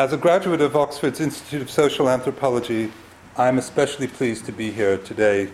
As 0.00 0.14
a 0.14 0.16
graduate 0.16 0.62
of 0.62 0.76
Oxford's 0.76 1.20
Institute 1.20 1.60
of 1.60 1.68
Social 1.68 2.08
Anthropology, 2.08 2.90
I'm 3.36 3.58
especially 3.58 4.06
pleased 4.06 4.46
to 4.46 4.50
be 4.50 4.70
here 4.70 4.96
today 4.96 5.50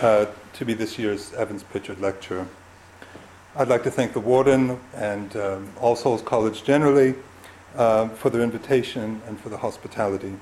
uh, 0.00 0.28
to 0.54 0.64
be 0.64 0.72
this 0.72 0.98
year's 0.98 1.34
Evans 1.34 1.62
Pritchard 1.62 2.00
Lecturer. 2.00 2.46
I'd 3.54 3.68
like 3.68 3.82
to 3.82 3.90
thank 3.90 4.14
the 4.14 4.20
Warden 4.20 4.80
and 4.94 5.36
um, 5.36 5.72
All 5.78 5.94
Souls 5.94 6.22
College 6.22 6.64
generally 6.64 7.16
uh, 7.76 8.08
for 8.08 8.30
their 8.30 8.40
invitation 8.40 9.20
and 9.26 9.38
for 9.38 9.50
the 9.50 9.58
hospitality. 9.58 10.36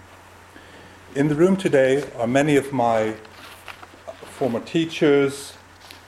In 1.17 1.27
the 1.27 1.35
room 1.35 1.57
today 1.57 2.09
are 2.19 2.29
many 2.29 2.55
of 2.55 2.73
my 2.73 3.17
former 4.27 4.61
teachers, 4.61 5.55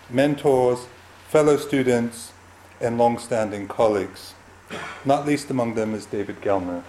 mentors, 0.09 0.87
fellow 1.27 1.57
students, 1.57 2.33
and 2.81 2.99
long 2.99 3.19
standing 3.19 3.67
colleagues. 3.67 4.35
Not 5.05 5.27
least 5.27 5.51
among 5.51 5.75
them 5.75 5.93
is 5.93 6.07
David 6.07 6.41
Gellner, 6.41 6.85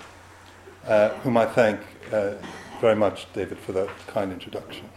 uh, 0.88 1.09
whom 1.20 1.38
I 1.38 1.45
thank 1.45 1.79
uh, 2.11 2.34
very 2.81 2.95
much, 2.95 3.31
David, 3.34 3.58
for 3.59 3.71
that 3.71 3.89
kind 4.08 4.31
introduction. 4.31 4.89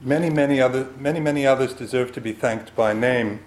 Many, 0.00 0.30
many, 0.30 0.60
other, 0.60 0.88
many, 0.98 1.20
many 1.20 1.46
others 1.46 1.74
deserve 1.74 2.12
to 2.12 2.20
be 2.20 2.32
thanked 2.32 2.74
by 2.74 2.92
name, 2.92 3.40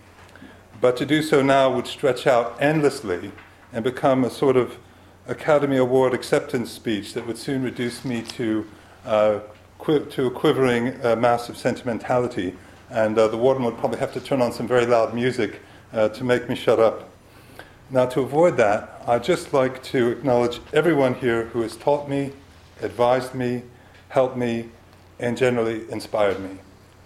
but 0.82 0.98
to 0.98 1.06
do 1.06 1.22
so 1.22 1.42
now 1.42 1.70
would 1.72 1.88
stretch 1.88 2.26
out 2.26 2.56
endlessly 2.60 3.32
and 3.74 3.84
become 3.84 4.24
a 4.24 4.30
sort 4.30 4.56
of 4.56 4.78
Academy 5.28 5.78
Award 5.78 6.14
acceptance 6.14 6.72
speech 6.72 7.14
that 7.14 7.28
would 7.28 7.38
soon 7.38 7.64
reduce 7.64 8.06
me 8.06 8.22
to, 8.22 8.66
uh, 9.06 9.40
qui- 9.78 10.06
to 10.06 10.28
a 10.28 10.32
quivering 10.32 11.04
uh, 11.06 11.16
mass 11.16 11.50
of 11.50 11.58
sentimentality. 11.58 12.56
And 12.90 13.18
uh, 13.18 13.28
the 13.28 13.38
warden 13.38 13.66
would 13.66 13.78
probably 13.78 14.00
have 14.00 14.14
to 14.14 14.22
turn 14.22 14.42
on 14.42 14.52
some 14.52 14.68
very 14.68 14.86
loud 14.86 15.14
music 15.14 15.62
to 15.92 16.24
make 16.26 16.50
me 16.50 16.56
shut 16.56 16.78
up. 16.78 17.10
Now, 17.90 18.08
to 18.08 18.22
avoid 18.22 18.58
that, 18.58 19.04
I'd 19.06 19.24
just 19.24 19.54
like 19.54 19.84
to 19.84 20.10
acknowledge 20.10 20.60
everyone 20.74 21.14
here 21.14 21.46
who 21.46 21.62
has 21.62 21.76
taught 21.76 22.10
me, 22.10 22.32
advised 22.82 23.36
me, 23.36 23.62
helped 24.10 24.36
me, 24.36 24.70
and 25.20 25.38
generally 25.38 25.90
inspired 25.92 26.40
me. 26.40 26.58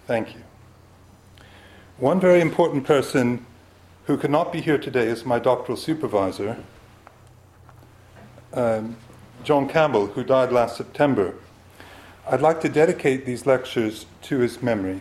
Thank 0.06 0.34
you. 0.34 0.40
One 1.98 2.18
very 2.18 2.40
important 2.40 2.84
person 2.84 3.44
who 4.06 4.16
could 4.16 4.30
not 4.30 4.52
be 4.52 4.62
here 4.62 4.78
today 4.78 5.06
is 5.06 5.26
my 5.26 5.38
doctoral 5.38 5.76
supervisor, 5.76 6.56
um, 8.54 8.96
John 9.44 9.68
Campbell, 9.68 10.06
who 10.06 10.24
died 10.24 10.50
last 10.50 10.78
September. 10.78 11.34
I'd 12.26 12.40
like 12.40 12.62
to 12.62 12.70
dedicate 12.70 13.26
these 13.26 13.44
lectures 13.44 14.06
to 14.22 14.38
his 14.38 14.62
memory. 14.62 15.00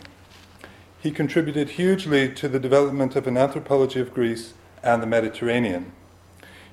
He 0.99 1.11
contributed 1.11 1.69
hugely 1.71 2.33
to 2.33 2.49
the 2.49 2.59
development 2.59 3.15
of 3.15 3.27
an 3.27 3.37
anthropology 3.37 4.01
of 4.01 4.13
Greece 4.13 4.53
and 4.83 5.01
the 5.01 5.07
Mediterranean. 5.07 5.91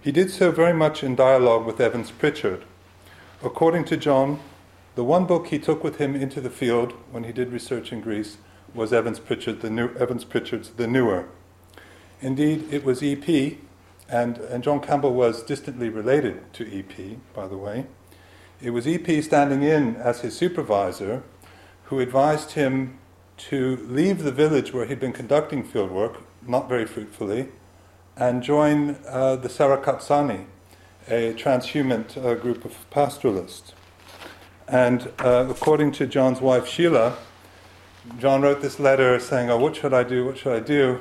He 0.01 0.13
did 0.13 0.31
so 0.31 0.51
very 0.51 0.73
much 0.73 1.03
in 1.03 1.17
dialogue 1.17 1.67
with 1.67 1.81
Evans 1.81 2.11
Pritchard. 2.11 2.65
According 3.43 3.85
to 3.87 3.97
John, 3.97 4.41
the 4.95 5.05
one 5.05 5.27
book 5.27 5.49
he 5.49 5.59
took 5.59 5.85
with 5.85 5.97
him 5.97 6.15
into 6.15 6.41
the 6.41 6.51
field 6.51 6.93
when 7.11 7.25
he 7.25 7.33
did 7.33 7.53
research 7.53 7.93
in 7.93 8.01
Greece 8.01 8.39
was 8.75 8.93
Evans, 8.93 9.19
Pritchard, 9.19 9.61
the 9.61 9.71
New, 9.71 9.95
Evans 9.97 10.25
Pritchard's 10.25 10.71
The 10.71 10.87
Nuer. 10.87 11.27
Indeed, 12.21 12.65
it 12.71 12.85
was 12.85 13.03
EP, 13.03 13.59
and, 14.09 14.39
and 14.39 14.63
John 14.63 14.81
Campbell 14.81 15.13
was 15.13 15.43
distantly 15.43 15.89
related 15.89 16.53
to 16.55 16.79
EP, 16.79 17.19
by 17.35 17.47
the 17.47 17.57
way. 17.57 17.87
It 18.61 18.71
was 18.71 18.87
EP 18.87 19.23
standing 19.23 19.63
in 19.63 19.97
as 19.97 20.21
his 20.21 20.37
supervisor 20.37 21.23
who 21.85 22.01
advised 22.01 22.53
him 22.53 22.99
to 23.37 23.77
leave 23.89 24.23
the 24.23 24.33
village 24.33 24.73
where 24.73 24.87
he'd 24.87 25.01
been 25.01 25.13
conducting 25.13 25.63
fieldwork, 25.63 26.23
not 26.47 26.69
very 26.69 26.87
fruitfully, 26.87 27.49
and 28.17 28.43
join 28.43 28.97
uh, 29.09 29.37
the 29.37 29.49
Sarakatsani, 29.49 30.47
a 31.09 31.35
transhumant 31.35 32.17
uh, 32.17 32.35
group 32.35 32.65
of 32.65 32.89
pastoralists. 32.91 33.75
And 34.69 35.13
uh, 35.19 35.47
according 35.49 35.93
to 35.93 36.07
John's 36.07 36.41
wife 36.41 36.67
Sheila, 36.67 37.17
John 38.19 38.43
wrote 38.43 38.63
this 38.63 38.79
letter 38.79 39.19
saying, 39.21 39.51
Oh, 39.51 39.59
what 39.59 39.77
should 39.77 39.95
I 39.95 40.03
do? 40.03 40.25
What 40.25 40.39
should 40.39 40.57
I 40.57 40.61
do? 40.61 41.01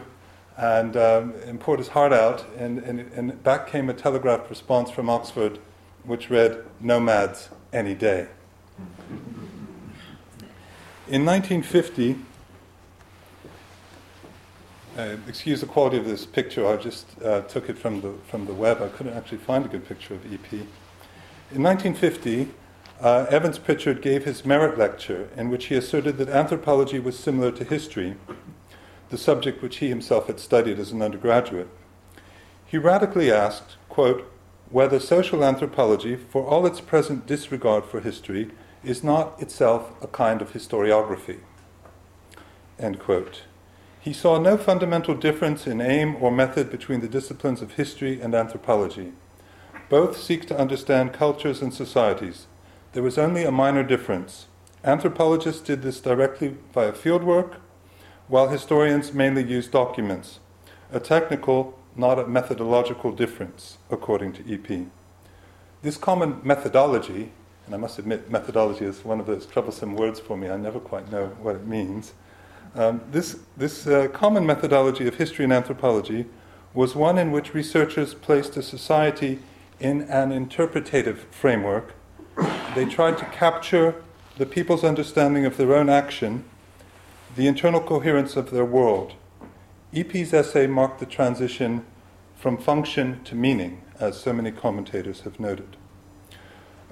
and, 0.57 0.95
um, 0.95 1.33
and 1.45 1.59
poured 1.59 1.79
his 1.79 1.89
heart 1.89 2.13
out, 2.13 2.45
and, 2.57 2.79
and, 2.79 2.99
and 3.13 3.43
back 3.43 3.67
came 3.67 3.89
a 3.89 3.93
telegraphed 3.93 4.49
response 4.49 4.89
from 4.89 5.09
Oxford, 5.09 5.59
which 6.03 6.29
read, 6.29 6.63
Nomads 6.79 7.49
any 7.73 7.93
day. 7.93 8.27
In 11.07 11.25
1950, 11.25 12.17
uh, 14.97 15.17
excuse 15.27 15.61
the 15.61 15.67
quality 15.67 15.97
of 15.97 16.05
this 16.05 16.25
picture, 16.25 16.67
I 16.67 16.77
just 16.77 17.05
uh, 17.21 17.41
took 17.41 17.69
it 17.69 17.77
from 17.77 18.01
the, 18.01 18.13
from 18.27 18.45
the 18.45 18.53
web. 18.53 18.81
I 18.81 18.87
couldn't 18.87 19.13
actually 19.13 19.39
find 19.39 19.65
a 19.65 19.67
good 19.67 19.87
picture 19.87 20.13
of 20.13 20.25
EP. 20.25 20.53
In 20.53 21.61
1950, 21.63 22.51
uh, 23.01 23.25
Evans 23.29 23.59
Pritchard 23.59 24.01
gave 24.01 24.25
his 24.25 24.43
Marett 24.43 24.77
lecture 24.77 25.29
in 25.35 25.49
which 25.49 25.65
he 25.65 25.75
asserted 25.75 26.17
that 26.17 26.29
anthropology 26.29 26.99
was 26.99 27.19
similar 27.19 27.51
to 27.51 27.63
history 27.63 28.15
the 29.09 29.17
subject 29.17 29.61
which 29.61 29.77
he 29.77 29.89
himself 29.89 30.27
had 30.27 30.39
studied 30.39 30.79
as 30.79 30.91
an 30.91 31.01
undergraduate. 31.01 31.67
He 32.65 32.77
radically 32.77 33.31
asked, 33.31 33.77
quote, 33.89 34.31
whether 34.69 34.99
social 34.99 35.43
anthropology, 35.43 36.15
for 36.15 36.45
all 36.45 36.65
its 36.65 36.81
present 36.81 37.27
disregard 37.27 37.85
for 37.85 37.99
history, 37.99 38.49
is 38.83 39.03
not 39.03 39.39
itself 39.41 39.91
a 40.01 40.07
kind 40.07 40.41
of 40.41 40.53
historiography. 40.53 41.39
End 42.79 42.99
quote. 42.99 43.43
He 44.05 44.13
saw 44.13 44.37
no 44.37 44.55
fundamental 44.55 45.15
difference 45.15 45.65
in 45.65 45.81
aim 45.81 46.17
or 46.21 46.29
method 46.29 46.69
between 46.69 47.01
the 47.01 47.07
disciplines 47.07 47.63
of 47.63 47.71
history 47.71 48.21
and 48.21 48.35
anthropology. 48.35 49.13
Both 49.89 50.21
seek 50.21 50.45
to 50.45 50.57
understand 50.59 51.11
cultures 51.11 51.59
and 51.59 51.73
societies. 51.73 52.45
There 52.93 53.01
was 53.01 53.17
only 53.17 53.45
a 53.45 53.51
minor 53.51 53.81
difference. 53.81 54.45
Anthropologists 54.83 55.63
did 55.63 55.81
this 55.81 55.99
directly 55.99 56.55
via 56.71 56.91
fieldwork, 56.91 57.55
while 58.27 58.49
historians 58.49 59.11
mainly 59.11 59.43
used 59.43 59.71
documents, 59.71 60.39
a 60.91 60.99
technical, 60.99 61.75
not 61.95 62.19
a 62.19 62.27
methodological 62.27 63.11
difference, 63.11 63.79
according 63.89 64.33
to 64.33 64.53
EP. 64.53 64.85
This 65.81 65.97
common 65.97 66.41
methodology, 66.43 67.31
and 67.65 67.73
I 67.73 67.79
must 67.79 67.97
admit, 67.97 68.29
methodology 68.29 68.85
is 68.85 69.03
one 69.03 69.19
of 69.19 69.25
those 69.25 69.47
troublesome 69.47 69.95
words 69.95 70.19
for 70.19 70.37
me, 70.37 70.47
I 70.47 70.57
never 70.57 70.79
quite 70.79 71.11
know 71.11 71.29
what 71.41 71.55
it 71.55 71.65
means. 71.65 72.13
Um, 72.75 73.01
this 73.09 73.37
this 73.55 73.87
uh, 73.87 74.09
common 74.09 74.45
methodology 74.45 75.07
of 75.07 75.15
history 75.15 75.45
and 75.45 75.53
anthropology 75.53 76.25
was 76.73 76.93
one 76.93 77.17
in 77.17 77.31
which 77.31 77.53
researchers 77.53 78.13
placed 78.13 78.57
a 78.57 78.61
society 78.61 79.39
in 79.79 80.01
an 80.03 80.33
interpretative 80.33 81.25
framework. 81.31 81.93
They 82.75 82.85
tried 82.85 83.17
to 83.19 83.25
capture 83.25 84.03
the 84.37 84.45
people's 84.45 84.83
understanding 84.83 85.45
of 85.45 85.55
their 85.55 85.73
own 85.73 85.89
action 85.89 86.43
the 87.35 87.47
internal 87.47 87.81
coherence 87.81 88.35
of 88.35 88.51
their 88.51 88.65
world. 88.65 89.13
EP's 89.93 90.33
essay 90.33 90.67
marked 90.67 90.99
the 90.99 91.05
transition 91.05 91.85
from 92.35 92.57
function 92.57 93.21
to 93.25 93.35
meaning, 93.35 93.81
as 93.99 94.19
so 94.19 94.31
many 94.31 94.51
commentators 94.51 95.21
have 95.21 95.39
noted. 95.39 95.75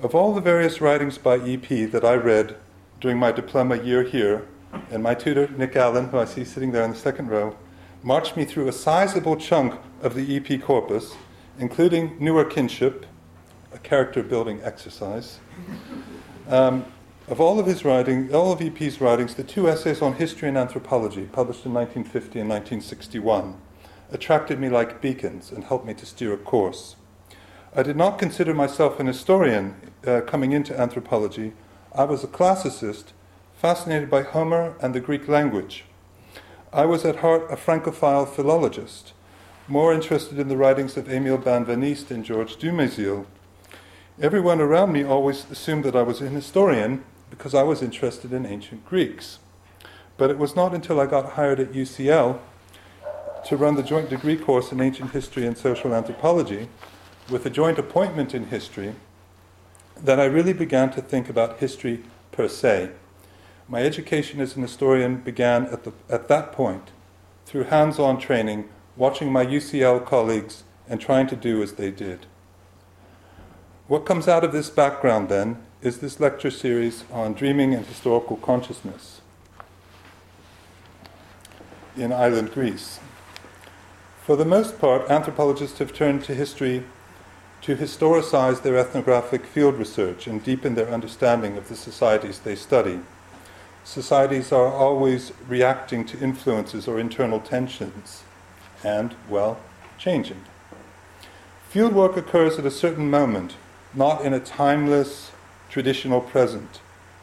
Of 0.02 0.16
all 0.16 0.34
the 0.34 0.42
various 0.42 0.82
writings 0.82 1.18
by 1.18 1.36
EP 1.38 1.68
that 1.92 2.04
I 2.04 2.16
read 2.16 2.58
during 3.00 3.18
my 3.18 3.32
diploma 3.32 3.78
year 3.78 4.04
here, 4.04 4.48
and 4.92 5.04
my 5.04 5.14
tutor, 5.14 5.48
Nick 5.58 5.76
Allen, 5.76 6.10
who 6.10 6.18
I 6.18 6.26
see 6.26 6.44
sitting 6.44 6.72
there 6.72 6.84
in 6.84 6.92
the 6.92 6.98
second 6.98 7.30
row, 7.30 7.56
marched 8.02 8.36
me 8.36 8.46
through 8.46 8.68
a 8.68 8.74
sizable 8.74 9.36
chunk 9.36 9.80
of 10.02 10.16
the 10.16 10.36
EP 10.36 10.62
corpus, 10.62 11.16
including 11.58 12.18
Nuer 12.20 12.50
Kinship, 12.50 13.06
a 13.74 13.80
character 13.80 14.22
building 14.22 14.60
exercise, 14.64 15.40
um, 16.48 16.86
of 17.28 17.40
all 17.40 17.60
of 17.60 17.66
his 17.66 17.86
writing, 17.86 18.34
all 18.36 18.52
of 18.52 18.62
EP's 18.62 19.00
writings, 19.00 19.36
the 19.36 19.44
two 19.44 19.70
essays 19.70 20.02
on 20.02 20.14
history 20.14 20.50
and 20.50 20.58
anthropology, 20.58 21.26
published 21.26 21.66
in 21.66 21.74
1950 21.74 22.40
and 22.42 22.50
1961, 22.50 23.56
attracted 24.12 24.60
me 24.60 24.70
like 24.70 25.02
beacons 25.02 25.52
and 25.52 25.64
helped 25.64 25.86
me 25.86 25.94
to 25.94 26.06
steer 26.06 26.34
a 26.34 26.38
course. 26.38 26.98
I 27.76 27.82
did 27.82 27.96
not 27.96 28.20
consider 28.20 28.54
myself 28.54 29.00
an 29.00 29.08
historian 29.08 29.76
uh, 30.06 30.22
coming 30.22 30.52
into 30.52 30.80
anthropology. 30.80 31.54
I 31.96 32.04
was 32.04 32.24
a 32.24 32.28
classicist, 32.28 33.14
fascinated 33.64 34.10
by 34.10 34.24
Homer 34.24 34.76
and 34.82 34.94
the 34.94 35.00
Greek 35.00 35.30
language. 35.30 35.86
I 36.74 36.86
was 36.86 37.06
at 37.06 37.20
heart 37.20 37.50
a 37.50 37.56
Francophile 37.56 38.26
philologist, 38.26 39.14
more 39.70 39.94
interested 39.94 40.38
in 40.38 40.50
the 40.50 40.58
writings 40.58 40.98
of 40.98 41.10
Emile 41.10 41.38
Benveniste 41.38 42.12
and 42.12 42.26
Georges 42.26 42.58
Dumézil. 42.58 43.26
Everyone 44.22 44.60
around 44.60 44.92
me 44.92 45.06
always 45.06 45.50
assumed 45.50 45.86
that 45.86 45.96
I 45.96 46.02
was 46.02 46.20
an 46.20 46.36
historian 46.36 47.06
because 47.30 47.56
I 47.56 47.64
was 47.64 47.82
interested 47.82 48.34
in 48.34 48.46
ancient 48.46 48.86
Greeks. 48.86 49.40
But 50.18 50.30
it 50.30 50.38
was 50.38 50.58
not 50.58 50.76
until 50.76 51.00
I 51.00 51.06
got 51.06 51.32
hired 51.38 51.62
at 51.62 51.72
UCL 51.72 52.40
to 53.46 53.56
run 53.56 53.76
the 53.76 53.82
joint 53.82 54.10
degree 54.10 54.36
course 54.36 54.74
in 54.74 54.82
ancient 54.82 55.12
history 55.12 55.48
and 55.48 55.58
social 55.58 55.96
anthropology, 55.96 56.68
with 57.30 57.46
a 57.46 57.50
joint 57.50 57.80
appointment 57.80 58.36
in 58.36 58.48
history, 58.48 58.94
that 59.96 60.20
I 60.20 60.26
really 60.26 60.52
began 60.52 60.92
to 60.92 61.02
think 61.02 61.30
about 61.30 61.60
history 61.60 62.04
per 62.34 62.50
se. 62.50 62.92
My 63.74 63.82
education 63.82 64.40
as 64.40 64.56
an 64.56 64.62
historian 64.62 65.16
began 65.18 65.66
at, 65.66 65.84
the, 65.84 65.94
at 66.08 66.28
that 66.28 66.52
point, 66.52 66.92
through 67.48 67.64
hands 67.64 67.98
on 67.98 68.20
training, 68.20 68.70
watching 68.96 69.32
my 69.32 69.44
UCL 69.44 70.06
colleagues 70.06 70.62
and 70.88 71.02
trying 71.02 71.26
to 71.26 71.36
do 71.36 71.64
as 71.64 71.74
they 71.74 71.90
did. 71.90 72.28
What 73.88 74.06
comes 74.06 74.28
out 74.28 74.44
of 74.44 74.52
this 74.52 74.70
background 74.70 75.28
then 75.28 75.58
is 75.82 75.98
this 75.98 76.20
lecture 76.20 76.52
series 76.52 77.04
on 77.12 77.34
dreaming 77.34 77.74
and 77.74 77.84
historical 77.84 78.38
consciousness 78.38 79.22
in 81.98 82.14
island 82.14 82.52
Greece. 82.52 83.00
For 84.22 84.36
the 84.36 84.46
most 84.46 84.78
part, 84.78 85.10
anthropologists 85.10 85.80
have 85.80 85.96
turned 85.96 86.24
to 86.26 86.36
history 86.36 86.84
to 87.62 87.76
historicize 87.76 88.62
their 88.62 88.78
ethnographic 88.78 89.48
field 89.48 89.80
research 89.80 90.28
and 90.28 90.44
deepen 90.44 90.76
their 90.76 90.90
understanding 90.90 91.58
of 91.58 91.70
the 91.70 91.76
societies 91.76 92.38
they 92.38 92.56
study. 92.56 93.00
Societies 93.84 94.52
are 94.52 94.68
always 94.68 95.34
reacting 95.48 96.06
to 96.06 96.20
influences 96.20 96.88
or 96.88 97.00
internal 97.00 97.40
tensions 97.40 98.24
and, 98.84 99.16
well, 99.30 99.58
changing. 99.98 100.44
Fieldwork 101.72 102.16
occurs 102.16 102.58
at 102.58 102.66
a 102.66 102.72
certain 102.72 103.10
moment, 103.10 103.56
not 103.94 104.24
in 104.24 104.34
a 104.34 104.40
timeless, 104.40 105.32
traditional 105.70 106.22
present. 106.22 106.80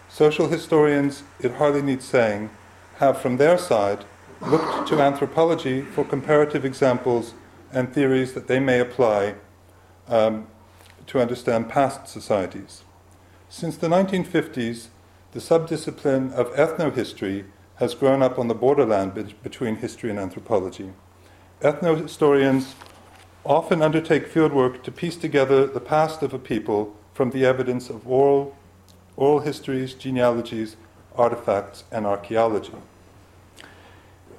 Social 0.09 0.49
historians, 0.49 1.23
it 1.39 1.53
hardly 1.53 1.83
needs 1.83 2.05
saying, 2.05 2.51
have 2.97 3.21
from 3.21 3.37
their 3.37 3.57
side 3.57 4.05
looked 4.43 4.89
to 4.89 5.01
anthropology 5.01 5.83
for 5.83 6.05
comparative 6.05 6.65
examples 6.65 7.35
and 7.73 7.93
theories 7.93 8.33
that 8.33 8.49
they 8.49 8.59
may 8.59 8.81
apply 8.81 9.35
um, 10.09 10.47
to 11.07 11.21
understand 11.21 11.69
past 11.69 12.09
societies. 12.09 12.83
Since 13.49 13.77
the 13.77 13.89
1950s, 13.89 14.89
the 15.33 15.41
subdiscipline 15.41 16.33
of 16.33 16.53
ethnohistory 16.55 17.45
has 17.77 17.95
grown 17.95 18.23
up 18.23 18.39
on 18.39 18.49
the 18.49 18.55
borderland 18.55 19.15
be- 19.15 19.35
between 19.43 19.77
history 19.77 20.11
and 20.11 20.19
anthropology. 20.19 20.93
Ethnohistorians 21.61 22.75
often 23.45 23.81
undertake 23.81 24.29
fieldwork 24.29 24.83
to 24.83 24.91
piece 24.93 25.17
together 25.17 25.67
the 25.67 25.81
past 25.81 26.23
of 26.23 26.35
a 26.35 26.39
people 26.39 26.95
from 27.15 27.31
the 27.31 27.45
evidence 27.45 27.89
of 27.89 28.07
oral, 28.07 28.57
oral 29.17 29.41
histories, 29.41 29.95
genealogies, 29.95 30.77
artifacts, 31.17 31.85
and 31.91 32.07
archaeology. 32.07 32.75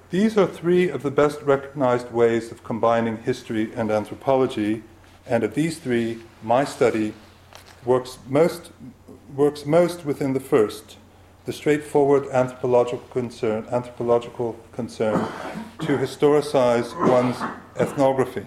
These 0.10 0.38
are 0.38 0.48
three 0.48 0.90
of 0.90 1.04
the 1.04 1.12
best 1.12 1.42
recognized 1.42 2.12
ways 2.12 2.52
of 2.52 2.64
combining 2.64 3.18
history 3.18 3.74
and 3.74 3.90
anthropology 3.90 4.84
and 5.26 5.44
of 5.44 5.54
these 5.54 5.80
three, 5.80 6.20
my 6.44 6.66
study 6.66 7.14
works 7.86 8.18
most, 8.28 8.72
works 9.36 9.66
most 9.66 10.06
within 10.06 10.34
the 10.34 10.40
first, 10.40 10.98
the 11.46 11.54
straightforward 11.54 12.28
anthropological 12.28 13.08
concern, 13.10 13.66
anthropological 13.72 14.58
concern 14.74 15.28
to 15.80 15.98
historicize 15.98 16.96
one's 17.10 17.38
ethnography. 17.80 18.46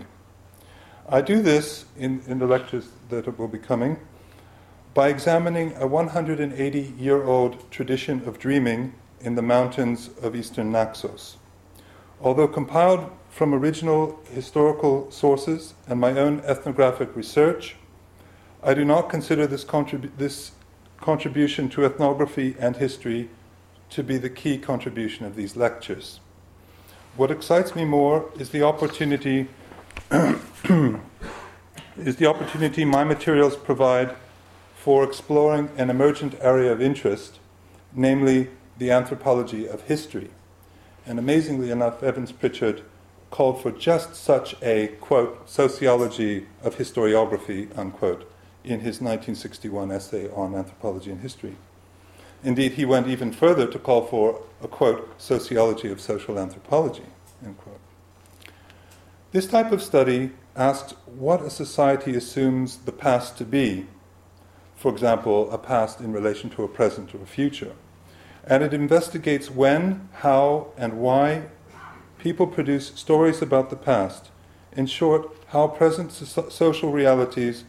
I 1.08 1.20
do 1.20 1.42
this 1.42 1.84
in, 1.96 2.22
in 2.26 2.38
the 2.38 2.46
lectures 2.46 2.88
that 3.08 3.38
will 3.38 3.48
be 3.48 3.58
coming 3.58 3.98
by 4.94 5.08
examining 5.08 5.74
a 5.76 5.86
180 5.86 6.94
year 6.98 7.24
old 7.24 7.70
tradition 7.70 8.26
of 8.26 8.38
dreaming 8.38 8.94
in 9.20 9.34
the 9.34 9.42
mountains 9.42 10.10
of 10.22 10.36
eastern 10.36 10.70
Naxos. 10.70 11.36
Although 12.20 12.48
compiled 12.48 13.10
from 13.28 13.52
original 13.52 14.20
historical 14.32 15.10
sources 15.10 15.74
and 15.88 15.98
my 15.98 16.12
own 16.12 16.40
ethnographic 16.40 17.16
research, 17.16 17.76
I 18.62 18.72
do 18.72 18.84
not 18.84 19.10
consider 19.10 19.46
this, 19.46 19.64
contribu- 19.64 20.10
this 20.16 20.52
contribution 21.04 21.68
to 21.68 21.84
ethnography 21.84 22.56
and 22.58 22.76
history 22.76 23.28
to 23.90 24.02
be 24.02 24.16
the 24.16 24.30
key 24.30 24.56
contribution 24.56 25.26
of 25.26 25.36
these 25.36 25.54
lectures. 25.54 26.18
What 27.14 27.30
excites 27.30 27.76
me 27.76 27.84
more 27.84 28.30
is 28.38 28.48
the 28.48 28.62
opportunity 28.62 29.48
is 30.10 30.96
the 32.16 32.26
opportunity 32.26 32.86
my 32.86 33.04
materials 33.04 33.54
provide 33.54 34.16
for 34.76 35.04
exploring 35.04 35.68
an 35.76 35.90
emergent 35.90 36.36
area 36.40 36.72
of 36.72 36.80
interest, 36.80 37.38
namely 37.92 38.48
the 38.78 38.90
anthropology 38.90 39.68
of 39.68 39.82
history. 39.82 40.30
And 41.04 41.18
amazingly 41.18 41.70
enough, 41.70 42.02
Evans 42.02 42.32
Pritchard 42.32 42.82
called 43.30 43.60
for 43.60 43.70
just 43.70 44.14
such 44.14 44.54
a, 44.62 44.86
quote, 45.02 45.50
sociology 45.50 46.46
of 46.62 46.78
historiography, 46.78 47.68
unquote, 47.76 48.26
in 48.64 48.80
his 48.80 49.00
1961 49.00 49.92
essay 49.92 50.30
on 50.30 50.54
anthropology 50.54 51.10
and 51.10 51.20
history. 51.20 51.56
Indeed, 52.42 52.72
he 52.72 52.84
went 52.84 53.06
even 53.06 53.32
further 53.32 53.66
to 53.66 53.78
call 53.78 54.06
for 54.06 54.42
a, 54.62 54.68
quote, 54.68 55.20
sociology 55.20 55.90
of 55.90 56.00
social 56.00 56.38
anthropology, 56.38 57.04
end 57.44 57.56
quote. 57.58 57.80
This 59.32 59.46
type 59.46 59.72
of 59.72 59.82
study 59.82 60.30
asks 60.56 60.92
what 61.06 61.42
a 61.42 61.50
society 61.50 62.14
assumes 62.14 62.78
the 62.78 62.92
past 62.92 63.36
to 63.38 63.44
be, 63.44 63.86
for 64.76 64.92
example, 64.92 65.50
a 65.50 65.58
past 65.58 66.00
in 66.00 66.12
relation 66.12 66.50
to 66.50 66.62
a 66.62 66.68
present 66.68 67.14
or 67.14 67.22
a 67.22 67.26
future. 67.26 67.72
And 68.46 68.62
it 68.62 68.74
investigates 68.74 69.50
when, 69.50 70.08
how, 70.12 70.68
and 70.76 70.98
why 70.98 71.44
people 72.18 72.46
produce 72.46 72.88
stories 72.94 73.40
about 73.40 73.70
the 73.70 73.76
past. 73.76 74.30
In 74.72 74.86
short, 74.86 75.34
how 75.48 75.68
present 75.68 76.12
so- 76.12 76.48
social 76.48 76.92
realities 76.92 77.64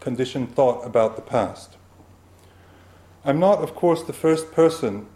condition 0.00 0.46
thought 0.46 0.84
about 0.84 1.16
the 1.16 1.22
past. 1.22 1.76
I'm 3.24 3.38
not, 3.38 3.62
of 3.62 3.74
course, 3.74 4.02
the 4.02 4.12
first 4.12 4.50
person 4.50 5.06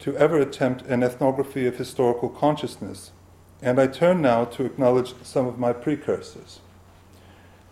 to 0.00 0.16
ever 0.16 0.38
attempt 0.38 0.82
an 0.82 1.02
ethnography 1.02 1.66
of 1.66 1.78
historical 1.78 2.28
consciousness, 2.28 3.10
and 3.62 3.80
I 3.80 3.86
turn 3.86 4.20
now 4.20 4.44
to 4.44 4.64
acknowledge 4.64 5.14
some 5.22 5.46
of 5.46 5.58
my 5.58 5.72
precursors. 5.72 6.60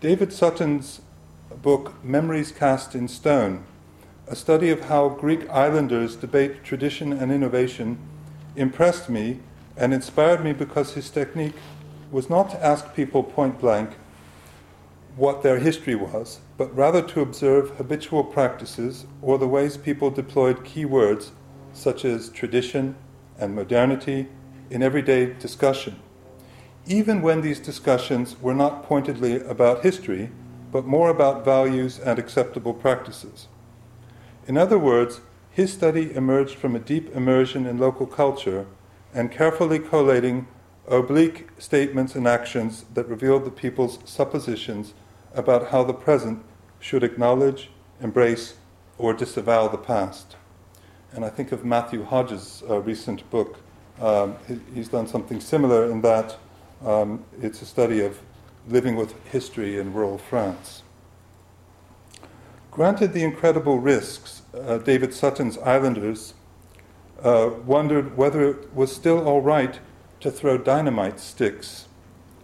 David 0.01 0.33
Sutton's 0.33 1.03
book, 1.61 2.03
Memories 2.03 2.51
Cast 2.51 2.95
in 2.95 3.07
Stone, 3.07 3.65
a 4.27 4.35
study 4.35 4.71
of 4.71 4.85
how 4.85 5.11
Greek 5.11 5.49
islanders 5.51 6.17
debate 6.17 6.65
tradition 6.65 7.13
and 7.13 7.31
innovation, 7.31 7.99
impressed 8.57 9.11
me 9.11 9.41
and 9.77 9.93
inspired 9.93 10.43
me 10.43 10.53
because 10.53 10.95
his 10.95 11.11
technique 11.11 11.55
was 12.11 12.31
not 12.31 12.51
to 12.51 12.65
ask 12.65 12.95
people 12.95 13.23
point 13.23 13.61
blank 13.61 13.91
what 15.17 15.43
their 15.43 15.59
history 15.59 15.95
was, 15.95 16.41
but 16.57 16.75
rather 16.75 17.03
to 17.03 17.21
observe 17.21 17.71
habitual 17.77 18.25
practices 18.25 19.07
or 19.21 19.39
the 19.39 19.49
ways 19.49 19.77
people 19.77 20.11
deployed 20.11 20.65
key 20.65 20.85
words 20.85 21.33
such 21.73 22.05
as 22.05 22.31
tradition 22.31 22.95
and 23.39 23.55
modernity 23.55 24.29
in 24.71 24.83
everyday 24.83 25.27
discussion, 25.35 25.97
even 26.87 27.21
when 27.21 27.43
these 27.43 27.61
discussions 27.61 28.41
were 28.41 28.55
not 28.55 28.83
pointedly 28.85 29.41
about 29.41 29.83
history, 29.83 30.31
but 30.71 30.87
more 30.87 31.11
about 31.11 31.45
values 31.45 31.99
and 31.99 32.19
acceptable 32.19 32.73
practices. 32.73 33.49
In 34.47 34.57
other 34.57 34.79
words, 34.79 35.21
his 35.51 35.73
study 35.73 36.15
emerged 36.15 36.57
from 36.57 36.75
a 36.75 36.81
deep 36.81 37.15
immersion 37.15 37.67
in 37.67 37.79
local 37.79 38.07
culture 38.07 38.67
and 39.13 39.31
carefully 39.31 39.79
collating 39.79 40.47
oblique 40.89 41.49
statements 41.59 42.15
and 42.15 42.27
actions 42.27 42.87
that 42.95 43.07
revealed 43.07 43.45
the 43.45 43.51
people's 43.51 43.99
suppositions 44.05 44.95
about 45.35 45.69
how 45.69 45.83
the 45.85 45.95
present 45.95 46.45
should 46.81 47.03
acknowledge, 47.03 47.71
embrace, 48.01 48.55
or 48.99 49.15
disavow 49.15 49.69
the 49.69 49.79
past. 49.79 50.37
And 51.13 51.25
I 51.25 51.29
think 51.29 51.53
of 51.53 51.65
Matthew 51.65 52.05
Hodges' 52.05 52.63
uh, 52.69 52.81
recent 52.81 53.29
book. 53.31 53.59
Um, 54.01 54.37
he's 54.75 54.89
done 54.89 55.07
something 55.07 55.41
similar 55.41 55.91
in 55.91 56.01
that 56.03 56.37
um, 56.85 57.25
it's 57.41 57.63
a 57.63 57.67
study 57.67 58.01
of 58.01 58.19
living 58.69 58.97
with 58.97 59.15
history 59.27 59.79
in 59.79 59.93
rural 59.93 60.19
France. 60.19 60.83
Granted 62.71 63.13
the 63.13 63.23
incredible 63.23 63.79
risks, 63.79 64.43
uh, 64.55 64.79
David 64.79 65.13
Sutton's 65.13 65.59
Islanders 65.59 66.35
uh, 67.23 67.51
wondered 67.67 68.17
whether 68.17 68.49
it 68.49 68.75
was 68.75 68.95
still 68.95 69.27
all 69.29 69.43
right 69.43 69.79
to 70.21 70.31
throw 70.31 70.57
dynamite 70.57 71.21
sticks 71.21 71.87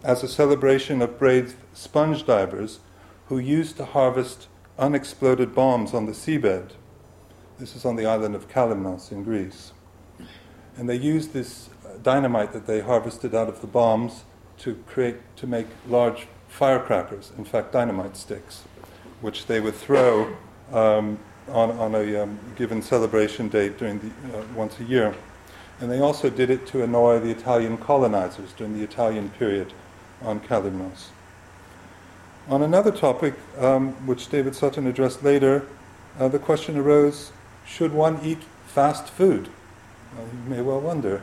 as 0.03 0.23
a 0.23 0.27
celebration 0.27 1.01
of 1.01 1.19
brave 1.19 1.55
sponge 1.73 2.25
divers 2.25 2.79
who 3.27 3.37
used 3.37 3.77
to 3.77 3.85
harvest 3.85 4.47
unexploded 4.77 5.53
bombs 5.53 5.93
on 5.93 6.05
the 6.05 6.13
seabed. 6.13 6.71
This 7.57 7.75
is 7.75 7.83
on 7.83 7.95
the 7.97 8.05
island 8.05 8.35
of 8.35 8.47
Kalymnos 8.47 9.11
in 9.11 9.23
Greece. 9.23 9.73
And 10.77 10.87
they 10.87 10.95
used 10.95 11.33
this 11.33 11.69
dynamite 12.01 12.53
that 12.53 12.65
they 12.65 12.79
harvested 12.79 13.35
out 13.35 13.49
of 13.49 13.59
the 13.59 13.67
bombs 13.67 14.23
to 14.59 14.75
create 14.87 15.17
to 15.37 15.47
make 15.47 15.67
large 15.87 16.27
firecrackers, 16.47 17.31
in 17.37 17.43
fact 17.43 17.73
dynamite 17.73 18.15
sticks, 18.15 18.63
which 19.21 19.45
they 19.47 19.59
would 19.59 19.75
throw 19.75 20.35
um, 20.71 21.19
on, 21.49 21.71
on 21.71 21.95
a 21.95 22.23
um, 22.23 22.39
given 22.55 22.81
celebration 22.81 23.49
date 23.49 23.77
during 23.77 23.99
the, 23.99 24.37
uh, 24.37 24.43
once 24.55 24.79
a 24.79 24.83
year. 24.83 25.13
And 25.81 25.91
they 25.91 25.99
also 25.99 26.29
did 26.29 26.49
it 26.49 26.65
to 26.67 26.83
annoy 26.83 27.19
the 27.19 27.29
Italian 27.29 27.77
colonizers 27.77 28.53
during 28.53 28.77
the 28.77 28.83
Italian 28.83 29.29
period 29.31 29.73
on 30.21 30.39
Kalymnos. 30.39 31.07
On 32.47 32.63
another 32.63 32.91
topic, 32.91 33.35
um, 33.57 33.91
which 34.07 34.29
David 34.29 34.55
Sutton 34.55 34.87
addressed 34.87 35.23
later, 35.23 35.67
uh, 36.19 36.27
the 36.27 36.39
question 36.39 36.77
arose 36.77 37.31
should 37.65 37.93
one 37.93 38.19
eat 38.23 38.39
fast 38.65 39.07
food? 39.07 39.49
Well, 40.17 40.27
you 40.27 40.49
may 40.49 40.61
well 40.61 40.81
wonder. 40.81 41.21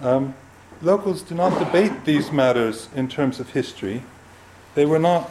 Um, 0.00 0.34
locals 0.82 1.22
do 1.22 1.34
not 1.34 1.58
debate 1.58 2.04
these 2.04 2.32
matters 2.32 2.88
in 2.94 3.08
terms 3.08 3.38
of 3.38 3.50
history. 3.50 4.02
They 4.74 4.84
were 4.84 4.98
not 4.98 5.30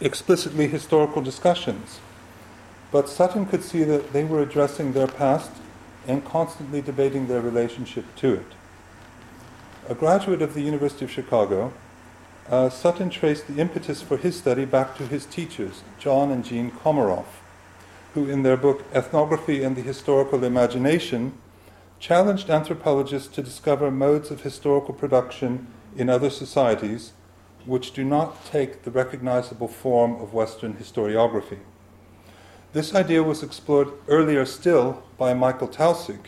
explicitly 0.00 0.68
historical 0.68 1.22
discussions. 1.22 2.00
But 2.90 3.08
Sutton 3.08 3.46
could 3.46 3.62
see 3.62 3.84
that 3.84 4.12
they 4.12 4.24
were 4.24 4.40
addressing 4.40 4.92
their 4.92 5.08
past 5.08 5.50
and 6.06 6.24
constantly 6.24 6.80
debating 6.80 7.26
their 7.26 7.40
relationship 7.40 8.04
to 8.16 8.34
it. 8.34 8.46
A 9.88 9.94
graduate 9.94 10.42
of 10.42 10.52
the 10.52 10.60
University 10.60 11.06
of 11.06 11.10
Chicago, 11.10 11.72
uh, 12.50 12.68
Sutton 12.68 13.08
traced 13.08 13.46
the 13.46 13.58
impetus 13.58 14.02
for 14.02 14.18
his 14.18 14.36
study 14.36 14.66
back 14.66 14.94
to 14.98 15.06
his 15.06 15.24
teachers, 15.24 15.82
John 15.98 16.30
and 16.30 16.44
Jean 16.44 16.70
Comaroff, 16.70 17.40
who, 18.12 18.28
in 18.28 18.42
their 18.42 18.58
book 18.58 18.84
Ethnography 18.92 19.62
and 19.62 19.76
the 19.76 19.80
Historical 19.80 20.44
Imagination, 20.44 21.32
challenged 21.98 22.50
anthropologists 22.50 23.34
to 23.34 23.42
discover 23.42 23.90
modes 23.90 24.30
of 24.30 24.42
historical 24.42 24.92
production 24.92 25.68
in 25.96 26.10
other 26.10 26.28
societies 26.28 27.12
which 27.64 27.94
do 27.94 28.04
not 28.04 28.44
take 28.44 28.82
the 28.82 28.90
recognizable 28.90 29.68
form 29.68 30.20
of 30.20 30.34
Western 30.34 30.74
historiography. 30.74 31.60
This 32.74 32.94
idea 32.94 33.22
was 33.22 33.42
explored 33.42 33.88
earlier 34.06 34.44
still 34.44 35.02
by 35.16 35.32
Michael 35.32 35.68
Taussig. 35.68 36.26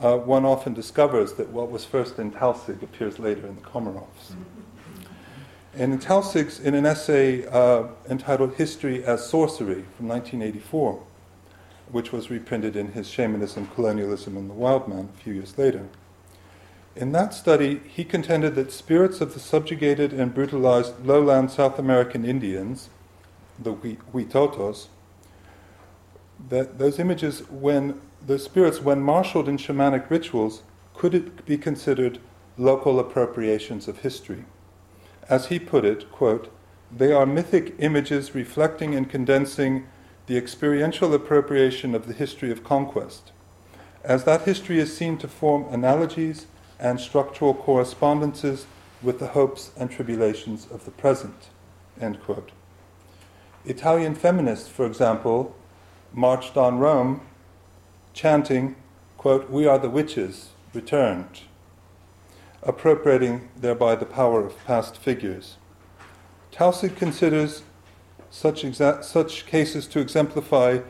Uh, 0.00 0.16
one 0.16 0.46
often 0.46 0.72
discovers 0.72 1.34
that 1.34 1.50
what 1.50 1.70
was 1.70 1.84
first 1.84 2.18
in 2.18 2.30
Taussig 2.30 2.82
appears 2.82 3.18
later 3.18 3.46
in 3.46 3.56
the 3.56 3.60
Comaroffs. 3.60 4.34
And 5.74 5.92
in 5.92 5.98
Taussig's, 5.98 6.58
in 6.58 6.74
an 6.74 6.86
essay 6.86 7.46
uh, 7.46 7.84
entitled 8.08 8.54
History 8.54 9.04
as 9.04 9.28
Sorcery 9.28 9.84
from 9.96 10.08
1984, 10.08 11.02
which 11.92 12.12
was 12.12 12.30
reprinted 12.30 12.76
in 12.76 12.92
his 12.92 13.08
Shamanism, 13.08 13.68
Colonialism, 13.74 14.36
and 14.36 14.48
the 14.48 14.54
Wild 14.54 14.88
Man 14.88 15.10
a 15.14 15.22
few 15.22 15.34
years 15.34 15.58
later. 15.58 15.86
In 16.96 17.12
that 17.12 17.34
study, 17.34 17.80
he 17.86 18.02
contended 18.02 18.54
that 18.56 18.72
spirits 18.72 19.20
of 19.20 19.34
the 19.34 19.40
subjugated 19.40 20.12
and 20.12 20.34
brutalized 20.34 21.06
lowland 21.06 21.50
South 21.50 21.78
American 21.78 22.24
Indians, 22.24 22.88
the 23.58 23.74
Huitotos, 23.74 24.88
that 26.48 26.78
those 26.78 26.98
images, 26.98 27.40
when 27.50 28.00
those 28.26 28.44
spirits, 28.44 28.80
when 28.80 29.00
marshaled 29.00 29.48
in 29.48 29.56
shamanic 29.56 30.10
rituals, 30.10 30.62
could 30.94 31.14
it 31.14 31.46
be 31.46 31.56
considered 31.56 32.18
local 32.58 32.98
appropriations 32.98 33.88
of 33.88 34.00
history? 34.00 34.44
As 35.28 35.46
he 35.46 35.58
put 35.58 35.84
it, 35.84 36.10
quote, 36.12 36.52
they 36.94 37.12
are 37.12 37.24
mythic 37.24 37.74
images 37.78 38.34
reflecting 38.34 38.94
and 38.94 39.08
condensing 39.08 39.86
the 40.26 40.36
experiential 40.36 41.14
appropriation 41.14 41.94
of 41.94 42.06
the 42.06 42.12
history 42.12 42.50
of 42.50 42.64
conquest. 42.64 43.32
As 44.04 44.24
that 44.24 44.42
history 44.42 44.78
is 44.78 44.96
seen 44.96 45.16
to 45.18 45.28
form 45.28 45.66
analogies 45.72 46.46
and 46.78 47.00
structural 47.00 47.54
correspondences 47.54 48.66
with 49.02 49.18
the 49.18 49.28
hopes 49.28 49.70
and 49.76 49.90
tribulations 49.90 50.66
of 50.70 50.84
the 50.84 50.90
present. 50.90 51.50
End 52.00 52.22
quote. 52.22 52.52
Italian 53.64 54.14
feminists, 54.14 54.68
for 54.68 54.86
example, 54.86 55.54
marched 56.12 56.56
on 56.56 56.78
Rome 56.78 57.20
chanting, 58.12 58.76
quote, 59.16 59.50
We 59.50 59.66
are 59.66 59.78
the 59.78 59.90
witches, 59.90 60.50
returned, 60.74 61.42
appropriating 62.62 63.48
thereby 63.56 63.96
the 63.96 64.06
power 64.06 64.44
of 64.44 64.62
past 64.64 64.96
figures. 64.96 65.56
Taussig 66.52 66.96
considers 66.96 67.62
such, 68.30 68.62
exa- 68.62 69.04
such 69.04 69.46
cases 69.46 69.86
to 69.88 70.00
exemplify 70.00 70.80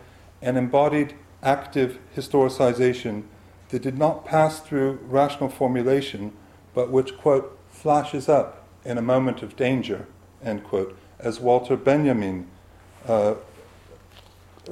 an 0.43 0.57
embodied 0.57 1.15
active 1.43 1.99
historicization 2.17 3.25
that 3.71 3.83
did 3.83 3.99
not 3.99 4.25
pass 4.25 4.61
through 4.61 4.99
rational 5.07 5.49
formulation, 5.49 6.33
but 6.75 6.91
which, 6.91 7.17
quote, 7.17 7.59
flashes 7.69 8.29
up 8.29 8.67
in 8.85 8.99
a 8.99 9.03
moment 9.03 9.43
of 9.43 9.57
danger, 9.57 10.07
end 10.43 10.65
quote, 10.65 10.97
as 11.19 11.41
Walter 11.41 11.77
Benjamin 11.77 12.47
uh, 13.07 13.35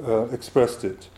uh, 0.03 0.23
expressed 0.25 0.83
it. 0.83 1.09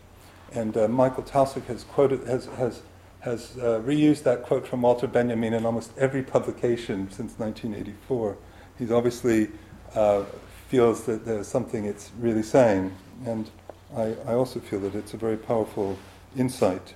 And 0.54 0.76
uh, 0.76 0.88
Michael 0.88 1.22
Taussig 1.22 1.64
has 1.66 1.84
quoted, 1.84 2.26
has, 2.26 2.46
has, 2.56 2.82
has 3.20 3.56
uh, 3.58 3.80
reused 3.84 4.22
that 4.24 4.42
quote 4.42 4.66
from 4.66 4.82
Walter 4.82 5.06
Benjamin 5.06 5.54
in 5.54 5.64
almost 5.64 5.96
every 5.96 6.22
publication 6.22 7.10
since 7.10 7.38
1984. 7.38 8.36
He's 8.78 8.90
obviously 8.90 9.48
uh, 9.94 10.24
feels 10.68 11.04
that 11.04 11.24
there's 11.24 11.48
something 11.48 11.84
it's 11.84 12.10
really 12.18 12.42
saying. 12.42 12.94
And 13.24 13.50
I, 13.96 14.14
I 14.26 14.34
also 14.34 14.60
feel 14.60 14.80
that 14.80 14.94
it's 14.94 15.14
a 15.14 15.16
very 15.16 15.36
powerful 15.36 15.98
insight 16.36 16.94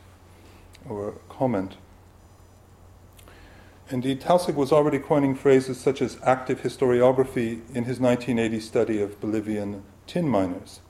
or 0.88 1.14
comment. 1.28 1.76
Indeed, 3.88 4.20
Taussig 4.20 4.54
was 4.54 4.72
already 4.72 4.98
coining 4.98 5.34
phrases 5.34 5.78
such 5.78 6.02
as 6.02 6.18
active 6.24 6.62
historiography 6.62 7.60
in 7.74 7.84
his 7.84 8.00
1980 8.00 8.60
study 8.60 9.00
of 9.00 9.20
Bolivian 9.20 9.84
tin 10.06 10.28
miners. 10.28 10.80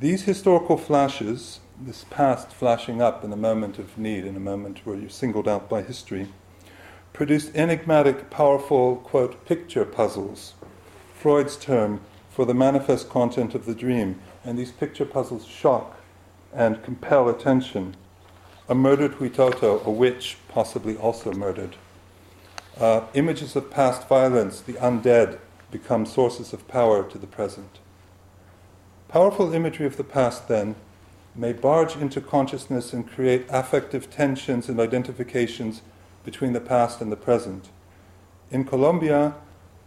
These 0.00 0.24
historical 0.24 0.76
flashes, 0.76 1.60
this 1.80 2.04
past 2.10 2.50
flashing 2.50 3.00
up 3.00 3.22
in 3.22 3.32
a 3.32 3.36
moment 3.36 3.78
of 3.78 3.96
need, 3.96 4.24
in 4.24 4.34
a 4.34 4.40
moment 4.40 4.80
where 4.84 4.96
you're 4.96 5.08
singled 5.08 5.46
out 5.46 5.68
by 5.68 5.82
history, 5.82 6.30
produced 7.12 7.54
enigmatic, 7.54 8.28
powerful, 8.28 8.96
quote, 8.96 9.46
picture 9.46 9.84
puzzles, 9.84 10.54
Freud's 11.14 11.56
term 11.56 12.00
for 12.28 12.44
the 12.44 12.54
manifest 12.54 13.08
content 13.08 13.54
of 13.54 13.66
the 13.66 13.74
dream. 13.74 14.20
And 14.44 14.58
these 14.58 14.72
picture 14.72 15.04
puzzles 15.04 15.46
shock 15.46 16.00
and 16.52 16.82
compel 16.82 17.28
attention. 17.28 17.94
A 18.68 18.74
murdered 18.74 19.12
Huitoto, 19.12 19.84
a 19.86 19.90
witch 19.92 20.38
possibly 20.48 20.96
also 20.96 21.32
murdered. 21.32 21.76
Uh, 22.80 23.02
images 23.14 23.54
of 23.54 23.70
past 23.70 24.08
violence, 24.08 24.60
the 24.60 24.72
undead, 24.74 25.38
become 25.70 26.04
sources 26.04 26.52
of 26.52 26.66
power 26.66 27.08
to 27.08 27.16
the 27.16 27.28
present. 27.28 27.78
Powerful 29.14 29.54
imagery 29.54 29.86
of 29.86 29.96
the 29.96 30.02
past, 30.02 30.48
then, 30.48 30.74
may 31.36 31.52
barge 31.52 31.94
into 31.94 32.20
consciousness 32.20 32.92
and 32.92 33.08
create 33.08 33.46
affective 33.48 34.10
tensions 34.10 34.68
and 34.68 34.80
identifications 34.80 35.82
between 36.24 36.52
the 36.52 36.60
past 36.60 37.00
and 37.00 37.12
the 37.12 37.16
present. 37.16 37.68
In 38.50 38.64
Colombia, 38.64 39.36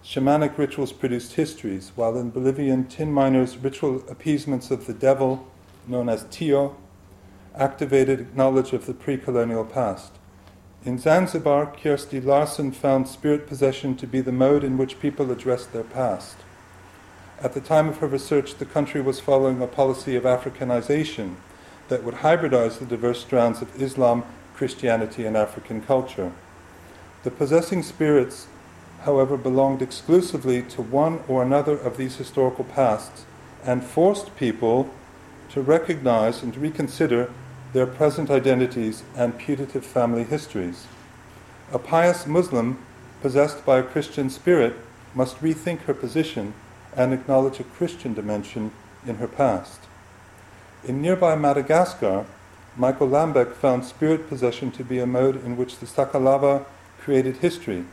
shamanic 0.02 0.58
rituals 0.58 0.94
produced 0.94 1.34
histories, 1.34 1.92
while 1.96 2.18
in 2.18 2.30
Bolivian 2.30 2.86
tin 2.86 3.12
miners, 3.12 3.58
ritual 3.58 4.02
appeasements 4.10 4.72
of 4.72 4.88
the 4.88 4.94
devil, 4.94 5.46
known 5.86 6.08
as 6.08 6.26
Tio, 6.32 6.78
activated 7.54 8.34
knowledge 8.34 8.72
of 8.72 8.86
the 8.86 8.94
pre 8.94 9.18
colonial 9.18 9.66
past. 9.66 10.14
In 10.86 10.98
Zanzibar, 10.98 11.66
Kjersti 11.76 12.24
Larsen 12.24 12.72
found 12.72 13.10
spirit 13.10 13.46
possession 13.46 13.98
to 13.98 14.08
be 14.08 14.22
the 14.22 14.32
mode 14.32 14.64
in 14.64 14.78
which 14.78 15.02
people 15.02 15.30
addressed 15.34 15.74
their 15.74 15.84
past. 15.84 16.38
At 17.40 17.54
the 17.54 17.62
time 17.62 17.88
of 17.88 18.00
her 18.00 18.08
research, 18.08 18.56
the 18.56 18.66
country 18.66 19.00
was 19.00 19.20
following 19.20 19.62
a 19.62 19.68
policy 19.68 20.16
of 20.16 20.24
Africanization 20.24 21.36
that 21.88 22.04
would 22.04 22.16
hybridize 22.16 22.80
the 22.80 22.86
diverse 22.86 23.22
strands 23.22 23.62
of 23.62 23.80
Islam, 23.80 24.24
Christianity, 24.56 25.24
and 25.24 25.38
African 25.38 25.82
culture. 25.82 26.32
The 27.22 27.30
possessing 27.30 27.84
spirits, 27.84 28.48
however, 29.02 29.38
belonged 29.38 29.84
exclusively 29.84 30.64
to 30.64 30.82
one 30.82 31.20
or 31.28 31.44
another 31.44 31.78
of 31.78 31.98
these 31.98 32.16
historical 32.16 32.64
pasts 32.64 33.26
and 33.64 33.84
forced 33.84 34.36
people 34.36 34.90
to 35.50 35.62
recognize 35.62 36.42
and 36.42 36.58
reconsider 36.58 37.32
their 37.72 37.86
present 37.86 38.32
identities 38.32 39.04
and 39.16 39.38
putative 39.38 39.86
family 39.86 40.24
histories. 40.24 40.88
A 41.72 41.78
pious 41.78 42.26
Muslim 42.26 42.80
possessed 43.22 43.64
by 43.64 43.78
a 43.78 43.84
Christian 43.84 44.32
spirit 44.32 44.74
must 45.14 45.40
rethink 45.40 45.82
her 45.82 45.94
position 45.94 46.56
and 46.98 47.14
acknowledge 47.14 47.60
a 47.60 47.64
Christian 47.64 48.14
dimension 48.14 48.72
in 49.06 49.18
her 49.18 49.28
past. 49.28 49.80
In 50.84 51.02
nearby 51.02 51.36
Madagascar, 51.36 52.26
Michael 52.76 53.08
Lambek 53.08 53.54
found 53.54 53.86
spirit 53.86 54.28
possession 54.28 54.72
to 54.72 54.84
be 54.84 55.00
a 55.00 55.08
mode 55.08 55.44
in 55.46 55.56
which 55.56 55.78
the 55.78 55.86
Sakalava 55.86 56.66
created 57.00 57.38
history. 57.38 57.86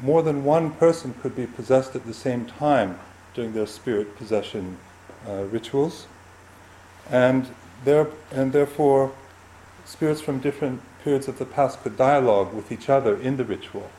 More 0.00 0.22
than 0.22 0.44
one 0.44 0.70
person 0.72 1.14
could 1.20 1.34
be 1.34 1.46
possessed 1.46 1.96
at 1.96 2.06
the 2.06 2.14
same 2.14 2.44
time 2.44 2.98
during 3.34 3.52
their 3.52 3.66
spirit 3.66 4.16
possession 4.16 4.78
uh, 5.26 5.44
rituals, 5.44 6.06
and, 7.10 7.48
there, 7.84 8.08
and 8.30 8.52
therefore 8.52 9.12
spirits 9.84 10.20
from 10.20 10.40
different 10.40 10.80
periods 11.02 11.28
of 11.28 11.38
the 11.38 11.44
past 11.44 11.82
could 11.82 11.96
dialogue 11.96 12.52
with 12.52 12.72
each 12.72 12.88
other 12.88 13.16
in 13.20 13.36
the 13.36 13.44
ritual. 13.44 13.90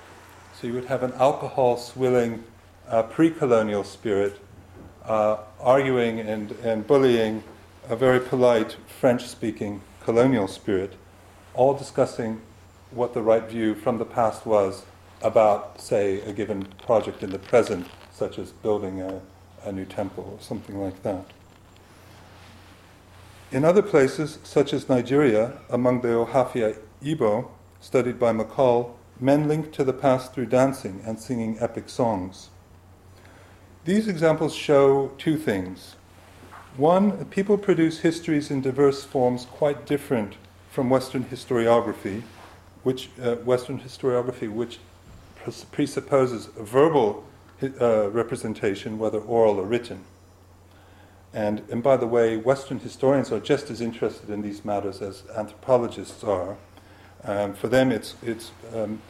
So 0.53 0.67
you 0.67 0.74
would 0.74 0.86
have 0.86 1.03
an 1.03 1.13
alcohol 1.13 1.77
swilling 1.77 2.44
uh, 2.89 3.03
pre 3.03 3.29
colonial 3.29 3.84
spirit 3.84 4.39
uh, 5.06 5.38
arguing 5.60 6.20
and, 6.20 6.51
and 6.63 6.86
bullying 6.86 7.44
a 7.89 7.96
very 7.96 8.20
polite 8.20 8.75
French 9.00 9.25
speaking 9.25 9.82
colonial 10.03 10.48
spirit, 10.48 10.94
all 11.53 11.74
discussing 11.74 12.41
what 12.91 13.13
the 13.13 13.22
right 13.22 13.50
view 13.50 13.75
from 13.75 13.98
the 13.98 14.06
past 14.06 14.46
was 14.46 14.86
about, 15.22 15.79
say, 15.82 16.22
a 16.22 16.34
given 16.34 16.63
project 16.86 17.24
in 17.24 17.29
the 17.32 17.39
present, 17.39 17.88
such 18.12 18.38
as 18.38 18.51
building 18.51 19.01
a, 19.01 19.22
a 19.63 19.72
new 19.72 19.86
temple 19.86 20.38
or 20.38 20.41
something 20.44 20.79
like 20.79 21.01
that. 21.03 21.25
In 23.51 23.63
other 23.63 23.82
places, 23.82 24.39
such 24.44 24.74
as 24.74 24.89
Nigeria, 24.89 25.53
among 25.70 26.01
the 26.01 26.10
Ohafia 26.10 26.77
Igbo, 27.01 27.50
studied 27.79 28.20
by 28.20 28.34
McCall, 28.34 28.91
men 29.20 29.48
link 29.48 29.72
to 29.74 29.84
the 29.84 29.94
past 29.94 30.34
through 30.34 30.48
dancing 30.48 31.01
and 31.06 31.20
singing 31.20 31.58
epic 31.60 31.89
songs. 31.89 32.50
These 33.88 34.10
examples 34.10 34.53
show 34.53 35.13
two 35.17 35.38
things. 35.38 35.96
One, 36.75 37.24
people 37.27 37.58
produce 37.58 38.00
histories 38.00 38.51
in 38.51 38.60
diverse 38.60 39.06
forms 39.06 39.46
quite 39.46 39.86
different 39.86 40.36
from 40.70 40.89
Western 40.89 41.24
historiography, 41.24 42.24
which 42.84 43.10
uh, 43.24 43.36
Western 43.36 43.79
historiography, 43.79 44.51
which 44.51 44.79
presupposes 45.72 46.48
verbal 46.58 47.24
uh, 47.63 48.10
representation, 48.10 49.00
whether 49.00 49.20
oral 49.20 49.58
or 49.58 49.65
written. 49.65 50.03
And, 51.34 51.63
and 51.72 51.82
by 51.82 51.96
the 51.96 52.08
way, 52.08 52.36
Western 52.36 52.79
historians 52.79 53.32
are 53.32 53.39
just 53.39 53.70
as 53.70 53.79
interested 53.79 54.29
in 54.29 54.41
these 54.41 54.65
matters 54.65 55.01
as 55.01 55.24
anthropologists 55.34 56.25
are. 56.25 56.58
Um, 57.24 57.53
for 57.53 57.70
them, 57.70 57.94
it's, 57.94 58.15
it's 58.22 58.51
um, 58.75 59.01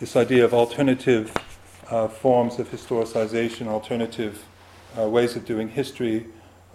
this 0.00 0.16
idea 0.16 0.44
of 0.44 0.52
alternative 0.52 1.32
uh, 1.90 2.08
forms 2.08 2.58
of 2.58 2.70
historicization, 2.70 3.66
alternative 3.66 4.44
uh, 4.98 5.08
ways 5.08 5.36
of 5.36 5.44
doing 5.44 5.68
history 5.68 6.26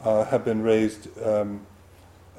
uh, 0.03 0.25
have 0.25 0.45
been 0.45 0.61
raised. 0.61 1.07
Um, 1.23 1.65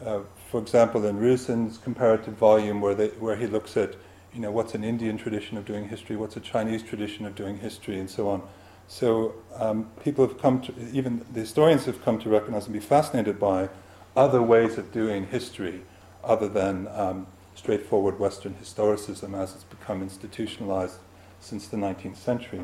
uh, 0.05 0.21
for 0.51 0.61
example, 0.61 1.05
in 1.05 1.19
Rüsen's 1.19 1.79
comparative 1.79 2.35
volume, 2.35 2.81
where, 2.81 2.95
they, 2.95 3.09
where 3.09 3.37
he 3.37 3.47
looks 3.47 3.77
at 3.77 3.95
you 4.35 4.41
know, 4.41 4.51
what's 4.51 4.75
an 4.75 4.85
Indian 4.85 5.17
tradition 5.17 5.57
of 5.57 5.65
doing 5.65 5.89
history, 5.89 6.17
what's 6.17 6.37
a 6.37 6.41
Chinese 6.41 6.83
tradition 6.83 7.27
of 7.27 7.35
doing 7.35 7.59
history, 7.59 7.99
and 7.99 8.09
so 8.09 8.29
on. 8.29 8.43
So 8.89 9.35
um, 9.57 9.91
people 10.03 10.27
have 10.27 10.39
come 10.39 10.61
to, 10.63 10.75
even 10.93 11.25
the 11.33 11.41
historians 11.41 11.85
have 11.85 12.03
come 12.05 12.19
to 12.21 12.29
recognize 12.29 12.65
and 12.65 12.73
be 12.73 12.81
fascinated 12.81 13.39
by 13.39 13.69
other 14.17 14.43
ways 14.43 14.79
of 14.79 14.93
doing 14.93 15.27
history 15.27 15.83
other 16.25 16.49
than 16.49 16.89
um, 16.89 17.27
straightforward 17.55 18.19
Western 18.19 18.55
historicism 18.55 19.37
as 19.37 19.55
it's 19.55 19.65
become 19.65 20.03
institutionalized 20.03 20.99
since 21.41 21.67
the 21.67 21.77
19th 21.77 22.17
century. 22.17 22.61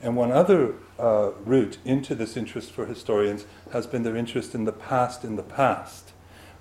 And 0.00 0.16
one 0.16 0.32
other 0.32 0.74
uh, 0.98 1.30
route 1.44 1.78
into 1.84 2.14
this 2.14 2.36
interest 2.36 2.72
for 2.72 2.86
historians 2.86 3.44
has 3.72 3.86
been 3.86 4.02
their 4.02 4.16
interest 4.16 4.54
in 4.54 4.64
the 4.64 4.72
past 4.72 5.24
in 5.24 5.36
the 5.36 5.42
past. 5.42 6.12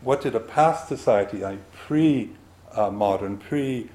What 0.01 0.21
did 0.21 0.35
a 0.35 0.39
past 0.39 0.87
society, 0.87 1.41
a 1.41 1.57
pre 1.73 2.31
modern, 2.75 3.37
pre 3.37 3.89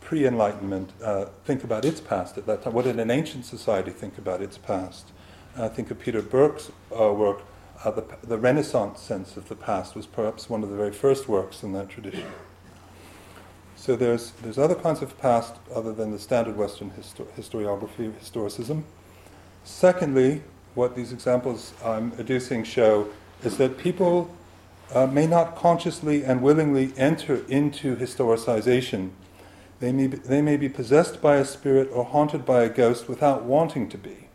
pre 0.00 0.24
Enlightenment 0.24 0.92
uh, 1.02 1.26
think 1.44 1.64
about 1.64 1.84
its 1.84 2.00
past 2.00 2.38
at 2.38 2.46
that 2.46 2.62
time? 2.62 2.72
What 2.72 2.84
did 2.84 3.00
an 3.00 3.10
ancient 3.10 3.44
society 3.44 3.90
think 3.90 4.18
about 4.18 4.40
its 4.40 4.56
past? 4.56 5.10
I 5.56 5.68
think 5.68 5.90
of 5.90 5.98
Peter 5.98 6.22
Burke's 6.22 6.70
uh, 6.92 7.12
work, 7.12 7.42
uh, 7.84 7.90
the, 7.90 8.04
the, 8.22 8.38
Renaissance 8.38 9.00
sense 9.00 9.36
of 9.36 9.48
the 9.48 9.56
past 9.56 9.96
was 9.96 10.06
perhaps 10.06 10.48
one 10.48 10.62
of 10.62 10.70
the 10.70 10.76
very 10.76 10.92
first 10.92 11.28
works 11.28 11.62
in 11.62 11.72
that 11.72 11.88
tradition. 11.88 12.26
So 13.86 13.94
there's, 13.94 14.32
there's 14.42 14.58
other 14.58 14.74
kinds 14.74 15.00
of 15.00 15.16
past 15.16 15.54
other 15.72 15.92
than 15.92 16.10
the 16.10 16.18
standard 16.18 16.56
Western 16.56 16.90
histo- 16.90 17.28
historiography, 17.38 18.12
historicism. 18.14 18.82
Secondly, 19.62 20.42
what 20.74 20.96
these 20.96 21.12
examples 21.12 21.72
I'm 21.84 22.10
adducing 22.16 22.66
show 22.66 23.06
is 23.44 23.58
that 23.58 23.78
people 23.78 24.34
uh, 24.92 25.06
may 25.06 25.28
not 25.28 25.54
consciously 25.54 26.24
and 26.24 26.42
willingly 26.42 26.94
enter 26.96 27.44
into 27.46 27.94
historicization 27.94 29.10
they 29.78 29.92
may, 29.92 30.08
be, 30.08 30.16
they 30.16 30.42
may 30.42 30.56
be 30.56 30.68
possessed 30.68 31.22
by 31.22 31.36
a 31.36 31.44
spirit 31.44 31.88
or 31.92 32.06
haunted 32.06 32.44
by 32.44 32.64
a 32.64 32.68
ghost 32.68 33.08
without 33.08 33.44
wanting 33.44 33.88
to 33.90 33.98
be. 33.98 34.26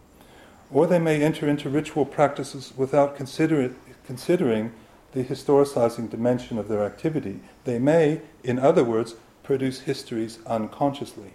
Or 0.71 0.87
they 0.87 0.99
may 0.99 1.21
enter 1.21 1.49
into 1.49 1.69
ritual 1.69 2.05
practices 2.05 2.71
without 2.77 3.17
consider 3.17 3.75
considering 4.05 4.71
the 5.11 5.25
historicizing 5.25 6.09
dimension 6.09 6.57
of 6.57 6.69
their 6.69 6.85
activity. 6.85 7.41
They 7.65 7.79
may, 7.79 8.21
in 8.45 8.57
other 8.57 8.85
words, 8.85 9.15
produce 9.43 9.81
histories 9.81 10.39
unconsciously. 10.45 11.33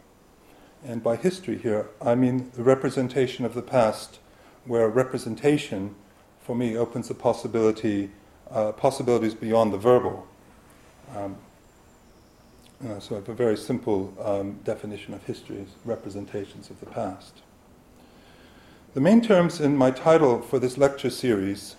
And 0.85 1.03
by 1.03 1.17
history 1.17 1.59
here, 1.59 1.89
I 2.01 2.15
mean 2.15 2.51
the 2.55 2.63
representation 2.63 3.45
of 3.45 3.55
the 3.55 3.63
past, 3.63 4.19
where 4.65 4.89
representation, 4.89 5.95
for 6.41 6.55
me, 6.55 6.77
opens 6.77 7.09
the 7.09 7.15
possibility, 7.15 8.11
uh, 8.51 8.73
possibilities 8.73 9.35
beyond 9.35 9.73
the 9.73 9.79
verbal. 9.79 10.27
Um, 11.15 11.37
uh, 12.87 13.01
so 13.01 13.15
I 13.15 13.19
have 13.19 13.29
a 13.29 13.35
very 13.35 13.57
simple 13.57 14.15
um, 14.23 14.61
definition 14.63 15.15
of 15.15 15.25
histories, 15.25 15.69
representations 15.85 16.69
of 16.69 16.79
the 16.81 16.87
past. 16.87 17.41
The 18.95 19.01
main 19.01 19.23
terms 19.23 19.61
in 19.61 19.77
my 19.77 19.91
title 19.91 20.41
for 20.41 20.59
this 20.59 20.79
lecture 20.79 21.11
series, 21.11 21.77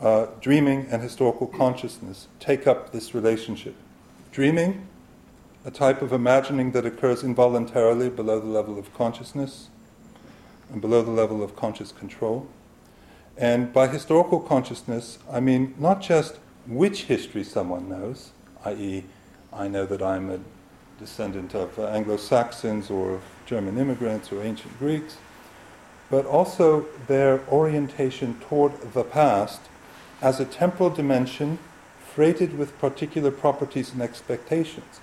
uh, 0.00 0.26
Dreaming 0.40 0.86
and 0.90 1.02
Historical 1.02 1.46
Consciousness, 1.46 2.28
take 2.40 2.66
up 2.66 2.92
this 2.92 3.14
relationship. 3.14 3.74
Dreaming, 4.32 4.86
a 5.64 5.70
type 5.70 6.02
of 6.02 6.12
imagining 6.12 6.72
that 6.72 6.84
occurs 6.84 7.22
involuntarily 7.22 8.10
below 8.10 8.38
the 8.38 8.46
level 8.46 8.78
of 8.78 8.92
consciousness 8.92 9.68
and 10.70 10.80
below 10.80 11.02
the 11.02 11.10
level 11.10 11.42
of 11.42 11.56
conscious 11.56 11.90
control. 11.90 12.46
And 13.36 13.72
by 13.72 13.88
historical 13.88 14.40
consciousness, 14.40 15.18
I 15.30 15.40
mean 15.40 15.74
not 15.78 16.02
just 16.02 16.38
which 16.66 17.04
history 17.04 17.44
someone 17.44 17.88
knows, 17.88 18.32
i.e., 18.64 19.04
I 19.52 19.68
know 19.68 19.86
that 19.86 20.02
I'm 20.02 20.30
a 20.30 20.40
descendant 20.98 21.54
of 21.54 21.78
Anglo 21.78 22.16
Saxons 22.16 22.90
or 22.90 23.20
German 23.46 23.78
immigrants 23.78 24.32
or 24.32 24.42
ancient 24.42 24.78
Greeks, 24.78 25.16
but 26.10 26.26
also 26.26 26.86
their 27.06 27.40
orientation 27.48 28.38
toward 28.40 28.78
the 28.92 29.04
past 29.04 29.60
as 30.20 30.40
a 30.40 30.44
temporal 30.44 30.90
dimension 30.90 31.58
freighted 31.98 32.56
with 32.56 32.78
particular 32.78 33.30
properties 33.30 33.92
and 33.92 34.02
expectations. 34.02 35.00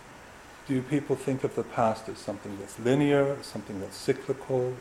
Do 0.67 0.81
people 0.81 1.15
think 1.15 1.43
of 1.43 1.55
the 1.55 1.63
past 1.63 2.07
as 2.07 2.17
something 2.19 2.57
that's 2.59 2.79
linear, 2.79 3.37
something 3.41 3.79
that's 3.81 3.97
cyclical, 3.97 4.75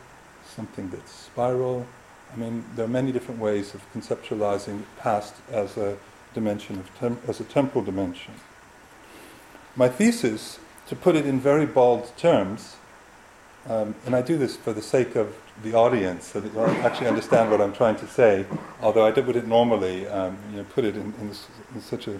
something 0.45 0.89
that's 0.89 1.11
spiral? 1.11 1.87
I 2.33 2.37
mean, 2.37 2.63
there 2.75 2.85
are 2.85 2.89
many 2.89 3.11
different 3.11 3.41
ways 3.41 3.73
of 3.73 3.81
conceptualizing 3.93 4.83
past 4.99 5.35
as 5.51 5.77
a 5.77 5.97
dimension 6.33 6.79
of 6.79 6.95
tem- 6.97 7.19
as 7.27 7.39
a 7.39 7.43
temporal 7.43 7.83
dimension. 7.83 8.33
My 9.75 9.89
thesis, 9.89 10.59
to 10.87 10.95
put 10.95 11.15
it 11.15 11.25
in 11.25 11.39
very 11.39 11.65
bald 11.65 12.15
terms, 12.15 12.75
um, 13.67 13.95
and 14.05 14.15
I 14.15 14.21
do 14.21 14.37
this 14.37 14.55
for 14.55 14.73
the 14.73 14.81
sake 14.81 15.15
of 15.15 15.35
the 15.63 15.73
audience, 15.73 16.27
so 16.27 16.39
that 16.39 16.53
you 16.53 16.59
actually 16.81 17.07
understand 17.07 17.51
what 17.51 17.61
I'm 17.61 17.73
trying 17.73 17.97
to 17.97 18.07
say, 18.07 18.45
although 18.81 19.05
I 19.05 19.11
did, 19.11 19.27
would 19.27 19.47
normally, 19.47 20.07
um, 20.07 20.37
you 20.51 20.57
know, 20.57 20.63
put 20.63 20.85
it 20.85 20.95
in, 20.95 21.13
in, 21.21 21.31
in 21.75 21.81
such 21.81 22.07
a 22.07 22.19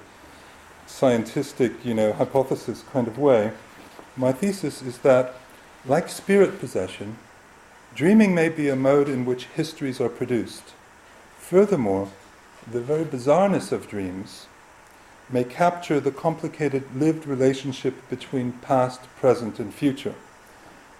scientific, 0.88 1.86
you 1.86 1.94
know, 1.94 2.14
hypothesis 2.14 2.84
kind 2.92 3.08
of 3.08 3.18
way. 3.18 3.52
My 4.16 4.32
thesis 4.32 4.82
is 4.82 5.00
that, 5.00 5.36
like 5.86 6.10
spirit 6.10 6.60
possession, 6.60 7.18
dreaming 7.96 8.36
may 8.36 8.50
be 8.50 8.70
a 8.70 8.76
mode 8.76 9.10
in 9.10 9.26
which 9.26 9.46
histories 9.46 10.00
are 10.00 10.10
produced. 10.10 10.74
Furthermore, 11.38 12.10
the 12.70 12.82
very 12.82 13.04
bizarreness 13.04 13.72
of 13.72 13.88
dreams 13.88 14.48
may 15.30 15.44
capture 15.44 16.00
the 16.00 16.12
complicated 16.12 16.84
lived 16.96 17.26
relationship 17.26 17.96
between 18.10 18.52
past, 18.54 19.02
present, 19.20 19.60
and 19.60 19.74
future. 19.74 20.16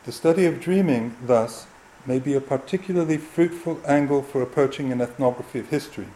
The 0.06 0.12
study 0.12 0.46
of 0.46 0.60
dreaming, 0.60 1.16
thus, 1.24 1.68
may 2.06 2.18
be 2.18 2.34
a 2.34 2.42
particularly 2.42 3.18
fruitful 3.18 3.80
angle 3.86 4.24
for 4.24 4.42
approaching 4.42 4.92
an 4.92 5.02
ethnography 5.02 5.60
of 5.60 5.70
history. 5.70 6.08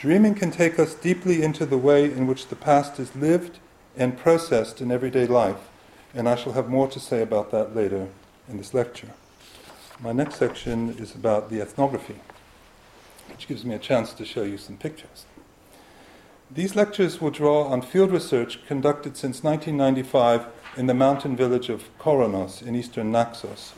Dreaming 0.00 0.34
can 0.34 0.50
take 0.50 0.78
us 0.78 0.94
deeply 0.94 1.42
into 1.42 1.66
the 1.66 1.76
way 1.76 2.06
in 2.06 2.26
which 2.26 2.46
the 2.46 2.56
past 2.56 2.98
is 2.98 3.14
lived 3.14 3.58
and 3.94 4.16
processed 4.16 4.80
in 4.80 4.90
everyday 4.90 5.26
life, 5.26 5.68
and 6.14 6.26
I 6.26 6.36
shall 6.36 6.54
have 6.54 6.70
more 6.70 6.88
to 6.88 6.98
say 6.98 7.20
about 7.20 7.50
that 7.50 7.76
later 7.76 8.08
in 8.48 8.56
this 8.56 8.72
lecture. 8.72 9.10
My 10.00 10.12
next 10.12 10.36
section 10.36 10.96
is 10.98 11.14
about 11.14 11.50
the 11.50 11.60
ethnography, 11.60 12.18
which 13.28 13.46
gives 13.46 13.62
me 13.62 13.74
a 13.74 13.78
chance 13.78 14.14
to 14.14 14.24
show 14.24 14.42
you 14.42 14.56
some 14.56 14.78
pictures. 14.78 15.26
These 16.50 16.74
lectures 16.74 17.20
will 17.20 17.30
draw 17.30 17.64
on 17.64 17.82
field 17.82 18.10
research 18.10 18.64
conducted 18.66 19.18
since 19.18 19.42
1995 19.42 20.46
in 20.78 20.86
the 20.86 20.94
mountain 20.94 21.36
village 21.36 21.68
of 21.68 21.90
Koronos 21.98 22.62
in 22.62 22.74
eastern 22.74 23.12
Naxos. 23.12 23.74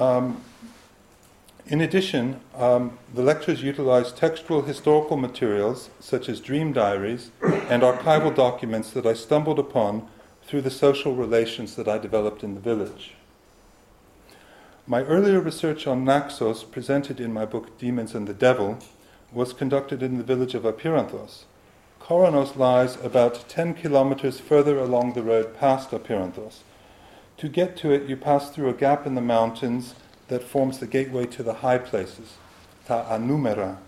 Um, 0.00 0.42
in 1.66 1.80
addition, 1.80 2.40
um, 2.56 2.98
the 3.14 3.22
lectures 3.22 3.62
utilize 3.62 4.12
textual 4.12 4.62
historical 4.62 5.16
materials 5.16 5.88
such 5.98 6.28
as 6.28 6.40
dream 6.40 6.72
diaries 6.72 7.30
and 7.42 7.82
archival 7.82 8.34
documents 8.34 8.90
that 8.90 9.06
I 9.06 9.14
stumbled 9.14 9.58
upon 9.58 10.06
through 10.44 10.60
the 10.60 10.70
social 10.70 11.14
relations 11.14 11.74
that 11.76 11.88
I 11.88 11.96
developed 11.96 12.44
in 12.44 12.54
the 12.54 12.60
village. 12.60 13.14
My 14.86 15.02
earlier 15.04 15.40
research 15.40 15.86
on 15.86 16.04
Naxos, 16.04 16.64
presented 16.64 17.18
in 17.18 17.32
my 17.32 17.46
book 17.46 17.78
Demons 17.78 18.14
and 18.14 18.28
the 18.28 18.34
Devil, 18.34 18.78
was 19.32 19.54
conducted 19.54 20.02
in 20.02 20.18
the 20.18 20.24
village 20.24 20.54
of 20.54 20.64
Apiranthos. 20.64 21.44
Koronos 21.98 22.56
lies 22.56 23.02
about 23.02 23.48
10 23.48 23.72
kilometers 23.72 24.38
further 24.38 24.78
along 24.78 25.14
the 25.14 25.22
road 25.22 25.56
past 25.56 25.90
Apiranthos. 25.92 26.58
To 27.38 27.48
get 27.48 27.78
to 27.78 27.90
it, 27.90 28.06
you 28.06 28.16
pass 28.18 28.50
through 28.50 28.68
a 28.68 28.74
gap 28.74 29.06
in 29.06 29.14
the 29.14 29.22
mountains 29.22 29.94
that 30.28 30.42
forms 30.42 30.78
the 30.78 30.86
gateway 30.86 31.26
to 31.26 31.42
the 31.42 31.54
high 31.54 31.78
places, 31.78 32.34
Ta 32.86 33.04
Anumera 33.08 33.78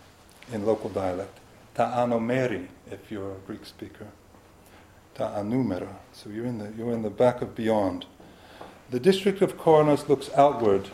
in 0.52 0.64
local 0.64 0.90
dialect, 0.90 1.38
Ta 1.74 2.04
Anomeri 2.04 2.68
if 2.90 3.10
you're 3.10 3.32
a 3.32 3.38
Greek 3.46 3.66
speaker, 3.66 4.06
Ta 5.14 5.34
Anumera. 5.34 5.96
So 6.12 6.30
you're 6.30 6.46
in 6.46 6.58
the, 6.58 6.72
you're 6.76 6.92
in 6.92 7.02
the 7.02 7.10
back 7.10 7.42
of 7.42 7.54
beyond. 7.54 8.06
The 8.90 9.00
district 9.00 9.42
of 9.42 9.56
Koronos 9.58 10.08
looks 10.08 10.30
outward. 10.36 10.88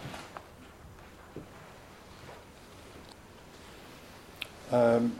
Um, 4.70 5.18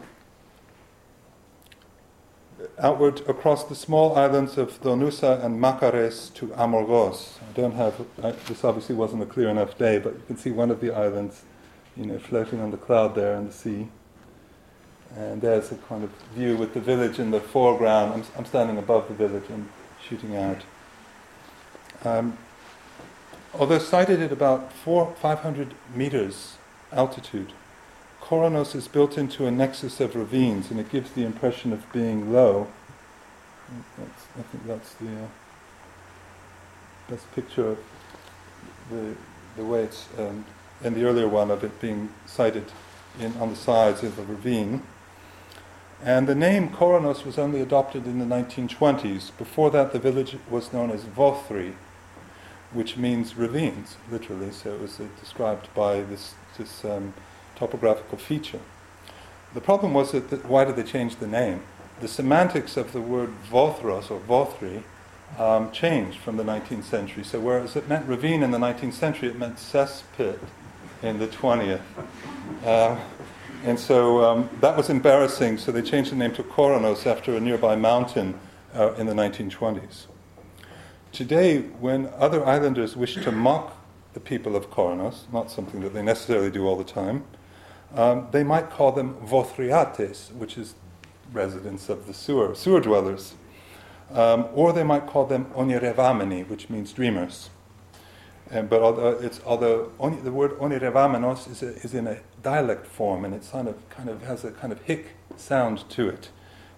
outward 2.78 3.20
across 3.28 3.64
the 3.64 3.74
small 3.74 4.16
islands 4.16 4.58
of 4.58 4.80
Donusa 4.82 5.44
and 5.44 5.60
Macares 5.60 6.30
to 6.34 6.48
Amorgos. 6.54 7.38
I 7.48 7.52
don't 7.52 7.74
have, 7.74 7.94
I, 8.22 8.32
this 8.32 8.64
obviously 8.64 8.94
wasn't 8.94 9.22
a 9.22 9.26
clear 9.26 9.48
enough 9.48 9.76
day, 9.78 9.98
but 9.98 10.14
you 10.14 10.22
can 10.26 10.36
see 10.36 10.50
one 10.50 10.70
of 10.70 10.80
the 10.80 10.92
islands, 10.92 11.42
you 11.96 12.06
know, 12.06 12.18
floating 12.18 12.60
on 12.60 12.70
the 12.70 12.76
cloud 12.76 13.14
there 13.14 13.34
in 13.36 13.46
the 13.46 13.52
sea. 13.52 13.88
And 15.16 15.42
there's 15.42 15.70
a 15.72 15.76
kind 15.76 16.04
of 16.04 16.10
view 16.34 16.56
with 16.56 16.74
the 16.74 16.80
village 16.80 17.18
in 17.18 17.30
the 17.30 17.40
foreground. 17.40 18.14
I'm, 18.14 18.24
I'm 18.38 18.44
standing 18.44 18.78
above 18.78 19.08
the 19.08 19.14
village 19.14 19.48
and 19.50 19.68
shooting 20.08 20.36
out. 20.36 20.62
Um, 22.04 22.38
although 23.54 23.78
sited 23.78 24.20
at 24.20 24.32
about 24.32 24.72
four, 24.72 25.14
500 25.20 25.74
meters 25.94 26.56
altitude, 26.92 27.52
Koronos 28.22 28.74
is 28.76 28.86
built 28.86 29.18
into 29.18 29.46
a 29.46 29.50
nexus 29.50 30.00
of 30.00 30.14
ravines, 30.14 30.70
and 30.70 30.78
it 30.78 30.90
gives 30.90 31.10
the 31.10 31.24
impression 31.24 31.72
of 31.72 31.90
being 31.92 32.32
low. 32.32 32.68
That's, 33.98 34.26
I 34.38 34.42
think 34.42 34.66
that's 34.66 34.94
the 34.94 35.24
uh, 35.24 35.26
best 37.10 37.30
picture 37.34 37.70
of 37.70 37.78
the, 38.90 39.14
the 39.56 39.64
way 39.64 39.82
it's, 39.82 40.08
um, 40.18 40.44
in 40.84 40.94
the 40.94 41.04
earlier 41.04 41.28
one 41.28 41.50
of 41.50 41.64
it 41.64 41.80
being 41.80 42.10
sited 42.26 42.64
in, 43.18 43.36
on 43.38 43.50
the 43.50 43.56
sides 43.56 44.04
of 44.04 44.18
a 44.18 44.22
ravine. 44.22 44.82
And 46.02 46.28
the 46.28 46.34
name 46.34 46.70
Koronos 46.70 47.24
was 47.24 47.38
only 47.38 47.60
adopted 47.60 48.06
in 48.06 48.18
the 48.18 48.24
1920s. 48.24 49.36
Before 49.36 49.70
that, 49.72 49.92
the 49.92 49.98
village 49.98 50.36
was 50.48 50.72
known 50.72 50.90
as 50.90 51.02
Vothri, 51.04 51.74
which 52.72 52.96
means 52.96 53.36
ravines, 53.36 53.96
literally. 54.10 54.52
So 54.52 54.74
it 54.74 54.80
was 54.80 55.00
uh, 55.00 55.04
described 55.20 55.68
by 55.74 56.02
this, 56.02 56.34
this 56.56 56.84
um, 56.84 57.14
topographical 57.62 58.18
feature. 58.18 58.58
The 59.54 59.60
problem 59.60 59.94
was 59.94 60.10
that, 60.10 60.44
why 60.46 60.64
did 60.64 60.74
they 60.74 60.82
change 60.82 61.16
the 61.16 61.28
name? 61.28 61.62
The 62.00 62.08
semantics 62.08 62.76
of 62.76 62.92
the 62.92 63.00
word 63.00 63.32
Vothros 63.48 64.10
or 64.10 64.18
Vothri 64.18 64.82
um, 65.38 65.70
changed 65.70 66.18
from 66.18 66.36
the 66.36 66.42
19th 66.42 66.82
century. 66.82 67.22
So 67.22 67.38
whereas 67.38 67.76
it 67.76 67.88
meant 67.88 68.08
ravine 68.08 68.42
in 68.42 68.50
the 68.50 68.58
19th 68.58 68.94
century, 68.94 69.28
it 69.28 69.38
meant 69.38 69.56
cesspit 69.56 70.40
in 71.04 71.20
the 71.20 71.28
20th. 71.28 71.80
Uh, 72.64 72.98
and 73.64 73.78
so 73.78 74.24
um, 74.24 74.50
that 74.60 74.76
was 74.76 74.90
embarrassing, 74.90 75.58
so 75.58 75.70
they 75.70 75.82
changed 75.82 76.10
the 76.10 76.16
name 76.16 76.34
to 76.34 76.42
Koronos 76.42 77.06
after 77.06 77.36
a 77.36 77.40
nearby 77.40 77.76
mountain 77.76 78.40
uh, 78.74 78.92
in 78.94 79.06
the 79.06 79.14
1920s. 79.14 80.06
Today, 81.12 81.60
when 81.60 82.10
other 82.16 82.44
islanders 82.44 82.96
wish 82.96 83.14
to 83.14 83.30
mock 83.30 83.76
the 84.14 84.20
people 84.20 84.56
of 84.56 84.70
Koronos, 84.70 85.32
not 85.32 85.50
something 85.50 85.80
that 85.82 85.94
they 85.94 86.02
necessarily 86.02 86.50
do 86.50 86.66
all 86.66 86.76
the 86.76 86.84
time, 86.84 87.24
um, 87.94 88.28
they 88.30 88.42
might 88.44 88.70
call 88.70 88.92
them 88.92 89.14
Vothriates, 89.16 90.32
which 90.32 90.56
is 90.56 90.74
residents 91.32 91.88
of 91.88 92.06
the 92.06 92.14
sewer, 92.14 92.54
sewer 92.54 92.80
dwellers. 92.80 93.34
Um, 94.10 94.48
or 94.54 94.72
they 94.72 94.82
might 94.82 95.06
call 95.06 95.24
them 95.24 95.46
Onirevameni, 95.54 96.46
which 96.48 96.68
means 96.68 96.92
dreamers. 96.92 97.48
And, 98.50 98.68
but 98.68 98.82
although, 98.82 99.18
it's, 99.18 99.40
although 99.46 99.92
on, 99.98 100.22
the 100.22 100.30
word 100.30 100.52
onirevamenos 100.58 101.50
is, 101.50 101.62
is 101.62 101.94
in 101.94 102.06
a 102.06 102.18
dialect 102.42 102.86
form 102.86 103.24
and 103.24 103.34
it 103.34 103.48
of, 103.54 103.88
kind 103.88 104.10
of 104.10 104.22
has 104.24 104.44
a 104.44 104.50
kind 104.50 104.72
of 104.72 104.82
hic 104.82 105.12
sound 105.36 105.88
to 105.90 106.08
it. 106.10 106.28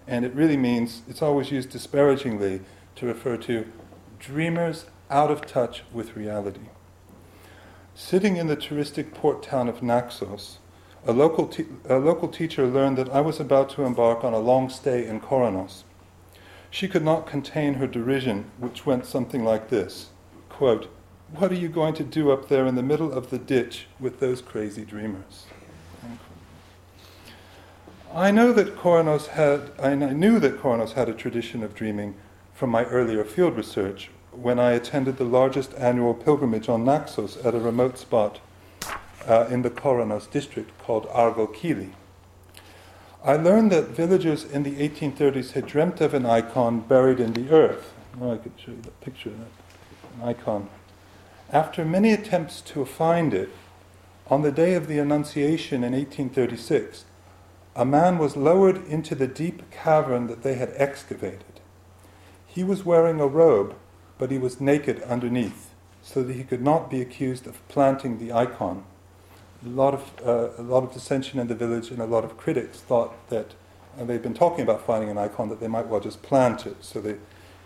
And 0.07 0.23
it 0.23 0.33
really 0.33 0.55
means, 0.55 1.01
it's 1.09 1.21
always 1.21 1.51
used 1.51 1.71
disparagingly 1.71 2.61
to 2.95 3.07
refer 3.07 3.35
to 3.37 3.65
dreamers 4.19 4.85
out 5.09 5.29
of 5.29 5.45
touch 5.45 5.83
with 5.91 6.15
reality. 6.15 6.69
Sitting 7.93 8.37
in 8.37 8.47
the 8.47 8.55
touristic 8.55 9.13
port 9.13 9.43
town 9.43 9.67
of 9.67 9.81
Naxos, 9.81 10.59
a 11.05 11.13
local, 11.13 11.47
te- 11.47 11.67
a 11.87 11.97
local 11.97 12.27
teacher 12.27 12.65
learned 12.65 12.97
that 12.97 13.09
I 13.09 13.21
was 13.21 13.39
about 13.39 13.69
to 13.71 13.83
embark 13.83 14.23
on 14.23 14.33
a 14.33 14.39
long 14.39 14.69
stay 14.69 15.05
in 15.05 15.21
Koronos. 15.21 15.83
She 16.69 16.87
could 16.87 17.03
not 17.03 17.27
contain 17.27 17.75
her 17.75 17.87
derision, 17.87 18.45
which 18.57 18.85
went 18.85 19.05
something 19.05 19.43
like 19.43 19.69
this 19.69 20.09
quote, 20.49 20.89
what 21.31 21.51
are 21.51 21.55
you 21.55 21.67
going 21.67 21.93
to 21.93 22.03
do 22.03 22.31
up 22.31 22.47
there 22.47 22.65
in 22.65 22.75
the 22.75 22.83
middle 22.83 23.11
of 23.11 23.29
the 23.29 23.37
ditch 23.37 23.87
with 23.99 24.19
those 24.19 24.41
crazy 24.41 24.85
dreamers? 24.85 25.47
I 28.13 28.31
know 28.31 28.53
that 28.53 28.77
Koronos 28.77 29.27
had, 29.27 29.71
I 29.77 29.95
knew 29.95 30.39
that 30.39 30.57
Koronos 30.57 30.93
had 30.93 31.09
a 31.09 31.13
tradition 31.13 31.61
of 31.61 31.75
dreaming 31.75 32.15
from 32.53 32.69
my 32.69 32.85
earlier 32.85 33.25
field 33.25 33.57
research 33.57 34.09
when 34.31 34.59
I 34.59 34.71
attended 34.71 35.17
the 35.17 35.25
largest 35.25 35.73
annual 35.73 36.13
pilgrimage 36.13 36.69
on 36.69 36.85
Naxos 36.85 37.35
at 37.37 37.53
a 37.53 37.59
remote 37.59 37.97
spot 37.97 38.39
uh, 39.27 39.47
in 39.49 39.61
the 39.61 39.69
Koronos 39.69 40.29
district 40.29 40.77
called 40.79 41.07
Argokili. 41.09 41.91
I 43.23 43.37
learned 43.37 43.71
that 43.71 43.89
villagers 43.89 44.43
in 44.43 44.63
the 44.63 44.87
1830s 44.87 45.51
had 45.51 45.65
dreamt 45.65 45.99
of 46.01 46.13
an 46.13 46.25
icon 46.25 46.81
buried 46.81 47.19
in 47.19 47.33
the 47.33 47.49
earth. 47.49 47.93
Oh, 48.21 48.33
I 48.33 48.37
could 48.37 48.53
show 48.57 48.71
you 48.71 48.81
the 48.81 48.91
picture 48.91 49.29
of 49.29 49.39
that. 49.39 50.21
An 50.21 50.29
icon 50.29 50.69
after 51.51 51.85
many 51.85 52.11
attempts 52.11 52.59
to 52.61 52.85
find 52.85 53.33
it, 53.33 53.49
on 54.27 54.41
the 54.41 54.51
day 54.51 54.73
of 54.73 54.87
the 54.87 54.97
Annunciation 54.97 55.83
in 55.83 55.93
1836, 55.93 57.05
a 57.75 57.85
man 57.85 58.17
was 58.17 58.35
lowered 58.35 58.85
into 58.87 59.13
the 59.13 59.27
deep 59.27 59.69
cavern 59.69 60.27
that 60.27 60.41
they 60.41 60.55
had 60.55 60.73
excavated. 60.75 61.61
He 62.47 62.63
was 62.63 62.83
wearing 62.83 63.19
a 63.19 63.27
robe, 63.27 63.75
but 64.17 64.31
he 64.31 64.37
was 64.37 64.59
naked 64.59 65.01
underneath, 65.03 65.71
so 66.01 66.23
that 66.23 66.35
he 66.35 66.43
could 66.43 66.61
not 66.61 66.89
be 66.89 67.01
accused 67.01 67.45
of 67.45 67.65
planting 67.67 68.17
the 68.17 68.33
icon. 68.33 68.85
A 69.65 69.69
lot 69.69 69.93
of, 69.93 70.11
uh, 70.25 70.61
a 70.61 70.63
lot 70.63 70.83
of 70.83 70.93
dissension 70.93 71.39
in 71.39 71.47
the 71.47 71.55
village, 71.55 71.89
and 71.89 71.99
a 71.99 72.05
lot 72.05 72.23
of 72.23 72.37
critics 72.37 72.79
thought 72.79 73.13
that, 73.29 73.55
and 73.97 74.07
they'd 74.07 74.21
been 74.21 74.33
talking 74.33 74.61
about 74.61 74.85
finding 74.85 75.09
an 75.09 75.17
icon, 75.17 75.49
that 75.49 75.59
they 75.59 75.67
might 75.67 75.87
well 75.87 75.99
just 75.99 76.21
plant 76.21 76.67
it. 76.67 76.77
So 76.83 77.01
they, 77.01 77.15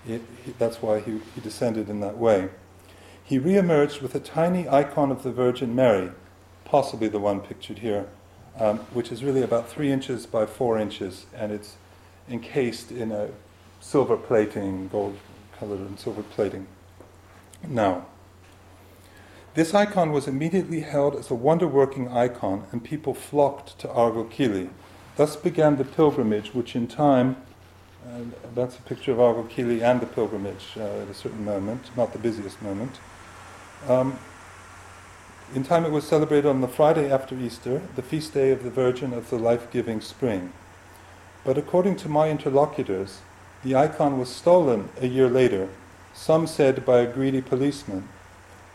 it, 0.08 0.22
he, 0.46 0.54
that's 0.58 0.82
why 0.82 1.02
he, 1.02 1.20
he 1.36 1.42
descended 1.42 1.90
in 1.90 2.00
that 2.00 2.18
way 2.18 2.50
he 3.30 3.38
re-emerged 3.38 4.02
with 4.02 4.16
a 4.16 4.20
tiny 4.20 4.68
icon 4.68 5.12
of 5.12 5.22
the 5.22 5.32
Virgin 5.32 5.76
Mary, 5.76 6.10
possibly 6.66 7.08
the 7.08 7.20
one 7.20 7.40
pictured 7.40 7.78
here, 7.78 8.08
um, 8.60 8.80
which 8.92 9.12
is 9.12 9.24
really 9.24 9.44
about 9.44 9.70
three 9.70 9.92
inches 9.92 10.26
by 10.26 10.48
four 10.48 10.80
inches, 10.80 11.28
and 11.36 11.52
it's 11.52 11.76
encased 12.28 12.92
in 12.92 13.12
a 13.12 13.30
silver 13.80 14.18
plating, 14.18 14.88
gold 14.88 15.16
colored 15.60 15.80
and 15.80 16.00
silver 16.00 16.24
plating. 16.24 16.66
Now, 17.68 18.08
this 19.60 19.74
icon 19.74 20.14
was 20.14 20.26
immediately 20.26 20.80
held 20.80 21.18
as 21.18 21.30
a 21.30 21.36
wonder 21.36 21.68
working 21.68 22.08
icon, 22.08 22.66
and 22.72 22.82
people 22.82 23.14
flocked 23.14 23.78
to 23.78 23.90
Argokili. 23.90 24.70
Thus 25.18 25.36
began 25.36 25.76
the 25.76 25.84
pilgrimage, 25.84 26.54
which 26.54 26.78
in 26.78 26.88
time, 26.88 27.36
uh, 28.08 28.22
that's 28.56 28.80
a 28.80 28.82
picture 28.84 29.12
of 29.12 29.18
Argokili 29.18 29.82
and 29.82 30.00
the 30.00 30.06
pilgrimage 30.06 30.78
uh, 30.78 31.02
at 31.02 31.10
a 31.10 31.14
certain 31.14 31.44
moment, 31.44 31.92
not 31.98 32.14
the 32.14 32.20
busiest 32.20 32.62
moment. 32.62 33.02
Um, 33.90 34.18
in 35.54 35.66
time, 35.66 35.84
it 35.84 35.92
was 35.92 36.08
celebrated 36.08 36.48
on 36.48 36.62
the 36.62 36.70
Friday 36.70 37.12
after 37.12 37.38
Easter, 37.38 37.82
the 37.98 38.02
feast 38.02 38.34
day 38.34 38.52
of 38.52 38.64
the 38.64 38.70
Virgin 38.70 39.12
of 39.12 39.30
the 39.30 39.38
life 39.38 39.70
giving 39.72 40.00
spring. 40.00 40.54
But 41.44 41.58
according 41.58 41.98
to 41.98 42.08
my 42.08 42.30
interlocutors, 42.30 43.20
the 43.66 43.76
icon 43.76 44.20
was 44.20 44.30
stolen 44.30 44.88
a 45.02 45.08
year 45.08 45.30
later, 45.30 45.68
some 46.14 46.48
said 46.48 46.86
by 46.86 47.00
a 47.00 47.12
greedy 47.12 47.42
policeman. 47.42 48.08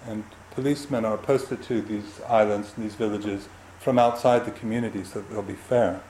And 0.06 0.24
policemen 0.54 1.04
are 1.04 1.16
posted 1.16 1.62
to 1.64 1.80
these 1.82 2.20
islands 2.28 2.72
and 2.76 2.84
these 2.84 2.94
villages 2.94 3.48
from 3.80 3.98
outside 3.98 4.44
the 4.44 4.50
community 4.50 5.04
so 5.04 5.20
that 5.20 5.30
they'll 5.30 5.42
be 5.42 5.54
fair. 5.54 6.00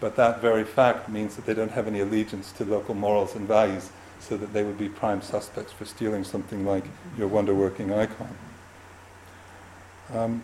But 0.00 0.16
that 0.16 0.40
very 0.40 0.64
fact 0.64 1.08
means 1.08 1.36
that 1.36 1.46
they 1.46 1.54
don't 1.54 1.70
have 1.70 1.86
any 1.86 2.00
allegiance 2.00 2.52
to 2.52 2.64
local 2.64 2.94
morals 2.94 3.34
and 3.34 3.46
values 3.46 3.90
so 4.20 4.36
that 4.36 4.52
they 4.52 4.64
would 4.64 4.78
be 4.78 4.88
prime 4.88 5.22
suspects 5.22 5.72
for 5.72 5.84
stealing 5.84 6.24
something 6.24 6.66
like 6.66 6.84
your 7.16 7.28
wonder 7.28 7.54
working 7.54 7.92
icon. 7.92 8.36
Um, 10.12 10.42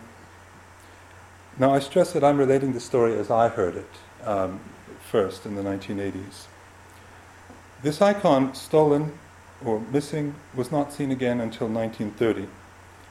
now, 1.59 1.73
I 1.73 1.79
stress 1.79 2.13
that 2.13 2.23
I'm 2.23 2.37
relating 2.37 2.73
the 2.73 2.79
story 2.79 3.17
as 3.17 3.29
I 3.29 3.49
heard 3.49 3.75
it 3.75 3.89
um, 4.23 4.59
first 5.09 5.45
in 5.45 5.55
the 5.55 5.61
1980s. 5.61 6.45
This 7.83 8.01
icon, 8.01 8.53
stolen 8.55 9.17
or 9.65 9.79
missing, 9.79 10.35
was 10.55 10.71
not 10.71 10.93
seen 10.93 11.11
again 11.11 11.41
until 11.41 11.67
1930. 11.67 12.47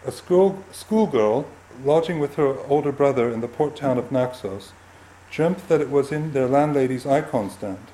A 0.06 0.12
school, 0.12 0.64
schoolgirl 0.72 1.46
lodging 1.84 2.18
with 2.18 2.36
her 2.36 2.58
older 2.68 2.90
brother 2.90 3.30
in 3.30 3.42
the 3.42 3.48
port 3.48 3.76
town 3.76 3.98
of 3.98 4.10
Naxos 4.10 4.72
dreamt 5.30 5.68
that 5.68 5.80
it 5.80 5.90
was 5.90 6.10
in 6.10 6.32
their 6.32 6.48
landlady's 6.48 7.06
icon 7.06 7.50
stand. 7.50 7.86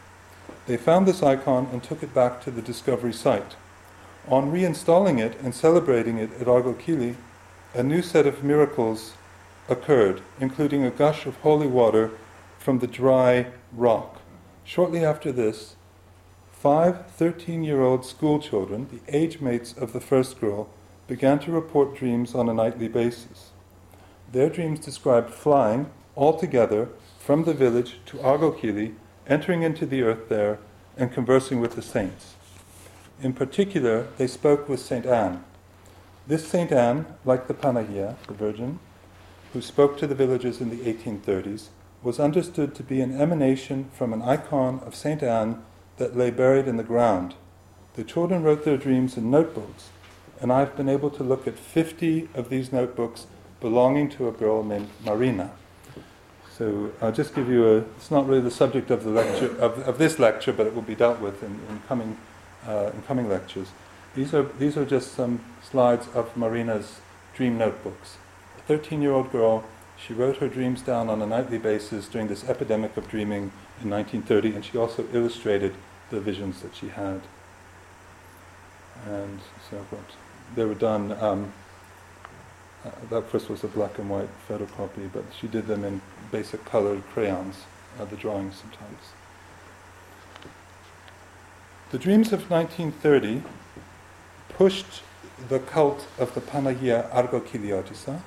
They 0.66 0.76
found 0.76 1.06
this 1.06 1.22
icon 1.22 1.68
and 1.72 1.82
took 1.82 2.02
it 2.02 2.14
back 2.14 2.40
to 2.42 2.50
the 2.50 2.62
discovery 2.62 3.12
site. 3.12 3.56
On 4.28 4.52
reinstalling 4.52 5.18
it 5.18 5.38
and 5.40 5.54
celebrating 5.54 6.18
it 6.18 6.32
at 6.40 6.46
Argokili, 6.46 7.16
a 7.74 7.82
new 7.82 8.02
set 8.02 8.26
of 8.26 8.42
miracles 8.42 9.12
occurred, 9.68 10.22
including 10.40 10.84
a 10.84 10.90
gush 10.90 11.26
of 11.26 11.36
holy 11.38 11.66
water 11.66 12.12
from 12.58 12.78
the 12.78 12.86
dry 12.86 13.46
rock. 13.72 14.20
Shortly 14.64 15.04
after 15.04 15.30
this, 15.30 15.76
five 16.52 17.06
13 17.10 17.62
year 17.62 17.82
old 17.82 18.04
schoolchildren, 18.04 18.88
the 18.90 19.16
age 19.16 19.40
mates 19.40 19.72
of 19.76 19.92
the 19.92 20.00
first 20.00 20.40
girl, 20.40 20.68
began 21.06 21.38
to 21.40 21.52
report 21.52 21.96
dreams 21.96 22.34
on 22.34 22.48
a 22.48 22.54
nightly 22.54 22.88
basis. 22.88 23.50
Their 24.32 24.50
dreams 24.50 24.80
described 24.80 25.30
flying 25.30 25.90
all 26.14 26.38
together 26.38 26.88
from 27.18 27.44
the 27.44 27.54
village 27.54 28.00
to 28.06 28.18
Argokili, 28.18 28.94
entering 29.26 29.62
into 29.62 29.86
the 29.86 30.02
earth 30.02 30.28
there, 30.28 30.58
and 30.96 31.12
conversing 31.12 31.60
with 31.60 31.74
the 31.74 31.82
saints. 31.82 32.34
In 33.22 33.32
particular, 33.32 34.08
they 34.16 34.26
spoke 34.26 34.68
with 34.68 34.80
Saint 34.80 35.06
Anne. 35.06 35.44
This 36.26 36.46
Saint 36.46 36.72
Anne, 36.72 37.06
like 37.24 37.46
the 37.46 37.54
Panagia, 37.54 38.16
the 38.26 38.34
Virgin, 38.34 38.78
who 39.52 39.62
spoke 39.62 39.96
to 39.98 40.06
the 40.06 40.14
villagers 40.14 40.60
in 40.60 40.70
the 40.70 40.92
1830s, 40.92 41.68
was 42.02 42.20
understood 42.20 42.74
to 42.74 42.82
be 42.82 43.00
an 43.00 43.20
emanation 43.20 43.90
from 43.92 44.12
an 44.12 44.22
icon 44.22 44.80
of 44.80 44.94
Saint 44.94 45.22
Anne 45.22 45.62
that 45.96 46.16
lay 46.16 46.30
buried 46.30 46.68
in 46.68 46.76
the 46.76 46.82
ground. 46.82 47.34
The 47.94 48.04
children 48.04 48.42
wrote 48.42 48.64
their 48.64 48.76
dreams 48.76 49.16
in 49.16 49.30
notebooks, 49.30 49.88
and 50.40 50.52
I've 50.52 50.76
been 50.76 50.88
able 50.88 51.10
to 51.10 51.22
look 51.22 51.46
at 51.46 51.58
50 51.58 52.28
of 52.34 52.48
these 52.48 52.72
notebooks 52.72 53.26
belonging 53.60 54.08
to 54.10 54.28
a 54.28 54.32
girl 54.32 54.62
named 54.62 54.90
Marina. 55.04 55.50
So 56.56 56.92
I'll 57.02 57.12
just 57.12 57.34
give 57.34 57.48
you 57.48 57.66
a, 57.66 57.76
it's 57.78 58.10
not 58.10 58.26
really 58.26 58.40
the 58.40 58.50
subject 58.50 58.90
of 58.90 59.04
the 59.04 59.10
lecture, 59.10 59.56
of, 59.58 59.78
of 59.86 59.98
this 59.98 60.18
lecture, 60.18 60.52
but 60.52 60.66
it 60.66 60.74
will 60.74 60.82
be 60.82 60.94
dealt 60.94 61.20
with 61.20 61.42
in, 61.42 61.60
in 61.68 61.82
coming, 61.86 62.16
uh, 62.66 62.90
in 62.94 63.02
coming 63.02 63.28
lectures. 63.28 63.68
These 64.14 64.32
are, 64.32 64.44
these 64.58 64.76
are 64.78 64.86
just 64.86 65.12
some 65.12 65.40
slides 65.62 66.08
of 66.14 66.34
Marina's 66.36 67.00
dream 67.34 67.58
notebooks. 67.58 68.16
A 68.58 68.62
13 68.62 69.02
year 69.02 69.12
old 69.12 69.30
girl, 69.30 69.64
she 69.98 70.14
wrote 70.14 70.38
her 70.38 70.48
dreams 70.48 70.80
down 70.80 71.10
on 71.10 71.20
a 71.20 71.26
nightly 71.26 71.58
basis 71.58 72.08
during 72.08 72.28
this 72.28 72.48
epidemic 72.48 72.96
of 72.96 73.08
dreaming 73.08 73.52
in 73.82 73.90
1930, 73.90 74.54
and 74.54 74.64
she 74.64 74.78
also 74.78 75.06
illustrated 75.12 75.74
the 76.10 76.20
visions 76.20 76.62
that 76.62 76.74
she 76.74 76.88
had. 76.88 77.20
And 79.06 79.40
so 79.70 79.76
what? 79.90 80.25
They 80.54 80.64
were 80.64 80.74
done. 80.74 81.12
Um, 81.20 81.52
uh, 82.84 82.90
that 83.10 83.28
first 83.30 83.48
was 83.48 83.64
a 83.64 83.68
black 83.68 83.98
and 83.98 84.08
white 84.08 84.28
photocopy, 84.48 85.10
but 85.12 85.24
she 85.38 85.48
did 85.48 85.66
them 85.66 85.84
in 85.84 86.00
basic 86.30 86.64
colored 86.64 87.02
crayons, 87.12 87.64
uh, 87.98 88.04
the 88.04 88.16
drawings 88.16 88.56
sometimes. 88.56 89.12
The 91.90 91.98
dreams 91.98 92.32
of 92.32 92.50
1930 92.50 93.42
pushed 94.48 95.02
the 95.48 95.58
cult 95.58 96.06
of 96.18 96.34
the 96.34 96.40
Panagia 96.40 97.10
Argokiliotisa 97.10 98.20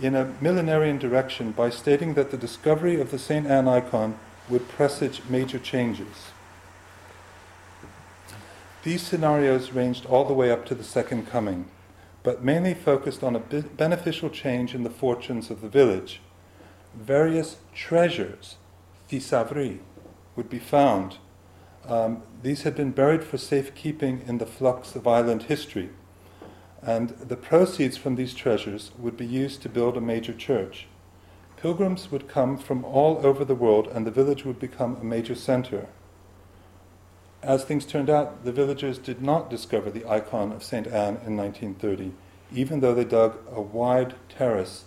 in 0.00 0.14
a 0.14 0.24
millenarian 0.40 0.98
direction 0.98 1.52
by 1.52 1.70
stating 1.70 2.14
that 2.14 2.30
the 2.30 2.36
discovery 2.36 3.00
of 3.00 3.10
the 3.10 3.18
St. 3.18 3.46
Anne 3.46 3.68
icon 3.68 4.18
would 4.48 4.68
presage 4.68 5.22
major 5.28 5.58
changes. 5.58 6.30
These 8.82 9.02
scenarios 9.02 9.70
ranged 9.70 10.06
all 10.06 10.24
the 10.24 10.34
way 10.34 10.50
up 10.50 10.66
to 10.66 10.74
the 10.74 10.82
Second 10.82 11.28
Coming, 11.28 11.66
but 12.24 12.42
mainly 12.42 12.74
focused 12.74 13.22
on 13.22 13.36
a 13.36 13.38
beneficial 13.38 14.28
change 14.28 14.74
in 14.74 14.82
the 14.82 14.90
fortunes 14.90 15.50
of 15.50 15.60
the 15.60 15.68
village. 15.68 16.20
Various 16.92 17.58
treasures, 17.72 18.56
thisavri, 19.08 19.78
would 20.34 20.50
be 20.50 20.58
found. 20.58 21.18
Um, 21.86 22.24
these 22.42 22.62
had 22.62 22.74
been 22.74 22.90
buried 22.90 23.22
for 23.22 23.38
safekeeping 23.38 24.24
in 24.26 24.38
the 24.38 24.46
flux 24.46 24.96
of 24.96 25.06
island 25.06 25.44
history, 25.44 25.90
and 26.82 27.10
the 27.10 27.36
proceeds 27.36 27.96
from 27.96 28.16
these 28.16 28.34
treasures 28.34 28.90
would 28.98 29.16
be 29.16 29.26
used 29.26 29.62
to 29.62 29.68
build 29.68 29.96
a 29.96 30.00
major 30.00 30.34
church. 30.34 30.88
Pilgrims 31.56 32.10
would 32.10 32.26
come 32.26 32.58
from 32.58 32.84
all 32.84 33.24
over 33.24 33.44
the 33.44 33.54
world, 33.54 33.86
and 33.86 34.04
the 34.04 34.10
village 34.10 34.44
would 34.44 34.58
become 34.58 34.96
a 34.96 35.04
major 35.04 35.36
center. 35.36 35.86
As 37.42 37.64
things 37.64 37.84
turned 37.84 38.08
out, 38.08 38.44
the 38.44 38.52
villagers 38.52 38.98
did 38.98 39.20
not 39.20 39.50
discover 39.50 39.90
the 39.90 40.08
icon 40.08 40.52
of 40.52 40.62
St. 40.62 40.86
Anne 40.86 41.18
in 41.26 41.36
1930, 41.36 42.12
even 42.54 42.80
though 42.80 42.94
they 42.94 43.04
dug 43.04 43.36
a 43.50 43.60
wide 43.60 44.14
terrace, 44.28 44.84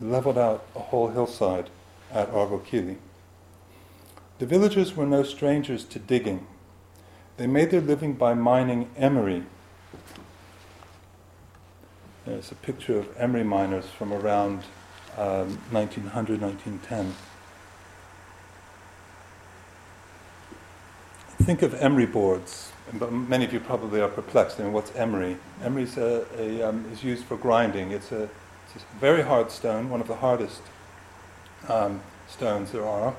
leveled 0.00 0.38
out 0.38 0.64
a 0.74 0.78
whole 0.78 1.08
hillside 1.08 1.68
at 2.10 2.32
Argokili. 2.32 2.96
The 4.38 4.46
villagers 4.46 4.96
were 4.96 5.04
no 5.04 5.22
strangers 5.22 5.84
to 5.84 5.98
digging. 5.98 6.46
They 7.36 7.46
made 7.46 7.70
their 7.70 7.82
living 7.82 8.14
by 8.14 8.32
mining 8.32 8.88
emery. 8.96 9.44
There's 12.24 12.50
a 12.50 12.54
picture 12.54 12.98
of 12.98 13.14
emery 13.18 13.44
miners 13.44 13.86
from 13.86 14.12
around 14.12 14.62
um, 15.18 15.58
1900, 15.70 16.40
1910. 16.40 17.14
Think 21.40 21.62
of 21.62 21.74
emery 21.74 22.06
boards, 22.06 22.70
but 22.94 23.12
many 23.12 23.44
of 23.44 23.52
you 23.52 23.60
probably 23.60 24.00
are 24.00 24.08
perplexed. 24.08 24.60
I 24.60 24.64
mean, 24.64 24.72
what's 24.72 24.94
emery? 24.94 25.36
Emery 25.62 25.84
um, 26.62 26.84
is 26.92 27.02
used 27.02 27.24
for 27.24 27.36
grinding. 27.36 27.92
It's 27.92 28.12
a, 28.12 28.24
it's 28.74 28.76
a, 28.76 28.98
very 29.00 29.22
hard 29.22 29.50
stone, 29.50 29.88
one 29.88 30.00
of 30.00 30.06
the 30.06 30.16
hardest 30.16 30.60
um, 31.68 32.00
stones 32.28 32.72
there 32.72 32.86
are, 32.86 33.14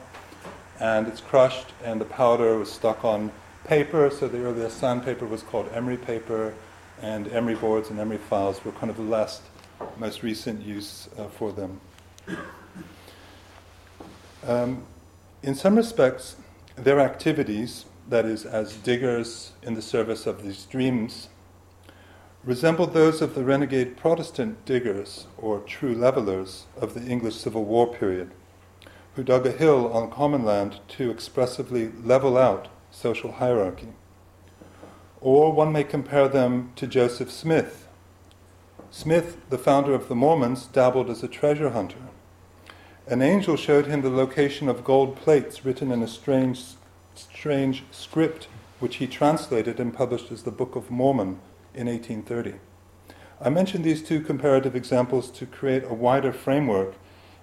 and 0.80 1.08
it's 1.08 1.20
crushed, 1.20 1.68
and 1.84 2.00
the 2.00 2.06
powder 2.06 2.58
was 2.58 2.72
stuck 2.72 3.04
on 3.04 3.32
paper. 3.66 4.10
So 4.10 4.28
the 4.28 4.44
earliest 4.44 4.78
sandpaper 4.78 5.26
was 5.26 5.42
called 5.42 5.70
emery 5.74 5.98
paper, 5.98 6.54
and 7.02 7.28
emery 7.30 7.56
boards 7.56 7.90
and 7.90 8.00
emery 8.00 8.20
files 8.20 8.64
were 8.64 8.72
kind 8.74 8.90
of 8.90 8.98
the 8.98 9.04
last, 9.04 9.42
most 9.98 10.22
recent 10.22 10.62
use 10.62 11.10
uh, 11.18 11.26
for 11.28 11.52
them. 11.52 11.82
Um, 14.46 14.86
in 15.44 15.56
some 15.56 15.76
respects, 15.76 16.36
their 16.76 17.00
activities 17.00 17.86
that 18.12 18.26
is, 18.26 18.46
as 18.46 18.76
diggers 18.76 19.54
in 19.64 19.74
the 19.74 19.82
service 19.82 20.28
of 20.28 20.44
these 20.44 20.66
dreams, 20.66 21.30
resembled 22.44 22.94
those 22.94 23.22
of 23.22 23.36
the 23.36 23.44
renegade 23.44 23.96
Protestant 23.96 24.66
diggers 24.66 25.28
or 25.38 25.60
true 25.60 25.96
levelers 25.96 26.66
of 26.78 26.94
the 26.94 27.04
English 27.10 27.38
Civil 27.38 27.64
War 27.64 27.88
period, 27.94 28.32
who 29.16 29.24
dug 29.24 29.48
a 29.48 29.52
hill 29.52 29.92
on 29.94 30.12
common 30.12 30.44
land 30.44 30.82
to 30.90 31.10
expressively 31.10 31.90
level 32.04 32.38
out 32.38 32.68
social 32.92 33.32
hierarchy. 33.32 33.94
Or 35.22 35.54
one 35.54 35.72
may 35.72 35.86
compare 35.86 36.28
them 36.28 36.74
to 36.76 36.88
Joseph 36.88 37.32
Smith. 37.32 37.88
Smith, 38.90 39.38
the 39.50 39.58
founder 39.58 39.94
of 39.94 40.10
the 40.10 40.16
Mormons, 40.16 40.66
dabbled 40.66 41.10
as 41.10 41.24
a 41.24 41.30
treasure 41.30 41.70
hunter. 41.70 42.10
An 43.08 43.22
angel 43.22 43.56
showed 43.56 43.86
him 43.86 44.02
the 44.02 44.10
location 44.10 44.68
of 44.68 44.84
gold 44.84 45.16
plates 45.16 45.64
written 45.64 45.94
in 45.94 46.04
a 46.04 46.08
strange 46.08 46.62
strange 47.22 47.84
script 47.92 48.48
which 48.80 48.98
he 48.98 49.08
translated 49.08 49.80
and 49.80 49.94
published 49.94 50.32
as 50.32 50.44
the 50.44 50.52
Book 50.52 50.76
of 50.76 50.90
Mormon 50.90 51.40
in 51.74 51.88
1830. 51.88 52.56
I 53.40 53.50
mention 53.50 53.84
these 53.84 54.04
two 54.04 54.22
comparative 54.22 54.76
examples 54.76 55.30
to 55.32 55.46
create 55.46 55.84
a 55.84 55.94
wider 55.94 56.34
framework 56.34 56.96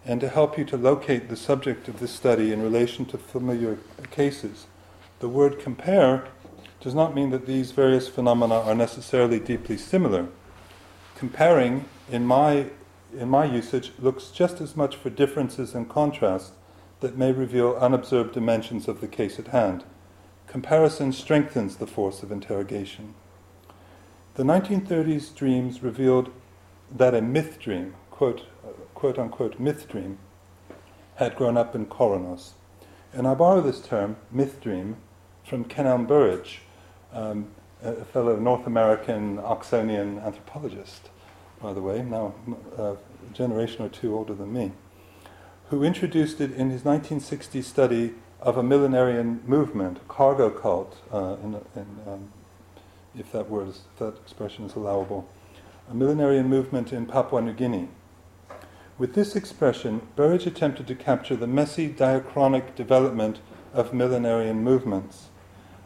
and 0.04 0.20
to 0.20 0.28
help 0.28 0.58
you 0.58 0.64
to 0.64 0.76
locate 0.76 1.28
the 1.28 1.36
subject 1.36 1.88
of 1.88 2.00
this 2.00 2.12
study 2.12 2.52
in 2.52 2.62
relation 2.62 3.04
to 3.06 3.18
familiar 3.18 3.78
cases. 4.10 4.66
The 5.20 5.28
word 5.28 5.60
compare 5.60 6.26
does 6.80 6.94
not 6.94 7.14
mean 7.14 7.30
that 7.30 7.46
these 7.46 7.72
various 7.72 8.08
phenomena 8.08 8.54
are 8.54 8.74
necessarily 8.74 9.40
deeply 9.40 9.76
similar. 9.76 10.28
Comparing, 11.16 11.84
in 12.10 12.24
my, 12.24 12.66
in 13.16 13.28
my 13.28 13.44
usage, 13.44 13.92
looks 13.98 14.30
just 14.30 14.60
as 14.60 14.76
much 14.76 14.96
for 14.96 15.10
differences 15.10 15.74
and 15.74 15.88
contrasts 15.88 16.52
that 17.00 17.16
may 17.16 17.32
reveal 17.32 17.76
unobserved 17.76 18.32
dimensions 18.32 18.88
of 18.88 19.00
the 19.00 19.08
case 19.08 19.38
at 19.38 19.48
hand. 19.48 19.84
Comparison 20.46 21.12
strengthens 21.12 21.76
the 21.76 21.86
force 21.86 22.22
of 22.22 22.32
interrogation. 22.32 23.14
The 24.34 24.42
1930s 24.42 25.34
dreams 25.34 25.82
revealed 25.82 26.30
that 26.90 27.14
a 27.14 27.20
myth 27.20 27.58
dream, 27.60 27.94
quote, 28.10 28.46
quote 28.94 29.18
unquote 29.18 29.60
myth 29.60 29.88
dream, 29.88 30.18
had 31.16 31.36
grown 31.36 31.56
up 31.56 31.74
in 31.74 31.86
Koronos. 31.86 32.50
And 33.12 33.26
I 33.26 33.34
borrow 33.34 33.60
this 33.60 33.80
term, 33.80 34.16
myth 34.30 34.60
dream, 34.60 34.96
from 35.44 35.64
Kenelm 35.64 36.06
Burridge, 36.06 36.60
um, 37.12 37.48
a 37.82 38.04
fellow 38.04 38.36
North 38.36 38.66
American 38.66 39.38
Oxonian 39.38 40.22
anthropologist, 40.24 41.10
by 41.60 41.72
the 41.72 41.80
way, 41.80 42.02
now 42.02 42.34
uh, 42.78 42.92
a 42.92 42.96
generation 43.32 43.84
or 43.84 43.88
two 43.88 44.14
older 44.14 44.34
than 44.34 44.52
me 44.52 44.72
who 45.70 45.84
introduced 45.84 46.40
it 46.40 46.50
in 46.52 46.70
his 46.70 46.84
1960 46.84 47.60
study 47.62 48.14
of 48.40 48.56
a 48.56 48.62
millenarian 48.62 49.46
movement, 49.46 50.06
cargo 50.08 50.48
cult, 50.48 50.96
uh, 51.12 51.36
in, 51.42 51.54
in, 51.76 51.86
um, 52.06 52.32
if 53.18 53.30
that 53.32 53.50
word, 53.50 53.68
is, 53.68 53.82
if 53.92 53.98
that 53.98 54.16
expression 54.16 54.64
is 54.64 54.74
allowable, 54.74 55.28
a 55.90 55.94
millenarian 55.94 56.46
movement 56.46 56.92
in 56.92 57.04
Papua 57.04 57.42
New 57.42 57.52
Guinea. 57.52 57.88
With 58.96 59.14
this 59.14 59.36
expression, 59.36 60.02
Burridge 60.16 60.46
attempted 60.46 60.86
to 60.86 60.94
capture 60.94 61.36
the 61.36 61.46
messy 61.46 61.88
diachronic 61.88 62.74
development 62.74 63.40
of 63.74 63.92
millenarian 63.92 64.56
movements. 64.56 65.28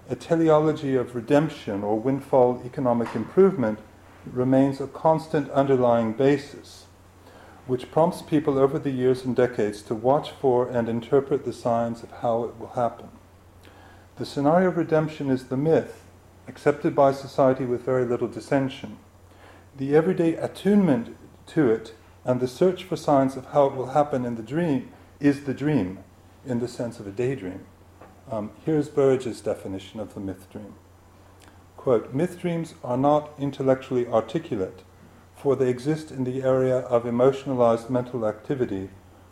A 0.08 0.14
teleology 0.14 0.94
of 0.94 1.14
redemption 1.14 1.82
or 1.82 1.98
windfall 1.98 2.62
economic 2.64 3.14
improvement 3.16 3.80
remains 4.26 4.80
a 4.80 4.86
constant 4.86 5.50
underlying 5.50 6.12
basis 6.12 6.81
which 7.66 7.90
prompts 7.90 8.22
people 8.22 8.58
over 8.58 8.78
the 8.78 8.90
years 8.90 9.24
and 9.24 9.36
decades 9.36 9.82
to 9.82 9.94
watch 9.94 10.30
for 10.30 10.68
and 10.68 10.88
interpret 10.88 11.44
the 11.44 11.52
signs 11.52 12.02
of 12.02 12.10
how 12.22 12.44
it 12.44 12.58
will 12.58 12.72
happen. 12.74 13.08
The 14.16 14.26
scenario 14.26 14.68
of 14.68 14.76
redemption 14.76 15.30
is 15.30 15.44
the 15.44 15.56
myth, 15.56 16.02
accepted 16.48 16.94
by 16.94 17.12
society 17.12 17.64
with 17.64 17.84
very 17.84 18.04
little 18.04 18.28
dissension. 18.28 18.98
The 19.76 19.96
everyday 19.96 20.34
attunement 20.34 21.16
to 21.48 21.70
it 21.70 21.94
and 22.24 22.40
the 22.40 22.48
search 22.48 22.84
for 22.84 22.96
signs 22.96 23.36
of 23.36 23.46
how 23.46 23.66
it 23.66 23.74
will 23.74 23.90
happen 23.90 24.24
in 24.24 24.36
the 24.36 24.42
dream 24.42 24.90
is 25.20 25.44
the 25.44 25.54
dream, 25.54 26.00
in 26.44 26.60
the 26.60 26.68
sense 26.68 27.00
of 27.00 27.06
a 27.06 27.10
daydream. 27.10 27.64
Um, 28.30 28.50
here's 28.64 28.88
Burridge's 28.88 29.40
definition 29.40 30.00
of 30.00 30.14
the 30.14 30.20
myth 30.20 30.50
dream. 30.50 30.74
Quote, 31.76 32.14
myth 32.14 32.38
dreams 32.38 32.74
are 32.84 32.96
not 32.96 33.30
intellectually 33.38 34.06
articulate, 34.06 34.82
for 35.42 35.56
they 35.56 35.68
exist 35.68 36.12
in 36.12 36.22
the 36.22 36.40
area 36.40 36.78
of 36.82 37.04
emotionalized 37.04 37.90
mental 37.90 38.28
activity, 38.28 38.88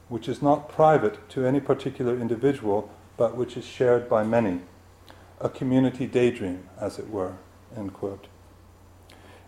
which 0.08 0.28
is 0.28 0.42
not 0.42 0.68
private 0.68 1.16
to 1.28 1.46
any 1.46 1.60
particular 1.60 2.18
individual, 2.18 2.90
but 3.16 3.36
which 3.36 3.56
is 3.56 3.64
shared 3.64 4.08
by 4.08 4.24
many. 4.24 4.60
A 5.40 5.48
community 5.48 6.08
daydream, 6.08 6.68
as 6.80 6.98
it 6.98 7.08
were. 7.10 7.34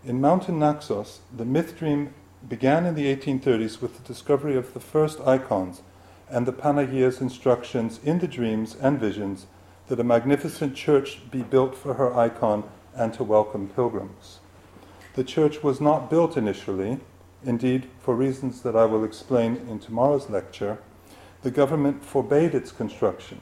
In 0.05 0.21
Mountain 0.21 0.57
Naxos, 0.57 1.19
the 1.35 1.43
myth 1.43 1.77
dream 1.77 2.13
began 2.47 2.85
in 2.85 2.95
the 2.95 3.13
1830s 3.13 3.81
with 3.81 3.97
the 3.97 4.07
discovery 4.07 4.55
of 4.55 4.73
the 4.73 4.79
first 4.79 5.19
icons 5.19 5.81
and 6.29 6.45
the 6.45 6.53
Panagia's 6.53 7.19
instructions 7.19 7.99
in 8.05 8.19
the 8.19 8.27
dreams 8.27 8.77
and 8.79 8.97
visions 8.97 9.47
that 9.87 9.99
a 9.99 10.03
magnificent 10.05 10.77
church 10.77 11.29
be 11.29 11.41
built 11.41 11.75
for 11.75 11.95
her 11.95 12.15
icon 12.17 12.63
and 12.95 13.13
to 13.15 13.23
welcome 13.25 13.67
pilgrims. 13.67 14.39
The 15.15 15.23
church 15.23 15.61
was 15.61 15.79
not 15.79 16.09
built 16.09 16.37
initially, 16.37 16.99
indeed, 17.45 17.87
for 17.99 18.15
reasons 18.15 18.61
that 18.61 18.75
I 18.75 18.85
will 18.85 19.03
explain 19.03 19.57
in 19.69 19.79
tomorrow's 19.79 20.29
lecture, 20.29 20.79
the 21.43 21.51
government 21.51 22.03
forbade 22.03 22.55
its 22.55 22.71
construction. 22.71 23.41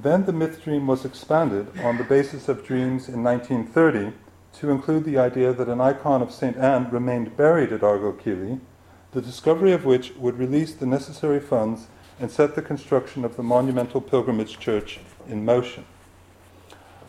Then 0.00 0.24
the 0.24 0.32
myth 0.32 0.64
dream 0.64 0.88
was 0.88 1.04
expanded 1.04 1.68
on 1.80 1.98
the 1.98 2.04
basis 2.04 2.48
of 2.48 2.66
dreams 2.66 3.08
in 3.08 3.22
1930 3.22 4.16
to 4.54 4.70
include 4.70 5.04
the 5.04 5.18
idea 5.18 5.52
that 5.52 5.68
an 5.68 5.80
icon 5.80 6.20
of 6.20 6.32
St. 6.32 6.56
Anne 6.56 6.90
remained 6.90 7.36
buried 7.36 7.72
at 7.72 7.82
Argokili, 7.82 8.60
the 9.12 9.22
discovery 9.22 9.72
of 9.72 9.84
which 9.84 10.14
would 10.16 10.38
release 10.38 10.74
the 10.74 10.86
necessary 10.86 11.38
funds 11.38 11.86
and 12.18 12.30
set 12.30 12.56
the 12.56 12.62
construction 12.62 13.24
of 13.24 13.36
the 13.36 13.42
monumental 13.42 14.00
pilgrimage 14.00 14.58
church 14.58 14.98
in 15.28 15.44
motion. 15.44 15.84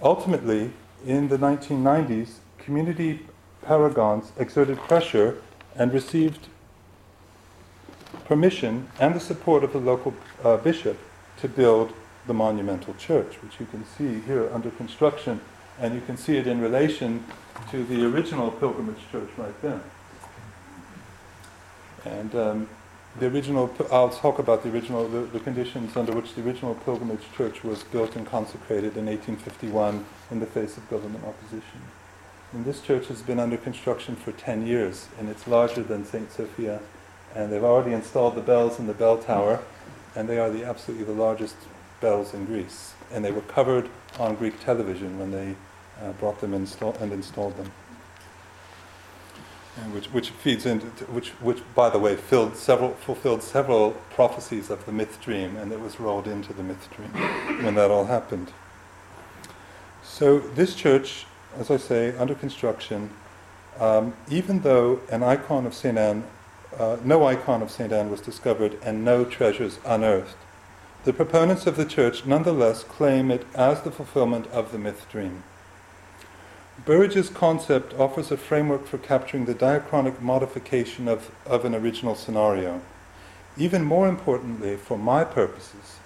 Ultimately, 0.03 0.73
in 1.05 1.29
the 1.29 1.37
1990s, 1.37 2.35
community 2.65 3.19
paragons 3.61 4.31
exerted 4.37 4.77
pressure 4.79 5.41
and 5.75 5.93
received 5.93 6.47
permission 8.25 8.87
and 8.99 9.13
the 9.13 9.19
support 9.19 9.63
of 9.63 9.71
the 9.71 9.79
local 9.79 10.13
uh, 10.43 10.57
bishop 10.57 10.97
to 11.37 11.47
build 11.47 11.93
the 12.25 12.33
monumental 12.33 12.95
church, 12.95 13.35
which 13.43 13.59
you 13.59 13.67
can 13.67 13.85
see 13.85 14.19
here 14.21 14.49
under 14.51 14.71
construction 14.71 15.39
and 15.79 15.93
you 15.93 16.01
can 16.01 16.17
see 16.17 16.37
it 16.37 16.47
in 16.47 16.59
relation 16.59 17.23
to 17.69 17.83
the 17.85 18.03
original 18.05 18.49
pilgrimage 18.49 18.99
church 19.11 19.29
right 19.37 19.61
there. 19.61 19.81
And 22.05 22.35
um, 22.35 22.69
the 23.19 23.27
original, 23.27 23.71
I'll 23.91 24.09
talk 24.09 24.39
about 24.39 24.63
the 24.63 24.69
original, 24.69 25.07
the, 25.07 25.19
the, 25.19 25.39
conditions 25.39 25.95
under 25.95 26.13
which 26.13 26.33
the 26.33 26.41
original 26.45 26.75
pilgrimage 26.75 27.23
church 27.35 27.63
was 27.63 27.83
built 27.83 28.15
and 28.15 28.25
consecrated 28.25 28.97
in 28.97 29.05
1851 29.05 30.05
in 30.31 30.39
the 30.39 30.45
face 30.45 30.77
of 30.77 30.89
government 30.89 31.23
opposition. 31.25 31.81
And 32.55 32.63
this 32.63 32.79
church 32.79 33.07
has 33.07 33.21
been 33.21 33.37
under 33.37 33.57
construction 33.57 34.15
for 34.15 34.31
10 34.31 34.65
years, 34.65 35.09
and 35.19 35.27
it's 35.27 35.45
larger 35.45 35.83
than 35.83 36.05
St. 36.05 36.31
Sophia. 36.31 36.79
And 37.35 37.51
they've 37.51 37.61
already 37.61 37.91
installed 37.91 38.35
the 38.35 38.41
bells 38.41 38.79
in 38.79 38.87
the 38.87 38.93
bell 38.93 39.17
tower, 39.17 39.59
and 40.15 40.29
they 40.29 40.39
are 40.39 40.49
the 40.49 40.63
absolutely 40.63 41.03
the 41.05 41.11
largest 41.11 41.57
bells 41.99 42.33
in 42.33 42.45
Greece. 42.45 42.93
And 43.11 43.25
they 43.25 43.33
were 43.33 43.41
covered 43.41 43.89
on 44.17 44.35
Greek 44.35 44.57
television 44.63 45.19
when 45.19 45.31
they 45.31 45.57
uh, 46.01 46.13
brought 46.13 46.39
them 46.39 46.53
install- 46.53 46.95
and 47.01 47.11
installed 47.11 47.57
them. 47.57 47.73
And 49.83 49.93
which, 49.93 50.05
which 50.13 50.29
feeds 50.29 50.65
into, 50.65 50.87
which, 51.11 51.31
which, 51.41 51.61
by 51.75 51.89
the 51.89 51.99
way, 51.99 52.15
filled 52.15 52.55
several, 52.55 52.91
fulfilled 52.93 53.43
several 53.43 53.91
prophecies 54.11 54.69
of 54.69 54.85
the 54.85 54.93
myth 54.93 55.19
dream, 55.21 55.57
and 55.57 55.73
it 55.73 55.81
was 55.81 55.99
rolled 55.99 56.25
into 56.25 56.53
the 56.53 56.63
myth 56.63 56.87
dream 56.95 57.11
when 57.65 57.75
that 57.75 57.91
all 57.91 58.05
happened. 58.05 58.53
So, 60.03 60.39
this 60.39 60.73
church, 60.73 61.25
as 61.57 61.71
I 61.71 61.77
say, 61.77 62.15
under 62.17 62.35
construction, 62.35 63.09
um, 63.79 64.13
even 64.29 64.61
though 64.61 65.01
an 65.11 65.23
icon 65.23 65.65
of 65.65 65.73
St. 65.73 65.97
Anne, 65.97 66.23
uh, 66.77 66.97
no 67.03 67.25
icon 67.25 67.61
of 67.61 67.71
St. 67.71 67.91
Anne 67.91 68.09
was 68.09 68.21
discovered 68.21 68.77
and 68.83 69.03
no 69.03 69.25
treasures 69.25 69.79
unearthed, 69.85 70.35
the 71.05 71.13
proponents 71.13 71.67
of 71.67 71.75
the 71.75 71.85
church 71.85 72.25
nonetheless 72.25 72.83
claim 72.83 73.29
it 73.29 73.45
as 73.53 73.81
the 73.81 73.91
fulfillment 73.91 74.47
of 74.47 74.71
the 74.71 74.79
myth 74.79 75.05
dream. 75.11 75.43
Burridge's 76.83 77.29
concept 77.29 77.93
offers 77.93 78.31
a 78.31 78.37
framework 78.37 78.85
for 78.87 78.97
capturing 78.97 79.45
the 79.45 79.53
diachronic 79.53 80.19
modification 80.19 81.07
of, 81.07 81.31
of 81.45 81.63
an 81.63 81.75
original 81.75 82.15
scenario. 82.15 82.81
Even 83.55 83.83
more 83.83 84.09
importantly, 84.09 84.75
for 84.75 84.97
my 84.97 85.23
purposes, 85.23 85.99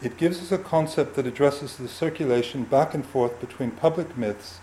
it 0.00 0.16
gives 0.16 0.40
us 0.40 0.52
a 0.52 0.58
concept 0.58 1.16
that 1.16 1.26
addresses 1.26 1.76
the 1.76 1.88
circulation 1.88 2.62
back 2.64 2.94
and 2.94 3.04
forth 3.04 3.40
between 3.40 3.72
public 3.72 4.16
myths, 4.16 4.60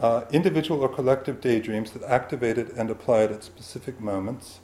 uh, 0.00 0.24
individual 0.30 0.82
or 0.82 0.88
collective 0.88 1.40
daydreams 1.40 1.92
that 1.92 2.02
activated 2.04 2.70
and 2.70 2.90
applied 2.90 3.32
at 3.32 3.44
specific 3.44 4.00
moments, 4.00 4.60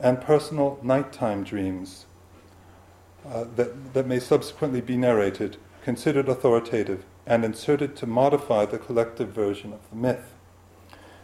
and 0.00 0.20
personal 0.20 0.78
nighttime 0.82 1.44
dreams 1.44 2.06
uh, 3.26 3.44
that, 3.56 3.94
that 3.94 4.06
may 4.06 4.18
subsequently 4.18 4.80
be 4.80 4.96
narrated, 4.96 5.56
considered 5.82 6.28
authoritative, 6.28 7.04
and 7.26 7.44
inserted 7.44 7.96
to 7.96 8.06
modify 8.06 8.66
the 8.66 8.78
collective 8.78 9.28
version 9.28 9.72
of 9.72 9.80
the 9.90 9.96
myth. 9.96 10.34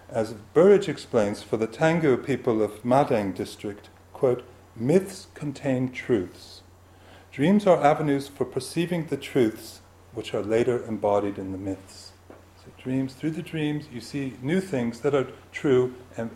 As 0.09 0.33
Burridge 0.55 0.89
explains, 0.89 1.43
for 1.43 1.57
the 1.57 1.69
Tangu 1.69 2.17
people 2.25 2.63
of 2.63 2.83
Madang 2.83 3.35
district, 3.35 3.91
quote, 4.13 4.43
myths 4.75 5.29
contain 5.35 5.93
truths. 5.93 6.63
Dreams 7.31 7.67
are 7.67 7.83
avenues 7.83 8.27
for 8.27 8.45
perceiving 8.45 9.07
the 9.07 9.17
truths 9.17 9.81
which 10.13 10.35
are 10.35 10.43
later 10.43 10.85
embodied 10.87 11.39
in 11.39 11.53
the 11.53 11.59
myths. 11.59 12.00
Dreams, 12.83 13.13
through 13.13 13.33
the 13.33 13.43
dreams, 13.43 13.87
you 13.93 14.01
see 14.01 14.35
new 14.41 14.61
things 14.61 15.01
that 15.01 15.15
are 15.15 15.27
true 15.53 15.95
and 16.17 16.31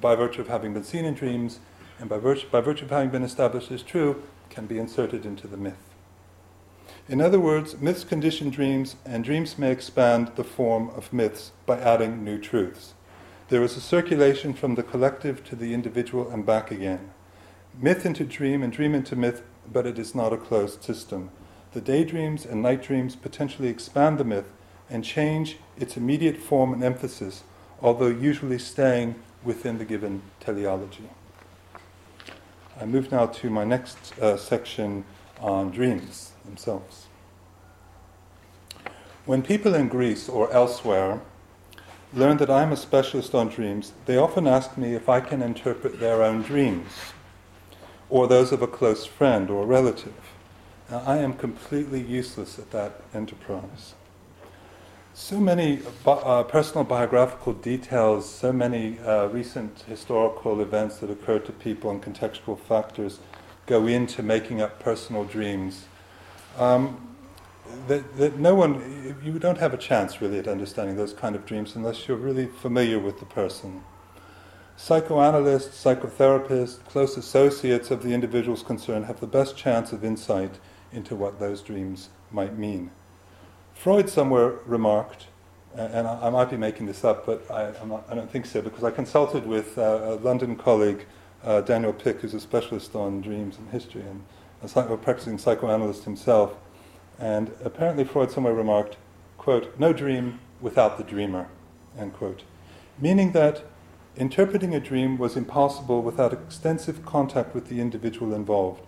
by 0.00 0.14
virtue 0.14 0.40
of 0.40 0.48
having 0.48 0.72
been 0.72 0.84
seen 0.84 1.04
in 1.04 1.12
dreams 1.12 1.58
and 1.98 2.08
by 2.08 2.16
virtue, 2.16 2.46
by 2.50 2.62
virtue 2.62 2.86
of 2.86 2.90
having 2.90 3.10
been 3.10 3.22
established 3.22 3.70
as 3.70 3.82
true, 3.82 4.22
can 4.48 4.66
be 4.66 4.78
inserted 4.78 5.26
into 5.26 5.46
the 5.46 5.58
myth. 5.58 5.94
In 7.08 7.20
other 7.20 7.38
words, 7.38 7.78
myths 7.78 8.04
condition 8.04 8.48
dreams, 8.48 8.96
and 9.04 9.22
dreams 9.22 9.58
may 9.58 9.70
expand 9.70 10.32
the 10.36 10.44
form 10.44 10.90
of 10.90 11.12
myths 11.12 11.52
by 11.66 11.78
adding 11.78 12.24
new 12.24 12.38
truths. 12.38 12.94
There 13.48 13.62
is 13.62 13.76
a 13.76 13.80
circulation 13.80 14.54
from 14.54 14.76
the 14.76 14.82
collective 14.82 15.44
to 15.44 15.56
the 15.56 15.74
individual 15.74 16.30
and 16.30 16.46
back 16.46 16.70
again. 16.70 17.10
Myth 17.78 18.06
into 18.06 18.24
dream 18.24 18.62
and 18.62 18.72
dream 18.72 18.94
into 18.94 19.14
myth, 19.14 19.42
but 19.70 19.86
it 19.86 19.98
is 19.98 20.14
not 20.14 20.32
a 20.32 20.38
closed 20.38 20.82
system. 20.82 21.30
The 21.72 21.80
daydreams 21.80 22.46
and 22.46 22.62
night 22.62 22.82
dreams 22.82 23.14
potentially 23.14 23.68
expand 23.68 24.16
the 24.16 24.24
myth 24.24 24.50
and 24.90 25.04
change 25.04 25.56
its 25.78 25.96
immediate 25.96 26.36
form 26.36 26.72
and 26.72 26.82
emphasis, 26.82 27.44
although 27.80 28.08
usually 28.08 28.58
staying 28.58 29.14
within 29.44 29.78
the 29.78 29.84
given 29.84 30.20
teleology. 30.40 31.08
I 32.78 32.84
move 32.84 33.12
now 33.12 33.26
to 33.26 33.50
my 33.50 33.64
next 33.64 34.18
uh, 34.18 34.36
section 34.36 35.04
on 35.40 35.70
dreams 35.70 36.32
themselves. 36.44 37.06
When 39.24 39.42
people 39.42 39.74
in 39.74 39.88
Greece 39.88 40.28
or 40.28 40.52
elsewhere 40.52 41.20
learn 42.12 42.38
that 42.38 42.50
I'm 42.50 42.72
a 42.72 42.76
specialist 42.76 43.34
on 43.34 43.48
dreams, 43.48 43.92
they 44.06 44.16
often 44.16 44.46
ask 44.46 44.76
me 44.76 44.94
if 44.94 45.08
I 45.08 45.20
can 45.20 45.40
interpret 45.40 46.00
their 46.00 46.22
own 46.22 46.42
dreams 46.42 46.90
or 48.08 48.26
those 48.26 48.50
of 48.50 48.60
a 48.60 48.66
close 48.66 49.06
friend 49.06 49.50
or 49.50 49.64
relative. 49.64 50.14
Now, 50.90 51.02
I 51.06 51.18
am 51.18 51.34
completely 51.34 52.00
useless 52.00 52.58
at 52.58 52.72
that 52.72 53.02
enterprise 53.14 53.94
so 55.14 55.40
many 55.40 55.80
uh, 56.06 56.44
personal 56.44 56.84
biographical 56.84 57.52
details, 57.52 58.28
so 58.28 58.52
many 58.52 58.98
uh, 59.00 59.26
recent 59.26 59.80
historical 59.80 60.60
events 60.60 60.98
that 60.98 61.10
occur 61.10 61.38
to 61.40 61.52
people 61.52 61.90
and 61.90 62.02
contextual 62.02 62.58
factors 62.58 63.18
go 63.66 63.86
into 63.86 64.22
making 64.22 64.60
up 64.60 64.80
personal 64.80 65.24
dreams. 65.24 65.86
Um, 66.56 67.08
that, 67.86 68.16
that 68.16 68.38
no 68.38 68.54
one, 68.54 69.16
you 69.22 69.38
don't 69.38 69.58
have 69.58 69.74
a 69.74 69.76
chance 69.76 70.20
really 70.20 70.38
at 70.38 70.48
understanding 70.48 70.96
those 70.96 71.12
kind 71.12 71.36
of 71.36 71.46
dreams 71.46 71.76
unless 71.76 72.08
you're 72.08 72.16
really 72.16 72.46
familiar 72.46 72.98
with 72.98 73.20
the 73.20 73.26
person. 73.26 73.82
Psychoanalysts, 74.76 75.84
psychotherapists, 75.84 76.82
close 76.86 77.16
associates 77.16 77.90
of 77.90 78.02
the 78.02 78.14
individuals 78.14 78.62
concerned 78.62 79.04
have 79.04 79.20
the 79.20 79.26
best 79.26 79.56
chance 79.56 79.92
of 79.92 80.04
insight 80.04 80.58
into 80.92 81.14
what 81.14 81.38
those 81.38 81.60
dreams 81.60 82.08
might 82.32 82.56
mean. 82.56 82.90
Freud 83.80 84.10
somewhere 84.10 84.56
remarked, 84.66 85.28
and 85.74 86.06
I, 86.06 86.26
I 86.26 86.28
might 86.28 86.50
be 86.50 86.58
making 86.58 86.84
this 86.84 87.02
up, 87.02 87.24
but 87.24 87.50
I, 87.50 87.72
not, 87.86 88.04
I, 88.10 88.14
don't 88.14 88.30
think 88.30 88.44
so, 88.44 88.60
because 88.60 88.84
I 88.84 88.90
consulted 88.90 89.46
with 89.46 89.78
uh, 89.78 90.00
a 90.02 90.14
London 90.16 90.54
colleague, 90.54 91.06
uh, 91.42 91.62
Daniel 91.62 91.94
Pick, 91.94 92.20
who's 92.20 92.34
a 92.34 92.40
specialist 92.40 92.94
on 92.94 93.22
dreams 93.22 93.56
and 93.56 93.70
history, 93.70 94.02
and 94.02 94.22
a, 94.62 94.68
psych- 94.68 94.90
a 94.90 94.98
practicing 94.98 95.38
psychoanalyst 95.38 96.04
himself. 96.04 96.56
And 97.18 97.52
apparently 97.64 98.04
Freud 98.04 98.30
somewhere 98.30 98.52
remarked, 98.52 98.98
quote, 99.38 99.72
no 99.78 99.94
dream 99.94 100.40
without 100.60 100.98
the 100.98 101.04
dreamer, 101.04 101.48
end 101.98 102.12
quote. 102.12 102.42
meaning 103.00 103.32
that 103.32 103.62
interpreting 104.14 104.74
a 104.74 104.80
dream 104.80 105.16
was 105.16 105.38
impossible 105.38 106.02
without 106.02 106.34
extensive 106.34 107.06
contact 107.06 107.54
with 107.54 107.70
the 107.70 107.80
individual 107.80 108.34
involved, 108.34 108.82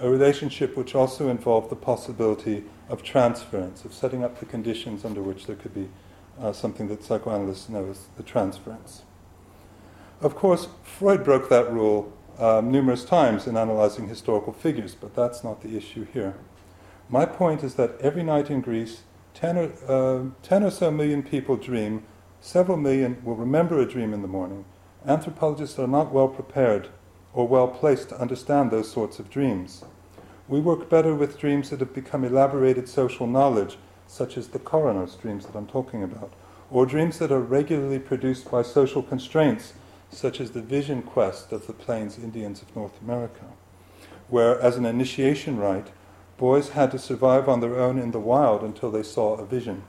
a 0.00 0.08
relationship 0.08 0.76
which 0.76 0.94
also 0.94 1.28
involved 1.28 1.70
the 1.70 1.76
possibility 1.76 2.64
of 2.88 3.02
transference, 3.02 3.84
of 3.84 3.92
setting 3.92 4.22
up 4.22 4.38
the 4.38 4.46
conditions 4.46 5.04
under 5.04 5.22
which 5.22 5.46
there 5.46 5.56
could 5.56 5.74
be 5.74 5.88
uh, 6.40 6.52
something 6.52 6.88
that 6.88 7.02
psychoanalysts 7.02 7.68
know 7.68 7.88
as 7.90 8.06
the 8.16 8.22
transference. 8.22 9.02
Of 10.20 10.34
course, 10.34 10.68
Freud 10.82 11.24
broke 11.24 11.48
that 11.48 11.72
rule 11.72 12.12
um, 12.38 12.70
numerous 12.70 13.04
times 13.04 13.46
in 13.46 13.56
analyzing 13.56 14.08
historical 14.08 14.52
figures, 14.52 14.94
but 14.94 15.14
that's 15.14 15.42
not 15.42 15.62
the 15.62 15.76
issue 15.76 16.06
here. 16.12 16.34
My 17.08 17.24
point 17.24 17.64
is 17.64 17.74
that 17.74 18.00
every 18.00 18.22
night 18.22 18.50
in 18.50 18.60
Greece, 18.60 19.02
10 19.34 19.56
or, 19.56 19.72
uh, 19.88 20.30
10 20.42 20.62
or 20.62 20.70
so 20.70 20.90
million 20.90 21.22
people 21.22 21.56
dream, 21.56 22.04
several 22.40 22.76
million 22.76 23.22
will 23.24 23.34
remember 23.34 23.80
a 23.80 23.86
dream 23.86 24.12
in 24.12 24.22
the 24.22 24.28
morning. 24.28 24.64
Anthropologists 25.06 25.78
are 25.78 25.86
not 25.86 26.12
well 26.12 26.28
prepared 26.28 26.88
or 27.32 27.46
well 27.46 27.68
placed 27.68 28.08
to 28.10 28.20
understand 28.20 28.70
those 28.70 28.90
sorts 28.90 29.18
of 29.18 29.30
dreams. 29.30 29.84
We 30.48 30.60
work 30.60 30.88
better 30.88 31.14
with 31.14 31.38
dreams 31.38 31.70
that 31.70 31.80
have 31.80 31.94
become 31.94 32.24
elaborated 32.24 32.88
social 32.88 33.26
knowledge, 33.26 33.76
such 34.06 34.38
as 34.38 34.48
the 34.48 34.58
Koronos 34.58 35.20
dreams 35.20 35.46
that 35.46 35.54
I'm 35.54 35.66
talking 35.66 36.02
about, 36.02 36.32
or 36.70 36.86
dreams 36.86 37.18
that 37.18 37.30
are 37.30 37.40
regularly 37.40 37.98
produced 37.98 38.50
by 38.50 38.62
social 38.62 39.02
constraints, 39.02 39.74
such 40.10 40.40
as 40.40 40.52
the 40.52 40.62
vision 40.62 41.02
quest 41.02 41.52
of 41.52 41.66
the 41.66 41.72
Plains 41.72 42.18
Indians 42.18 42.62
of 42.62 42.74
North 42.74 43.00
America, 43.02 43.44
where, 44.28 44.58
as 44.60 44.76
an 44.76 44.86
initiation 44.86 45.58
rite, 45.58 45.88
boys 46.38 46.70
had 46.70 46.90
to 46.92 46.98
survive 46.98 47.48
on 47.48 47.60
their 47.60 47.78
own 47.78 47.98
in 47.98 48.12
the 48.12 48.20
wild 48.20 48.62
until 48.62 48.90
they 48.90 49.02
saw 49.02 49.34
a 49.36 49.44
vision. 49.44 49.82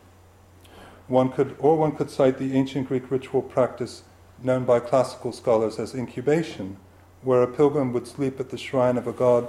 One 1.07 1.31
could, 1.31 1.55
or 1.59 1.77
one 1.77 1.93
could 1.93 2.09
cite 2.09 2.37
the 2.37 2.53
ancient 2.53 2.87
Greek 2.87 3.09
ritual 3.09 3.41
practice 3.41 4.03
known 4.43 4.65
by 4.65 4.79
classical 4.79 5.31
scholars 5.31 5.79
as 5.79 5.95
incubation, 5.95 6.77
where 7.21 7.41
a 7.41 7.47
pilgrim 7.47 7.93
would 7.93 8.07
sleep 8.07 8.39
at 8.39 8.49
the 8.49 8.57
shrine 8.57 8.97
of 8.97 9.07
a 9.07 9.11
god 9.11 9.47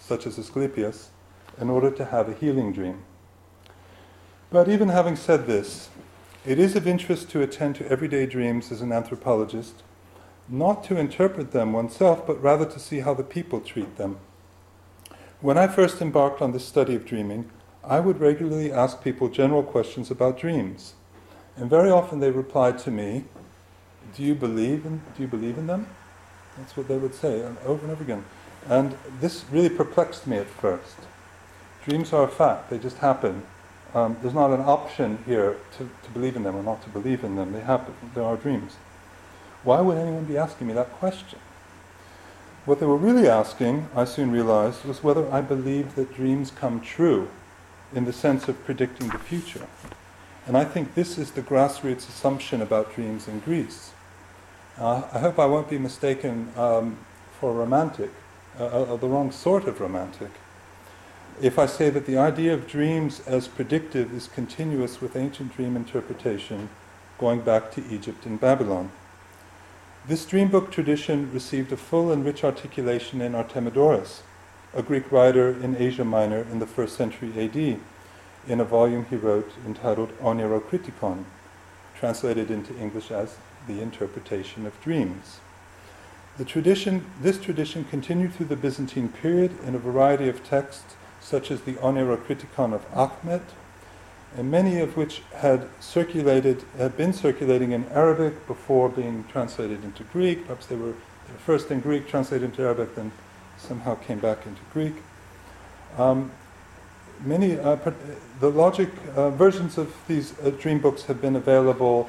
such 0.00 0.26
as 0.26 0.38
Asclepius, 0.38 1.10
in 1.60 1.70
order 1.70 1.90
to 1.90 2.06
have 2.06 2.28
a 2.28 2.34
healing 2.34 2.72
dream. 2.72 3.02
But 4.50 4.68
even 4.68 4.88
having 4.88 5.14
said 5.14 5.46
this, 5.46 5.90
it 6.44 6.58
is 6.58 6.74
of 6.74 6.86
interest 6.86 7.30
to 7.30 7.42
attend 7.42 7.76
to 7.76 7.88
everyday 7.88 8.26
dreams 8.26 8.72
as 8.72 8.80
an 8.80 8.92
anthropologist, 8.92 9.82
not 10.48 10.82
to 10.84 10.96
interpret 10.96 11.52
them 11.52 11.72
oneself, 11.72 12.26
but 12.26 12.42
rather 12.42 12.64
to 12.64 12.80
see 12.80 13.00
how 13.00 13.14
the 13.14 13.22
people 13.22 13.60
treat 13.60 13.96
them. 13.96 14.18
When 15.40 15.56
I 15.56 15.68
first 15.68 16.00
embarked 16.00 16.42
on 16.42 16.52
this 16.52 16.66
study 16.66 16.94
of 16.94 17.06
dreaming, 17.06 17.50
I 17.84 18.00
would 18.00 18.20
regularly 18.20 18.72
ask 18.72 19.02
people 19.02 19.28
general 19.28 19.62
questions 19.62 20.10
about 20.10 20.38
dreams. 20.38 20.94
And 21.56 21.70
very 21.70 21.90
often 21.90 22.20
they 22.20 22.30
replied 22.30 22.78
to 22.80 22.90
me, 22.90 23.24
Do 24.16 24.22
you 24.22 24.34
believe 24.34 24.84
in, 24.84 25.02
do 25.16 25.22
you 25.22 25.28
believe 25.28 25.56
in 25.56 25.66
them? 25.66 25.86
That's 26.58 26.76
what 26.76 26.88
they 26.88 26.96
would 26.96 27.14
say 27.14 27.42
over 27.64 27.82
and 27.82 27.90
over 27.90 28.02
again. 28.02 28.24
And 28.68 28.96
this 29.20 29.44
really 29.50 29.70
perplexed 29.70 30.26
me 30.26 30.36
at 30.36 30.46
first. 30.46 30.96
Dreams 31.84 32.12
are 32.12 32.24
a 32.24 32.28
fact, 32.28 32.70
they 32.70 32.78
just 32.78 32.98
happen. 32.98 33.42
Um, 33.94 34.16
there's 34.22 34.34
not 34.34 34.52
an 34.52 34.60
option 34.60 35.18
here 35.26 35.56
to, 35.78 35.90
to 36.02 36.10
believe 36.12 36.36
in 36.36 36.44
them 36.44 36.54
or 36.54 36.62
not 36.62 36.82
to 36.84 36.90
believe 36.90 37.24
in 37.24 37.36
them. 37.36 37.52
They 37.52 37.60
happen, 37.60 37.94
there 38.14 38.22
are 38.22 38.36
dreams. 38.36 38.76
Why 39.64 39.80
would 39.80 39.98
anyone 39.98 40.24
be 40.24 40.36
asking 40.36 40.68
me 40.68 40.74
that 40.74 40.92
question? 40.92 41.38
What 42.66 42.78
they 42.78 42.86
were 42.86 42.96
really 42.96 43.28
asking, 43.28 43.88
I 43.96 44.04
soon 44.04 44.30
realized, 44.30 44.84
was 44.84 45.02
whether 45.02 45.30
I 45.32 45.40
believed 45.40 45.96
that 45.96 46.14
dreams 46.14 46.50
come 46.50 46.80
true 46.80 47.28
in 47.94 48.04
the 48.04 48.12
sense 48.12 48.48
of 48.48 48.64
predicting 48.64 49.08
the 49.08 49.18
future. 49.18 49.66
And 50.46 50.56
I 50.56 50.64
think 50.64 50.94
this 50.94 51.18
is 51.18 51.32
the 51.32 51.42
grassroots 51.42 52.08
assumption 52.08 52.62
about 52.62 52.94
dreams 52.94 53.26
in 53.26 53.40
Greece. 53.40 53.92
Uh, 54.80 55.02
I 55.12 55.18
hope 55.18 55.38
I 55.38 55.44
won't 55.44 55.68
be 55.68 55.76
mistaken 55.76 56.50
um, 56.56 56.96
for 57.38 57.50
a 57.50 57.52
romantic, 57.52 58.10
uh, 58.58 58.96
the 58.96 59.08
wrong 59.08 59.30
sort 59.30 59.68
of 59.68 59.78
romantic, 59.78 60.30
if 61.38 61.58
I 61.58 61.66
say 61.66 61.90
that 61.90 62.06
the 62.06 62.16
idea 62.16 62.54
of 62.54 62.66
dreams 62.66 63.20
as 63.26 63.46
predictive 63.46 64.10
is 64.10 64.26
continuous 64.26 65.02
with 65.02 65.16
ancient 65.16 65.54
dream 65.54 65.76
interpretation 65.76 66.70
going 67.18 67.42
back 67.42 67.70
to 67.72 67.84
Egypt 67.90 68.24
and 68.24 68.40
Babylon. 68.40 68.90
This 70.08 70.24
dream 70.24 70.48
book 70.48 70.72
tradition 70.72 71.30
received 71.30 71.70
a 71.72 71.76
full 71.76 72.10
and 72.10 72.24
rich 72.24 72.42
articulation 72.42 73.20
in 73.20 73.32
Artemidorus, 73.32 74.22
a 74.74 74.82
Greek 74.82 75.12
writer 75.12 75.50
in 75.50 75.76
Asia 75.76 76.06
Minor 76.06 76.46
in 76.50 76.58
the 76.58 76.66
first 76.66 76.96
century 76.96 77.32
AD, 77.38 77.78
in 78.48 78.60
a 78.60 78.64
volume 78.64 79.04
he 79.10 79.16
wrote 79.16 79.52
entitled 79.66 80.18
Oneirokritikon, 80.20 81.24
translated 81.94 82.50
into 82.50 82.74
English 82.78 83.10
as 83.10 83.36
The 83.66 83.80
Interpretation 83.80 84.66
of 84.66 84.80
Dreams. 84.80 85.40
The 86.38 86.44
tradition, 86.44 87.04
this 87.20 87.38
tradition 87.38 87.84
continued 87.84 88.32
through 88.34 88.46
the 88.46 88.56
Byzantine 88.56 89.08
period 89.08 89.52
in 89.66 89.74
a 89.74 89.78
variety 89.78 90.28
of 90.28 90.42
texts, 90.42 90.94
such 91.20 91.50
as 91.50 91.62
the 91.62 91.74
Oneirokritikon 91.74 92.72
of 92.72 92.90
Achmet, 92.92 93.42
and 94.36 94.50
many 94.50 94.78
of 94.78 94.96
which 94.96 95.22
had 95.34 95.68
circulated, 95.80 96.64
had 96.78 96.96
been 96.96 97.12
circulating 97.12 97.72
in 97.72 97.84
Arabic 97.88 98.46
before 98.46 98.88
being 98.88 99.24
translated 99.28 99.84
into 99.84 100.04
Greek. 100.04 100.46
Perhaps 100.46 100.66
they 100.66 100.76
were, 100.76 100.92
they 101.26 101.32
were 101.32 101.38
first 101.44 101.70
in 101.70 101.80
Greek, 101.80 102.08
translated 102.08 102.50
into 102.50 102.62
Arabic, 102.62 102.94
then 102.94 103.12
somehow 103.58 103.96
came 103.96 104.20
back 104.20 104.46
into 104.46 104.62
Greek. 104.72 104.94
Um, 105.98 106.30
many, 107.24 107.58
uh, 107.58 107.76
the 108.38 108.50
logic 108.50 108.88
uh, 109.14 109.30
versions 109.30 109.76
of 109.76 109.94
these 110.06 110.38
uh, 110.40 110.50
dream 110.50 110.78
books 110.78 111.04
have 111.04 111.20
been 111.20 111.36
available 111.36 112.08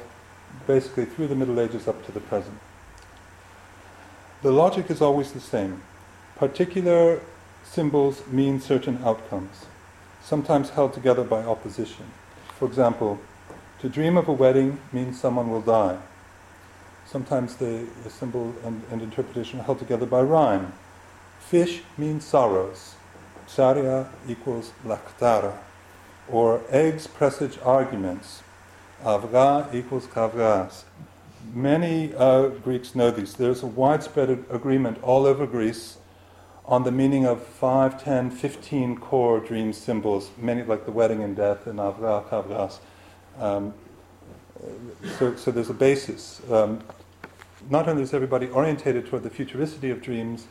basically 0.66 1.04
through 1.04 1.28
the 1.28 1.34
Middle 1.34 1.60
Ages 1.60 1.88
up 1.88 2.04
to 2.06 2.12
the 2.12 2.20
present. 2.20 2.58
The 4.42 4.50
logic 4.50 4.90
is 4.90 5.00
always 5.00 5.32
the 5.32 5.40
same. 5.40 5.82
Particular 6.36 7.20
symbols 7.64 8.26
mean 8.26 8.60
certain 8.60 8.98
outcomes, 9.04 9.66
sometimes 10.22 10.70
held 10.70 10.92
together 10.92 11.24
by 11.24 11.42
opposition. 11.42 12.06
For 12.58 12.66
example, 12.66 13.20
to 13.80 13.88
dream 13.88 14.16
of 14.16 14.28
a 14.28 14.32
wedding 14.32 14.80
means 14.92 15.20
someone 15.20 15.50
will 15.50 15.60
die. 15.60 15.98
Sometimes 17.06 17.56
the, 17.56 17.86
the 18.04 18.10
symbol 18.10 18.54
and, 18.64 18.82
and, 18.90 19.02
interpretation 19.02 19.60
are 19.60 19.64
held 19.64 19.78
together 19.78 20.06
by 20.06 20.22
rhyme. 20.22 20.72
Fish 21.40 21.82
means 21.98 22.24
sorrows. 22.24 22.94
Psaria 23.46 24.08
equals 24.28 24.72
laktara. 24.84 25.58
Or 26.28 26.62
eggs 26.70 27.06
presage 27.06 27.58
arguments. 27.64 28.42
Avga 29.04 29.74
equals 29.74 30.06
kavgas 30.06 30.84
many 31.54 32.14
uh, 32.14 32.48
Greeks 32.48 32.94
know 32.94 33.10
these. 33.10 33.34
There's 33.34 33.62
a 33.62 33.66
widespread 33.66 34.30
agreement 34.50 35.02
all 35.02 35.26
over 35.26 35.46
Greece 35.46 35.98
on 36.64 36.84
the 36.84 36.92
meaning 36.92 37.26
of 37.26 37.44
5, 37.44 38.02
10, 38.02 38.30
15 38.30 38.96
core 38.98 39.40
dream 39.40 39.72
symbols, 39.72 40.30
many 40.38 40.62
like 40.62 40.84
the 40.84 40.92
wedding 40.92 41.22
and 41.22 41.34
death 41.34 41.66
and 41.66 41.78
Avga, 41.78 42.28
Kavgas. 42.28 42.78
Um, 43.38 43.74
so, 45.18 45.34
so 45.34 45.50
there's 45.50 45.70
a 45.70 45.74
basis. 45.74 46.40
Um, 46.50 46.82
not 47.68 47.88
only 47.88 48.02
is 48.02 48.14
everybody 48.14 48.48
orientated 48.48 49.06
toward 49.06 49.24
the 49.24 49.30
futuricity 49.30 49.90
of 49.90 50.02
dreams, 50.02 50.46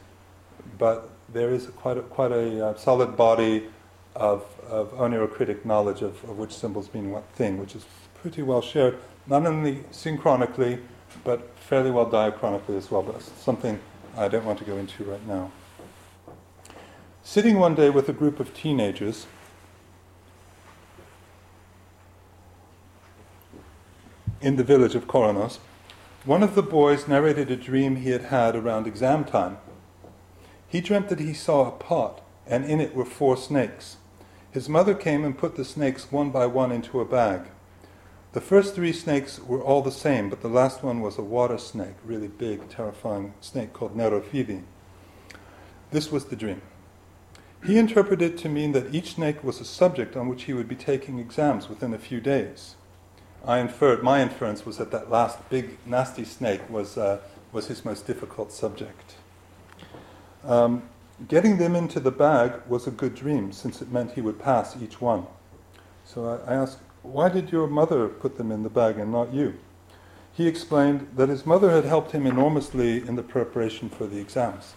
but 0.78 1.10
there 1.30 1.52
is 1.52 1.68
quite 1.68 1.98
a, 1.98 2.02
quite 2.02 2.32
a 2.32 2.68
uh, 2.68 2.76
solid 2.76 3.16
body 3.16 3.68
of, 4.16 4.46
of 4.68 4.92
oneirocritic 4.94 5.64
knowledge 5.64 6.02
of, 6.02 6.22
of 6.26 6.38
which 6.38 6.54
symbols 6.54 6.94
mean 6.94 7.12
what 7.12 7.24
thing, 7.36 7.58
which 7.58 7.76
is 7.76 7.86
pretty 8.22 8.44
well 8.44 8.62
shared 8.62 8.98
not 9.28 9.46
only 9.46 9.84
synchronically, 9.92 10.80
but 11.24 11.58
fairly 11.58 11.92
well 11.92 12.06
diachronically 12.06 12.78
as 12.78 12.92
well, 12.92 13.02
but 13.02 13.22
something 13.22 13.80
I 14.16 14.28
don't 14.28 14.46
want 14.46 14.60
to 14.60 14.66
go 14.66 14.78
into 14.78 15.04
right 15.04 15.26
now. 15.26 15.52
Sitting 17.24 17.60
one 17.60 17.76
day 17.76 17.90
with 17.90 18.10
a 18.10 18.14
group 18.14 18.40
of 18.40 18.54
teenagers, 18.54 19.26
in 24.42 24.56
the 24.56 24.64
village 24.64 24.96
of 24.96 25.08
Koronos, 25.08 25.60
one 26.26 26.44
of 26.44 26.56
the 26.56 26.64
boys 26.64 27.08
narrated 27.08 27.50
a 27.50 27.56
dream 27.56 27.98
he 27.98 28.10
had 28.10 28.24
had 28.26 28.56
around 28.56 28.86
exam 28.88 29.24
time. 29.24 29.58
He 30.68 30.82
dreamt 30.82 31.10
that 31.10 31.20
he 31.20 31.34
saw 31.34 31.68
a 31.68 31.72
pot, 31.72 32.22
and 32.46 32.66
in 32.66 32.80
it 32.80 32.96
were 32.96 33.06
four 33.06 33.38
snakes. 33.38 33.98
His 34.52 34.68
mother 34.68 34.94
came 34.94 35.24
and 35.24 35.38
put 35.38 35.56
the 35.56 35.66
snakes 35.66 36.12
one 36.12 36.30
by 36.30 36.46
one 36.46 36.72
into 36.72 37.00
a 37.00 37.06
bag. 37.06 37.48
The 38.34 38.42
first 38.42 38.76
three 38.76 38.94
snakes 38.94 39.40
were 39.40 39.62
all 39.62 39.82
the 39.82 39.92
same, 39.92 40.30
but 40.30 40.42
the 40.42 40.48
last 40.48 40.84
one 40.84 41.02
was 41.02 41.18
a 41.18 41.22
water 41.22 41.58
snake, 41.58 41.96
really 42.06 42.30
big, 42.30 42.70
terrifying 42.70 43.34
snake 43.42 43.74
called 43.74 43.98
Nerophithi. 43.98 44.64
This 45.92 46.12
was 46.12 46.26
the 46.26 46.38
dream. 46.38 46.62
He 47.66 47.78
interpreted 47.78 48.34
it 48.34 48.38
to 48.40 48.50
mean 48.50 48.72
that 48.72 48.96
each 48.96 49.16
snake 49.16 49.44
was 49.44 49.60
a 49.60 49.66
subject 49.66 50.16
on 50.16 50.30
which 50.30 50.44
he 50.44 50.54
would 50.54 50.70
be 50.70 50.78
taking 50.78 51.20
exams 51.20 51.68
within 51.68 51.94
a 51.94 52.00
few 52.00 52.22
days. 52.22 52.76
I 53.46 53.60
inferred, 53.60 54.02
my 54.02 54.22
inference 54.22 54.66
was 54.66 54.78
that 54.78 54.92
that 54.92 55.12
last 55.12 55.50
big, 55.50 55.78
nasty 55.86 56.24
snake 56.24 56.62
was, 56.70 56.98
uh, 56.98 57.20
was 57.52 57.68
his 57.68 57.84
most 57.84 58.08
difficult 58.08 58.54
subject. 58.54 59.16
Um, 60.46 60.84
getting 61.28 61.58
them 61.58 61.76
into 61.76 62.00
the 62.00 62.12
bag 62.12 62.62
was 62.68 62.88
a 62.88 62.92
good 62.92 63.14
dream, 63.14 63.52
since 63.52 63.82
it 63.82 63.92
meant 63.92 64.14
he 64.14 64.22
would 64.22 64.40
pass 64.40 64.78
each 64.82 65.02
one. 65.02 65.28
So 66.06 66.42
I, 66.48 66.54
I 66.54 66.56
asked, 66.56 66.80
why 67.04 67.30
did 67.30 67.52
your 67.52 67.68
mother 67.68 68.08
put 68.08 68.38
them 68.38 68.52
in 68.52 68.64
the 68.64 68.70
bag 68.70 68.98
and 68.98 69.12
not 69.12 69.34
you? 69.34 69.58
he 70.34 70.48
explained 70.48 71.08
that 71.16 71.30
his 71.30 71.46
mother 71.46 71.72
had 71.72 71.86
helped 71.86 72.12
him 72.12 72.26
enormously 72.26 72.98
in 72.98 73.16
the 73.16 73.24
preparation 73.24 73.90
for 73.90 74.08
the 74.08 74.20
exams. 74.20 74.74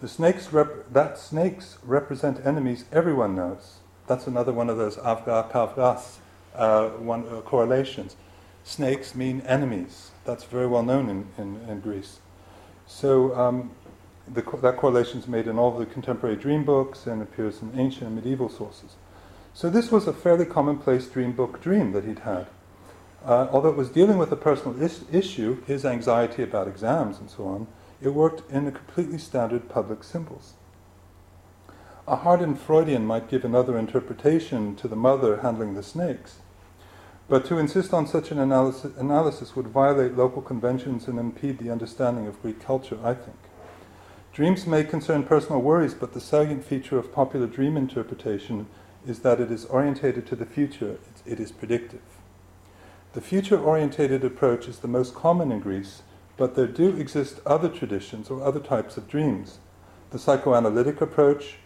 The 0.00 0.08
snakes 0.08 0.52
rep- 0.52 0.92
that 0.92 1.18
snakes 1.18 1.78
represent 1.84 2.44
enemies 2.44 2.84
everyone 2.90 3.36
knows. 3.36 3.78
That's 4.06 4.26
another 4.26 4.52
one 4.52 4.70
of 4.70 4.76
those 4.76 4.96
avga 4.96 5.50
kavgas 5.50 6.16
uh, 6.54 6.88
one, 6.90 7.26
uh, 7.28 7.40
correlations. 7.42 8.16
Snakes 8.64 9.14
mean 9.14 9.42
enemies. 9.42 10.10
That's 10.24 10.44
very 10.44 10.66
well 10.66 10.82
known 10.82 11.08
in, 11.08 11.26
in, 11.36 11.68
in 11.68 11.80
Greece. 11.80 12.20
So 12.86 13.34
um, 13.36 13.70
the, 14.26 14.42
that 14.62 14.76
correlation 14.78 15.20
is 15.20 15.28
made 15.28 15.46
in 15.46 15.58
all 15.58 15.76
the 15.76 15.86
contemporary 15.86 16.36
dream 16.36 16.64
books 16.64 17.06
and 17.06 17.22
appears 17.22 17.60
in 17.60 17.78
ancient 17.78 18.06
and 18.06 18.16
medieval 18.16 18.48
sources. 18.48 18.96
So 19.56 19.70
this 19.70 19.92
was 19.92 20.08
a 20.08 20.12
fairly 20.12 20.46
commonplace 20.46 21.06
dream 21.06 21.30
book 21.30 21.62
dream 21.62 21.92
that 21.92 22.04
he'd 22.04 22.18
had. 22.20 22.48
Uh, 23.24 23.46
although 23.52 23.68
it 23.68 23.76
was 23.76 23.88
dealing 23.88 24.18
with 24.18 24.32
a 24.32 24.36
personal 24.36 24.82
is- 24.82 25.04
issue, 25.12 25.62
his 25.64 25.84
anxiety 25.84 26.42
about 26.42 26.66
exams 26.66 27.20
and 27.20 27.30
so 27.30 27.46
on, 27.46 27.68
it 28.02 28.08
worked 28.08 28.50
in 28.50 28.66
a 28.66 28.72
completely 28.72 29.16
standard 29.16 29.68
public 29.68 30.02
symbols. 30.02 30.54
A 32.08 32.16
hardened 32.16 32.58
Freudian 32.58 33.06
might 33.06 33.30
give 33.30 33.44
another 33.44 33.78
interpretation 33.78 34.74
to 34.74 34.88
the 34.88 34.96
mother 34.96 35.38
handling 35.38 35.74
the 35.74 35.84
snakes, 35.84 36.40
but 37.28 37.44
to 37.46 37.56
insist 37.56 37.94
on 37.94 38.08
such 38.08 38.32
an 38.32 38.40
analysis, 38.40 38.94
analysis 38.98 39.54
would 39.54 39.68
violate 39.68 40.16
local 40.16 40.42
conventions 40.42 41.06
and 41.06 41.18
impede 41.18 41.58
the 41.58 41.70
understanding 41.70 42.26
of 42.26 42.42
Greek 42.42 42.60
culture, 42.60 42.98
I 43.04 43.14
think. 43.14 43.38
Dreams 44.32 44.66
may 44.66 44.82
concern 44.82 45.22
personal 45.22 45.62
worries, 45.62 45.94
but 45.94 46.12
the 46.12 46.20
salient 46.20 46.64
feature 46.64 46.98
of 46.98 47.14
popular 47.14 47.46
dream 47.46 47.76
interpretation 47.76 48.66
is 49.06 49.20
that 49.20 49.40
it 49.40 49.50
is 49.50 49.64
orientated 49.66 50.26
to 50.26 50.36
the 50.36 50.46
future, 50.46 50.98
it 51.26 51.40
is 51.40 51.52
predictive. 51.52 52.00
The 53.12 53.20
future 53.20 53.58
orientated 53.58 54.24
approach 54.24 54.66
is 54.66 54.80
the 54.80 54.88
most 54.88 55.14
common 55.14 55.52
in 55.52 55.60
Greece, 55.60 56.02
but 56.36 56.56
there 56.56 56.66
do 56.66 56.96
exist 56.96 57.40
other 57.46 57.68
traditions 57.68 58.28
or 58.28 58.42
other 58.42 58.60
types 58.60 58.96
of 58.96 59.08
dreams. 59.08 59.58
The 60.10 60.18
psychoanalytic 60.18 61.00
approach, 61.00 61.56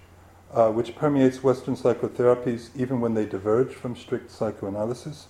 uh, 0.53 0.71
which 0.71 0.95
permeates 0.95 1.43
Western 1.43 1.75
psychotherapies 1.75 2.71
even 2.77 3.01
when 3.01 3.15
they 3.15 3.25
diverge 3.25 3.73
from 3.73 3.97
strict 3.97 4.31
psychoanalysis, 4.31 5.29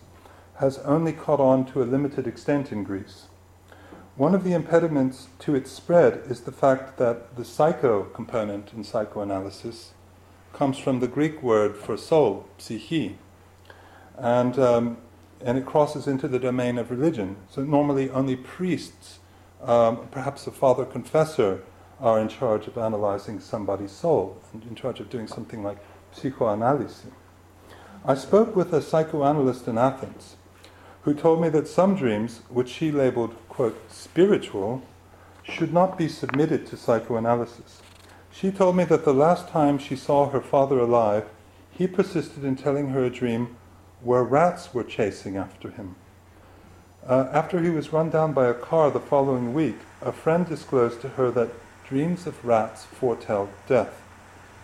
has 0.56 0.78
only 0.78 1.12
caught 1.12 1.40
on 1.40 1.64
to 1.66 1.82
a 1.82 1.84
limited 1.84 2.26
extent 2.26 2.72
in 2.72 2.82
Greece. 2.82 3.26
One 4.16 4.34
of 4.34 4.42
the 4.42 4.54
impediments 4.54 5.28
to 5.40 5.54
its 5.54 5.70
spread 5.70 6.22
is 6.28 6.40
the 6.40 6.50
fact 6.50 6.96
that 6.98 7.36
the 7.36 7.44
psycho 7.44 8.02
component 8.02 8.72
in 8.72 8.82
psychoanalysis 8.82 9.92
comes 10.58 10.76
from 10.76 10.98
the 10.98 11.06
Greek 11.06 11.40
word 11.40 11.76
for 11.76 11.96
soul, 11.96 12.44
psyche, 12.58 13.16
and, 14.16 14.58
um, 14.58 14.96
and 15.40 15.56
it 15.56 15.64
crosses 15.64 16.08
into 16.08 16.26
the 16.26 16.40
domain 16.40 16.78
of 16.78 16.90
religion. 16.90 17.36
So 17.48 17.62
normally 17.62 18.10
only 18.10 18.34
priests, 18.34 19.20
um, 19.62 20.08
perhaps 20.10 20.48
a 20.48 20.50
father 20.50 20.84
confessor, 20.84 21.62
are 22.00 22.18
in 22.18 22.28
charge 22.28 22.66
of 22.66 22.76
analyzing 22.76 23.38
somebody's 23.38 23.92
soul 23.92 24.42
and 24.52 24.64
in 24.64 24.74
charge 24.74 24.98
of 24.98 25.08
doing 25.08 25.28
something 25.28 25.62
like 25.62 25.78
psychoanalysis. 26.10 27.06
I 28.04 28.16
spoke 28.16 28.56
with 28.56 28.72
a 28.72 28.82
psychoanalyst 28.82 29.68
in 29.68 29.78
Athens 29.78 30.34
who 31.02 31.14
told 31.14 31.40
me 31.40 31.50
that 31.50 31.68
some 31.68 31.94
dreams, 31.94 32.40
which 32.48 32.68
she 32.68 32.90
labeled, 32.90 33.36
quote, 33.48 33.80
spiritual, 33.88 34.82
should 35.44 35.72
not 35.72 35.96
be 35.96 36.08
submitted 36.08 36.66
to 36.66 36.76
psychoanalysis. 36.76 37.80
She 38.30 38.50
told 38.50 38.76
me 38.76 38.84
that 38.84 39.04
the 39.04 39.14
last 39.14 39.48
time 39.48 39.78
she 39.78 39.96
saw 39.96 40.30
her 40.30 40.40
father 40.40 40.78
alive, 40.78 41.26
he 41.70 41.86
persisted 41.86 42.44
in 42.44 42.56
telling 42.56 42.90
her 42.90 43.04
a 43.04 43.10
dream 43.10 43.56
where 44.02 44.22
rats 44.22 44.72
were 44.72 44.84
chasing 44.84 45.36
after 45.36 45.70
him. 45.70 45.96
Uh, 47.06 47.28
after 47.32 47.60
he 47.60 47.70
was 47.70 47.92
run 47.92 48.10
down 48.10 48.32
by 48.32 48.46
a 48.46 48.54
car 48.54 48.90
the 48.90 49.00
following 49.00 49.54
week, 49.54 49.78
a 50.02 50.12
friend 50.12 50.46
disclosed 50.46 51.00
to 51.00 51.08
her 51.10 51.30
that 51.30 51.50
dreams 51.88 52.26
of 52.26 52.44
rats 52.44 52.84
foretell 52.84 53.48
death. 53.66 54.02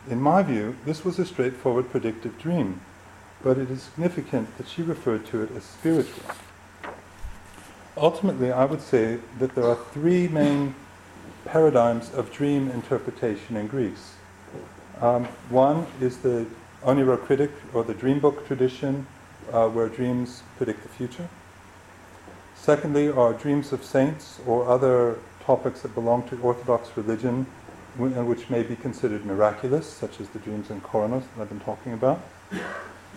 In 0.08 0.20
my 0.20 0.42
view, 0.42 0.76
this 0.84 1.04
was 1.04 1.18
a 1.18 1.24
straightforward 1.24 1.90
predictive 1.90 2.38
dream 2.38 2.80
but 3.44 3.58
it 3.58 3.70
is 3.70 3.82
significant 3.82 4.56
that 4.56 4.66
she 4.66 4.82
referred 4.82 5.26
to 5.26 5.42
it 5.42 5.54
as 5.54 5.62
spiritual. 5.62 6.24
Ultimately, 7.96 8.50
I 8.50 8.64
would 8.64 8.80
say 8.80 9.18
that 9.38 9.54
there 9.54 9.68
are 9.68 9.76
three 9.92 10.26
main 10.26 10.74
paradigms 11.44 12.12
of 12.14 12.32
dream 12.32 12.70
interpretation 12.70 13.56
in 13.56 13.66
Greece. 13.66 14.14
Um, 15.00 15.24
one 15.48 15.86
is 16.00 16.18
the 16.18 16.46
onirocritic 16.82 17.50
or 17.72 17.84
the 17.84 17.94
dream 17.94 18.20
book 18.20 18.46
tradition, 18.46 19.06
uh, 19.52 19.68
where 19.68 19.88
dreams 19.88 20.42
predict 20.56 20.82
the 20.82 20.88
future. 20.88 21.28
Secondly, 22.54 23.08
are 23.08 23.32
dreams 23.32 23.72
of 23.72 23.84
saints 23.84 24.40
or 24.46 24.66
other 24.68 25.18
topics 25.44 25.82
that 25.82 25.94
belong 25.94 26.26
to 26.28 26.40
Orthodox 26.40 26.96
religion, 26.96 27.46
and 27.98 28.26
which 28.26 28.48
may 28.48 28.62
be 28.62 28.74
considered 28.74 29.24
miraculous, 29.24 29.86
such 29.86 30.20
as 30.20 30.28
the 30.30 30.38
dreams 30.38 30.70
in 30.70 30.80
Koronos 30.80 31.24
that 31.36 31.42
I've 31.42 31.48
been 31.48 31.60
talking 31.60 31.92
about. 31.92 32.20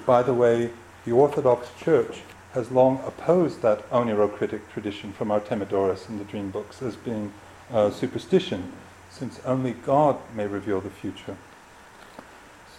By 0.05 0.21
the 0.21 0.33
way, 0.33 0.71
the 1.05 1.13
Orthodox 1.13 1.69
Church 1.79 2.21
has 2.53 2.71
long 2.71 3.01
opposed 3.05 3.61
that 3.61 3.89
onirocritic 3.89 4.61
tradition 4.71 5.13
from 5.13 5.29
Artemidorus 5.29 6.09
and 6.09 6.19
the 6.19 6.25
dream 6.25 6.51
books 6.51 6.81
as 6.81 6.95
being 6.95 7.31
uh, 7.71 7.91
superstition, 7.91 8.71
since 9.09 9.39
only 9.45 9.71
God 9.73 10.17
may 10.35 10.47
reveal 10.47 10.81
the 10.81 10.89
future. 10.89 11.37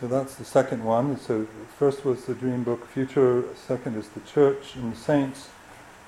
So 0.01 0.07
that's 0.07 0.37
the 0.37 0.45
second 0.45 0.85
one. 0.85 1.19
So 1.19 1.47
first 1.77 2.05
was 2.05 2.25
the 2.25 2.35
dream 2.35 2.63
book 2.63 2.87
future, 2.87 3.45
second 3.57 3.97
is 3.97 4.09
the 4.09 4.21
church 4.21 4.77
and 4.77 4.93
the 4.93 4.97
saints, 4.97 5.49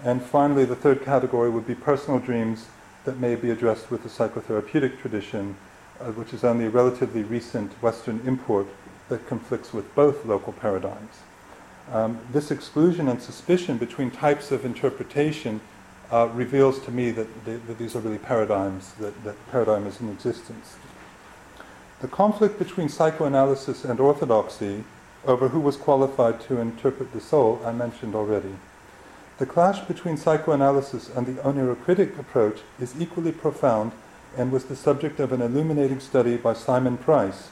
and 0.05 0.23
finally 0.23 0.65
the 0.65 0.77
third 0.77 1.05
category 1.05 1.51
would 1.51 1.67
be 1.67 1.75
personal 1.75 2.21
dreams 2.21 2.67
that 3.05 3.19
may 3.19 3.35
be 3.35 3.51
addressed 3.51 3.91
with 3.91 4.03
the 4.03 4.09
psychotherapeutic 4.09 5.01
tradition, 5.01 5.57
uh, 6.01 6.13
which 6.13 6.33
is 6.33 6.45
only 6.45 6.67
a 6.67 6.71
relatively 6.71 7.23
recent 7.23 7.73
Western 7.83 8.21
import 8.27 8.67
that 9.09 9.27
conflicts 9.27 9.73
with 9.73 9.93
both 9.95 10.25
local 10.25 10.53
paradigms. 10.53 11.17
Um, 11.91 12.21
this 12.33 12.53
exclusion 12.53 13.09
and 13.09 13.21
suspicion 13.21 13.77
between 13.77 14.13
types 14.13 14.53
of 14.53 14.65
interpretation 14.65 15.61
uh, 16.13 16.29
reveals 16.35 16.81
to 16.81 16.91
me 16.91 17.11
that, 17.13 17.45
that, 17.45 17.79
these 17.79 17.95
are 17.95 18.01
really 18.01 18.19
paradigms, 18.19 18.93
that, 18.95 19.25
that 19.25 19.37
paradigm 19.51 19.87
is 19.87 20.01
in 20.01 20.09
existence. 20.11 20.77
The 22.01 22.09
conflict 22.09 22.59
between 22.59 22.89
psychoanalysis 22.89 23.85
and 23.85 24.01
orthodoxy 24.01 24.85
over 25.27 25.49
who 25.49 25.61
was 25.61 25.77
qualified 25.77 26.41
to 26.41 26.59
interpret 26.59 27.13
the 27.13 27.21
soul, 27.21 27.61
I 27.65 27.73
mentioned 27.73 28.15
already. 28.15 28.55
The 29.39 29.47
clash 29.47 29.81
between 29.81 30.17
psychoanalysis 30.17 31.11
and 31.15 31.27
the 31.27 31.43
onirocritic 31.43 32.19
approach 32.19 32.61
is 32.81 33.01
equally 33.01 33.33
profound 33.33 33.93
and 34.37 34.53
was 34.53 34.65
the 34.65 34.77
subject 34.77 35.21
of 35.21 35.33
an 35.33 35.43
illuminating 35.43 36.01
study 36.01 36.37
by 36.37 36.55
Simon 36.55 36.97
Price 36.97 37.51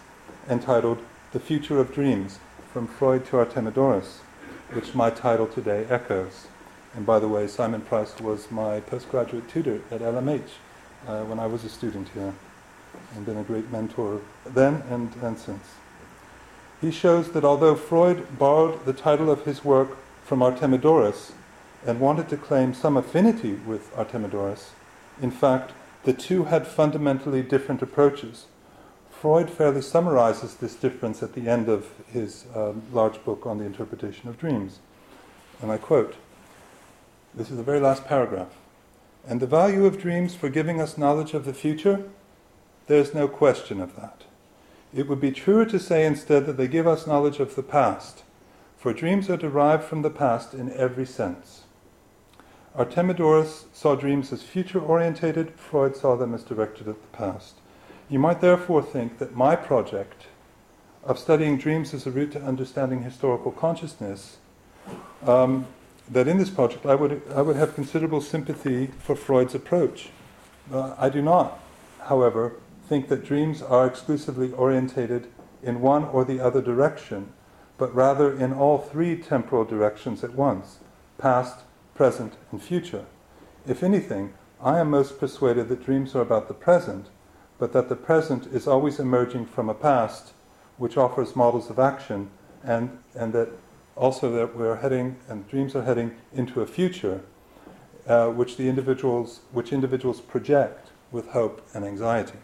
entitled 0.49 0.99
the 1.33 1.41
Future 1.41 1.79
of 1.79 1.93
Dreams, 1.93 2.39
From 2.73 2.87
Freud 2.87 3.27
to 3.27 3.37
Artemidorus, 3.37 4.19
which 4.73 4.95
my 4.95 5.11
title 5.11 5.47
today 5.47 5.87
echoes. 5.91 6.47
And 6.95 7.07
by 7.07 7.19
the 7.19 7.29
way, 7.29 7.47
Simon 7.47 7.83
Price 7.83 8.19
was 8.21 8.51
my 8.51 8.81
postgraduate 8.81 9.49
tutor 9.49 9.81
at 9.91 10.01
LMH 10.01 10.49
uh, 11.07 11.23
when 11.25 11.39
I 11.39 11.47
was 11.47 11.65
a 11.65 11.69
student 11.69 12.09
here, 12.15 12.35
and 13.15 13.27
been 13.27 13.37
a 13.37 13.43
great 13.43 13.71
mentor 13.71 14.21
then 14.45 14.83
and, 14.91 15.15
and 15.23 15.39
since. 15.39 15.65
He 16.81 16.91
shows 16.91 17.33
that 17.33 17.45
although 17.45 17.75
Freud 17.75 18.39
borrowed 18.39 18.85
the 18.85 18.93
title 18.93 19.31
of 19.31 19.45
his 19.45 19.65
work 19.65 19.97
from 20.25 20.41
Artemidorus 20.41 21.33
and 21.87 22.01
wanted 22.01 22.29
to 22.29 22.37
claim 22.37 22.75
some 22.75 22.97
affinity 22.97 23.55
with 23.55 23.95
Artemidorus, 23.97 24.71
in 25.21 25.31
fact, 25.31 25.73
the 26.05 26.13
two 26.13 26.45
had 26.45 26.67
fundamentally 26.67 27.43
different 27.43 27.83
approaches 27.83 28.47
Freud 29.21 29.51
fairly 29.51 29.83
summarizes 29.83 30.55
this 30.55 30.77
difference 30.77 31.25
at 31.25 31.33
the 31.33 31.49
end 31.49 31.69
of 31.69 31.89
his 32.07 32.45
um, 32.55 32.83
large 32.93 33.25
book 33.25 33.47
on 33.47 33.59
the 33.59 33.65
interpretation 33.65 34.29
of 34.29 34.39
dreams. 34.39 34.79
And 35.61 35.73
I 35.73 35.77
quote 35.77 36.15
this 37.35 37.51
is 37.51 37.57
the 37.57 37.63
very 37.63 37.81
last 37.81 38.05
paragraph. 38.05 38.57
And 39.27 39.41
the 39.41 39.47
value 39.47 39.85
of 39.85 40.01
dreams 40.01 40.35
for 40.35 40.49
giving 40.49 40.81
us 40.81 40.99
knowledge 40.99 41.35
of 41.35 41.45
the 41.45 41.53
future? 41.53 42.09
There's 42.87 43.13
no 43.13 43.29
question 43.29 43.81
of 43.81 43.95
that. 43.97 44.25
It 44.95 45.07
would 45.07 45.21
be 45.21 45.33
truer 45.33 45.67
to 45.67 45.79
say 45.79 46.07
instead 46.07 46.47
that 46.47 46.57
they 46.57 46.69
give 46.69 46.87
us 46.87 47.07
knowledge 47.07 47.41
of 47.41 47.55
the 47.55 47.63
past, 47.63 48.23
for 48.79 48.93
dreams 48.95 49.29
are 49.29 49.37
derived 49.37 49.85
from 49.85 50.03
the 50.03 50.11
past 50.11 50.55
in 50.55 50.73
every 50.73 51.05
sense. 51.05 51.65
Artemidorus 52.77 53.65
saw 53.73 53.95
dreams 53.95 54.33
as 54.33 54.43
future 54.43 54.81
orientated, 54.81 55.53
Freud 55.59 55.97
saw 55.97 56.17
them 56.17 56.33
as 56.33 56.45
directed 56.45 56.89
at 56.89 57.03
the 57.03 57.17
past. 57.17 57.57
You 58.09 58.19
might 58.19 58.41
therefore 58.41 58.83
think 58.83 59.19
that 59.19 59.35
my 59.35 59.57
project 59.57 60.27
of 61.05 61.19
studying 61.19 61.59
dreams 61.59 61.93
as 61.93 62.07
a 62.07 62.11
route 62.11 62.33
to 62.33 62.43
understanding 62.43 63.03
historical 63.03 63.51
consciousness, 63.51 64.39
um, 65.27 65.67
that 66.11 66.29
in 66.29 66.39
this 66.39 66.51
project 66.51 66.87
I 66.87 66.95
would, 66.95 67.23
I 67.35 67.43
would 67.43 67.57
have 67.57 67.75
considerable 67.75 68.21
sympathy 68.21 68.89
for 68.99 69.15
Freud's 69.15 69.55
approach. 69.55 70.11
Uh, 70.73 70.95
I 70.99 71.09
do 71.09 71.23
not, 71.23 71.61
however, 72.05 72.55
think 72.89 73.09
that 73.09 73.25
dreams 73.25 73.63
are 73.63 73.87
exclusively 73.87 74.53
orientated 74.53 75.29
in 75.63 75.81
one 75.81 76.05
or 76.05 76.25
the 76.25 76.41
other 76.41 76.63
direction, 76.63 77.33
but 77.77 77.95
rather 77.95 78.33
in 78.37 78.53
all 78.53 78.79
three 78.79 79.17
temporal 79.17 79.65
directions 79.65 80.25
at 80.25 80.35
once 80.35 80.79
past, 81.19 81.61
present, 81.95 82.35
and 82.53 82.63
future. 82.63 83.05
If 83.67 83.83
anything, 83.83 84.33
I 84.63 84.79
am 84.79 84.91
most 84.91 85.19
persuaded 85.19 85.69
that 85.69 85.85
dreams 85.85 86.15
are 86.15 86.21
about 86.21 86.49
the 86.49 86.55
present, 86.55 87.09
but 87.59 87.73
that 87.73 87.89
the 87.89 87.97
present 87.97 88.47
is 88.47 88.69
always 88.69 89.01
emerging 89.01 89.47
from 89.47 89.69
a 89.69 89.75
past 89.75 90.33
which 90.77 90.97
offers 90.97 91.35
models 91.35 91.71
of 91.71 91.79
action, 91.79 92.31
and, 92.63 92.99
and 93.15 93.33
that 93.33 93.51
also 93.99 94.31
that 94.31 94.57
we're 94.57 94.77
heading, 94.77 95.17
and 95.29 95.49
dreams 95.49 95.75
are 95.75 95.83
heading 95.83 96.15
into 96.33 96.63
a 96.63 96.67
future 96.67 97.23
uh, 98.07 98.29
which 98.29 98.57
the 98.57 98.69
individuals, 98.69 99.41
which 99.53 99.73
individuals 99.73 100.21
project 100.21 100.91
with 101.11 101.29
hope 101.29 101.67
and 101.75 101.85
anxiety. 101.85 102.39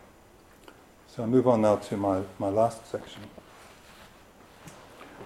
So 1.07 1.23
I 1.23 1.27
move 1.27 1.47
on 1.47 1.63
now 1.63 1.77
to 1.77 1.97
my, 1.97 2.23
my 2.39 2.49
last 2.49 2.91
section 2.91 3.23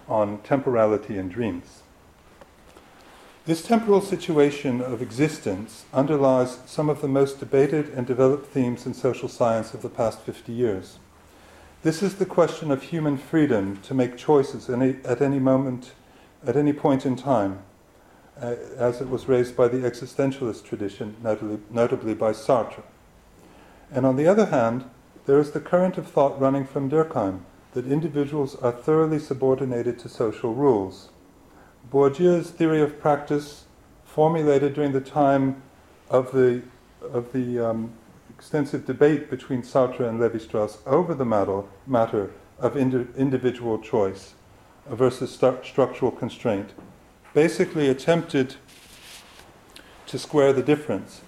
on 0.06 0.38
temporality 0.42 1.18
and 1.18 1.30
dreams. 1.30 1.82
This 3.46 3.62
temporal 3.62 4.02
situation 4.02 4.82
of 4.82 5.00
existence 5.00 5.86
underlies 5.92 6.58
some 6.66 6.90
of 6.90 7.00
the 7.00 7.08
most 7.08 7.40
debated 7.40 7.88
and 7.88 8.06
developed 8.06 8.46
themes 8.46 8.84
in 8.84 8.92
social 8.92 9.28
science 9.28 9.72
of 9.72 9.80
the 9.80 9.88
past 9.88 10.20
50 10.20 10.52
years. 10.52 10.98
This 11.82 12.02
is 12.02 12.16
the 12.16 12.26
question 12.26 12.70
of 12.70 12.82
human 12.82 13.16
freedom 13.16 13.78
to 13.82 13.94
make 13.94 14.18
choices 14.18 14.68
any, 14.68 14.96
at 15.04 15.22
any 15.22 15.38
moment, 15.38 15.92
at 16.46 16.56
any 16.56 16.72
point 16.72 17.04
in 17.04 17.16
time, 17.16 17.60
uh, 18.40 18.54
as 18.76 19.00
it 19.00 19.08
was 19.08 19.28
raised 19.28 19.56
by 19.56 19.68
the 19.68 19.78
existentialist 19.78 20.64
tradition, 20.64 21.16
notably, 21.22 21.58
notably 21.70 22.14
by 22.14 22.30
Sartre. 22.32 22.82
And 23.90 24.06
on 24.06 24.16
the 24.16 24.26
other 24.26 24.46
hand, 24.46 24.84
there 25.26 25.38
is 25.38 25.50
the 25.50 25.60
current 25.60 25.98
of 25.98 26.06
thought 26.06 26.40
running 26.40 26.64
from 26.64 26.90
Durkheim 26.90 27.40
that 27.72 27.86
individuals 27.86 28.54
are 28.56 28.72
thoroughly 28.72 29.18
subordinated 29.18 29.98
to 29.98 30.08
social 30.08 30.54
rules. 30.54 31.10
Bourdieu's 31.90 32.50
theory 32.50 32.80
of 32.80 33.00
practice, 33.00 33.64
formulated 34.04 34.74
during 34.74 34.92
the 34.92 35.00
time 35.00 35.62
of 36.08 36.32
the, 36.32 36.62
of 37.02 37.32
the 37.32 37.58
um, 37.58 37.92
extensive 38.30 38.86
debate 38.86 39.28
between 39.28 39.62
Sartre 39.62 40.08
and 40.08 40.20
Levi 40.20 40.38
Strauss 40.38 40.78
over 40.86 41.14
the 41.14 41.24
matter, 41.24 41.62
matter 41.86 42.30
of 42.58 42.76
indi- 42.76 43.06
individual 43.16 43.78
choice 43.78 44.34
versus 44.90 45.34
st- 45.34 45.64
structural 45.64 46.10
constraint, 46.10 46.70
basically 47.34 47.88
attempted 47.88 48.56
to 50.06 50.18
square 50.18 50.52
the 50.52 50.62
difference 50.62 51.22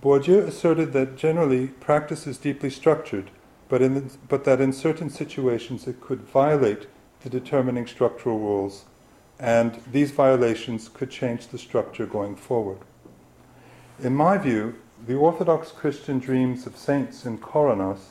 Bourdieu 0.00 0.46
asserted 0.46 0.92
that 0.92 1.16
generally 1.16 1.68
practice 1.68 2.26
is 2.28 2.38
deeply 2.38 2.70
structured, 2.70 3.30
but, 3.68 3.82
in, 3.82 4.10
but 4.28 4.44
that 4.44 4.60
in 4.60 4.72
certain 4.72 5.10
situations 5.10 5.88
it 5.88 6.00
could 6.00 6.20
violate 6.20 6.86
the 7.22 7.28
determining 7.28 7.84
structural 7.84 8.38
rules, 8.38 8.84
and 9.40 9.80
these 9.90 10.12
violations 10.12 10.88
could 10.88 11.10
change 11.10 11.48
the 11.48 11.58
structure 11.58 12.06
going 12.06 12.36
forward. 12.36 12.78
In 14.00 14.14
my 14.14 14.38
view, 14.38 14.76
the 15.04 15.16
Orthodox 15.16 15.72
Christian 15.72 16.20
dreams 16.20 16.64
of 16.64 16.76
saints 16.76 17.26
in 17.26 17.38
Koronos 17.38 18.10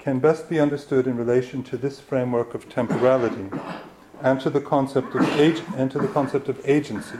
can 0.00 0.18
best 0.18 0.48
be 0.48 0.58
understood 0.58 1.06
in 1.06 1.16
relation 1.16 1.62
to 1.62 1.76
this 1.76 2.00
framework 2.00 2.54
of 2.54 2.68
temporality 2.68 3.50
and 4.22 4.40
to 4.40 4.50
the 4.50 4.60
concept 4.60 5.14
of 5.14 5.22
and 5.76 5.90
to 5.90 5.98
the 5.98 6.08
concept 6.08 6.48
of 6.48 6.60
agency 6.64 7.18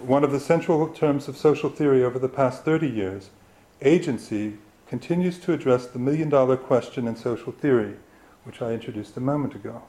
one 0.00 0.22
of 0.22 0.30
the 0.30 0.40
central 0.40 0.86
terms 0.88 1.26
of 1.26 1.36
social 1.36 1.68
theory 1.68 2.04
over 2.04 2.18
the 2.18 2.28
past 2.28 2.64
30 2.64 2.88
years, 2.88 3.30
agency 3.82 4.54
continues 4.86 5.38
to 5.38 5.52
address 5.52 5.86
the 5.86 5.98
million 5.98 6.28
dollar 6.28 6.56
question 6.56 7.08
in 7.08 7.16
social 7.16 7.52
theory, 7.52 7.96
which 8.44 8.62
I 8.62 8.72
introduced 8.72 9.16
a 9.16 9.20
moment 9.20 9.54
ago. 9.54 9.82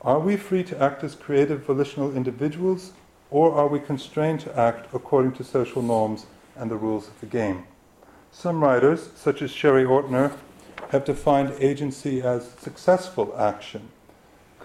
Are 0.00 0.18
we 0.18 0.36
free 0.36 0.64
to 0.64 0.82
act 0.82 1.04
as 1.04 1.14
creative 1.14 1.64
volitional 1.64 2.16
individuals, 2.16 2.92
or 3.30 3.54
are 3.54 3.68
we 3.68 3.80
constrained 3.80 4.40
to 4.40 4.58
act 4.58 4.88
according 4.94 5.32
to 5.32 5.44
social 5.44 5.82
norms 5.82 6.26
and 6.56 6.70
the 6.70 6.76
rules 6.76 7.08
of 7.08 7.20
the 7.20 7.26
game? 7.26 7.64
Some 8.32 8.64
writers, 8.64 9.10
such 9.14 9.42
as 9.42 9.50
Sherry 9.50 9.84
Ortner, 9.84 10.36
have 10.88 11.04
defined 11.04 11.52
agency 11.60 12.22
as 12.22 12.50
successful 12.52 13.34
action, 13.38 13.88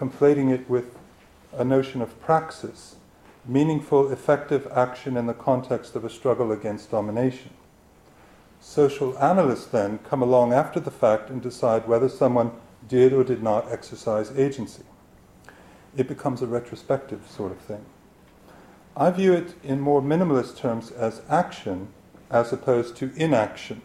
conflating 0.00 0.50
it 0.50 0.68
with 0.70 0.98
a 1.52 1.62
notion 1.62 2.00
of 2.00 2.18
praxis 2.22 2.96
meaningful, 3.44 4.10
effective 4.10 4.66
action 4.74 5.16
in 5.16 5.26
the 5.26 5.34
context 5.34 5.94
of 5.94 6.04
a 6.04 6.10
struggle 6.10 6.52
against 6.52 6.90
domination. 6.90 7.50
Social 8.60 9.18
analysts 9.18 9.66
then 9.66 9.98
come 9.98 10.22
along 10.22 10.52
after 10.52 10.80
the 10.80 10.90
fact 10.90 11.28
and 11.30 11.42
decide 11.42 11.86
whether 11.86 12.08
someone 12.08 12.52
did 12.88 13.12
or 13.12 13.24
did 13.24 13.42
not 13.42 13.70
exercise 13.70 14.30
agency. 14.38 14.84
It 15.96 16.08
becomes 16.08 16.40
a 16.40 16.46
retrospective 16.46 17.26
sort 17.28 17.52
of 17.52 17.58
thing. 17.58 17.84
I 18.96 19.10
view 19.10 19.32
it 19.32 19.54
in 19.62 19.80
more 19.80 20.02
minimalist 20.02 20.56
terms 20.56 20.90
as 20.90 21.22
action 21.28 21.88
as 22.30 22.52
opposed 22.52 22.96
to 22.96 23.12
inaction, 23.16 23.82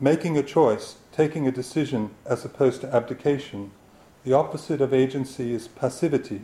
making 0.00 0.36
a 0.36 0.42
choice, 0.42 0.96
taking 1.12 1.46
a 1.46 1.52
decision 1.52 2.10
as 2.26 2.44
opposed 2.44 2.80
to 2.82 2.94
abdication. 2.94 3.70
The 4.28 4.36
opposite 4.36 4.82
of 4.82 4.92
agency 4.92 5.54
is 5.54 5.68
passivity, 5.68 6.42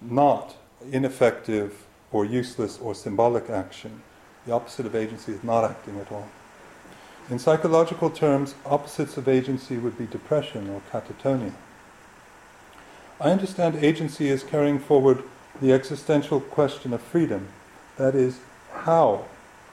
not 0.00 0.56
ineffective 0.90 1.86
or 2.10 2.24
useless 2.24 2.80
or 2.80 2.92
symbolic 2.92 3.48
action. 3.48 4.02
The 4.46 4.52
opposite 4.52 4.84
of 4.84 4.96
agency 4.96 5.30
is 5.30 5.44
not 5.44 5.62
acting 5.62 6.00
at 6.00 6.10
all. 6.10 6.26
In 7.30 7.38
psychological 7.38 8.10
terms, 8.10 8.56
opposites 8.64 9.16
of 9.16 9.28
agency 9.28 9.76
would 9.76 9.96
be 9.96 10.06
depression 10.06 10.68
or 10.68 10.82
catatonia. 10.90 11.52
I 13.20 13.30
understand 13.30 13.76
agency 13.76 14.28
as 14.30 14.42
carrying 14.42 14.80
forward 14.80 15.22
the 15.62 15.72
existential 15.72 16.40
question 16.40 16.92
of 16.92 17.00
freedom, 17.00 17.46
that 17.96 18.16
is, 18.16 18.40
how 18.72 19.26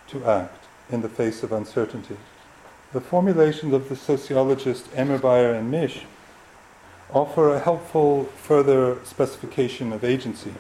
to 0.10 0.24
act 0.26 0.66
in 0.92 1.02
the 1.02 1.10
face 1.10 1.42
of 1.42 1.52
uncertainty. 1.52 2.18
The 2.92 3.02
formulations 3.02 3.74
of 3.74 3.90
the 3.90 3.96
sociologist 3.96 4.92
Emirbayer 4.92 5.58
and 5.58 5.74
Mische 5.74 6.04
offer 7.14 7.54
a 7.54 7.60
helpful 7.60 8.26
further 8.36 8.98
specification 9.06 9.94
of 9.94 10.04
agency. 10.04 10.54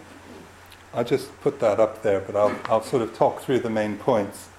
I 0.93 1.03
just 1.03 1.39
put 1.41 1.59
that 1.59 1.79
up 1.79 2.03
there, 2.03 2.19
but 2.21 2.35
I'll, 2.35 2.55
I'll 2.65 2.83
sort 2.83 3.01
of 3.01 3.15
talk 3.15 3.41
through 3.41 3.59
the 3.59 3.69
main 3.69 3.97
points. 3.97 4.49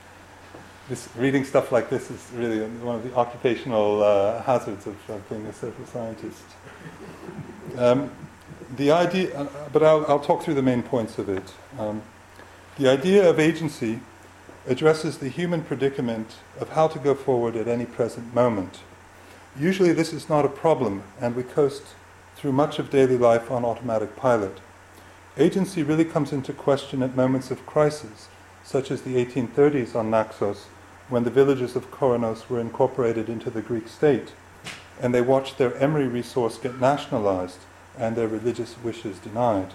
This, 0.89 1.09
reading 1.17 1.45
stuff 1.45 1.71
like 1.71 1.89
this 1.89 2.11
is 2.11 2.29
really 2.35 2.61
one 2.61 2.97
of 2.97 3.05
the 3.05 3.15
occupational 3.15 4.03
uh, 4.03 4.43
hazards 4.43 4.87
of, 4.87 4.97
of, 5.09 5.27
being 5.31 5.47
a 5.47 5.53
social 5.53 5.87
scientist. 5.87 6.43
Um, 7.79 8.11
the 8.77 8.91
idea, 8.91 9.39
uh, 9.39 9.47
but 9.73 9.83
I'll, 9.83 10.05
I'll, 10.07 10.21
talk 10.21 10.43
through 10.43 10.55
the 10.55 10.63
main 10.63 10.83
points 10.83 11.19
of 11.19 11.29
it. 11.29 11.55
Um, 11.79 12.03
the 12.77 12.89
idea 12.89 13.31
of 13.31 13.39
agency 13.39 14.01
addresses 14.67 15.19
the 15.19 15.29
human 15.29 15.63
predicament 15.63 16.37
of 16.59 16.71
how 16.71 16.89
to 16.89 16.99
go 16.99 17.15
forward 17.15 17.55
at 17.55 17.69
any 17.69 17.87
present 17.87 18.35
moment. 18.35 18.81
Usually, 19.57 19.93
this 19.93 20.13
is 20.13 20.29
not 20.29 20.45
a 20.45 20.49
problem, 20.49 21.05
and 21.21 21.37
we 21.37 21.45
coast 21.45 21.83
through 22.35 22.51
much 22.51 22.81
of 22.81 22.91
daily 22.91 23.17
life 23.17 23.53
on 23.53 23.65
automatic 23.65 24.17
pilot. 24.17 24.59
Agency 25.37 25.85
really 25.85 26.05
comes 26.05 26.33
into 26.33 26.53
question 26.53 27.05
at 27.05 27.15
moments 27.15 27.53
of 27.53 27.65
crisis, 27.65 28.29
such 28.65 28.91
as 28.91 29.03
the 29.03 29.25
1830s 29.25 29.95
on 29.95 30.11
Naxos, 30.11 30.67
when 31.09 31.23
the 31.23 31.31
villages 31.31 31.77
of 31.77 31.93
Koronos 31.93 32.49
were 32.49 32.59
incorporated 32.59 33.29
into 33.29 33.49
the 33.49 33.63
Greek 33.63 33.87
state, 33.87 34.33
and 35.01 35.15
they 35.15 35.21
watched 35.21 35.57
their 35.57 35.77
emery 35.77 36.09
resource 36.09 36.59
get 36.59 36.81
nationalized 36.81 37.59
and 37.97 38.17
their 38.17 38.29
religious 38.29 38.75
wishes 38.83 39.19
denied. 39.21 39.73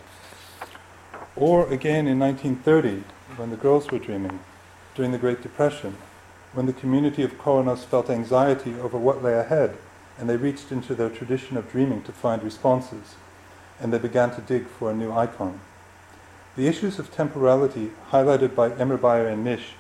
Or 1.38 1.72
again 1.72 2.06
in 2.06 2.20
1930, 2.20 3.04
when 3.38 3.50
the 3.50 3.56
girls 3.56 3.90
were 3.92 4.00
dreaming, 4.00 4.42
during 4.94 5.14
the 5.14 5.18
Great 5.18 5.42
Depression, 5.42 5.96
when 6.54 6.66
the 6.66 6.74
community 6.74 7.24
of 7.24 7.38
Koronos 7.38 7.84
felt 7.84 8.10
anxiety 8.10 8.74
over 8.80 8.98
what 8.98 9.24
lay 9.24 9.34
ahead, 9.34 9.78
and 10.18 10.30
they 10.30 10.38
reached 10.38 10.72
into 10.72 10.96
their 10.96 11.10
tradition 11.10 11.58
of 11.58 11.72
dreaming 11.72 12.02
to 12.04 12.12
find 12.12 12.44
responses 12.44 13.16
and 13.80 13.94
they 13.94 13.98
began 13.98 14.34
to 14.36 14.42
dig 14.42 14.68
for 14.68 14.92
a 14.92 14.96
new 14.96 15.12
icon. 15.12 15.60
The 16.56 16.68
issues 16.68 17.00
of 17.00 17.12
temporality 17.12 17.92
highlighted 18.12 18.56
by 18.56 18.72
Emirbayer 18.72 19.32
and 19.32 19.46
Mische 19.46 19.74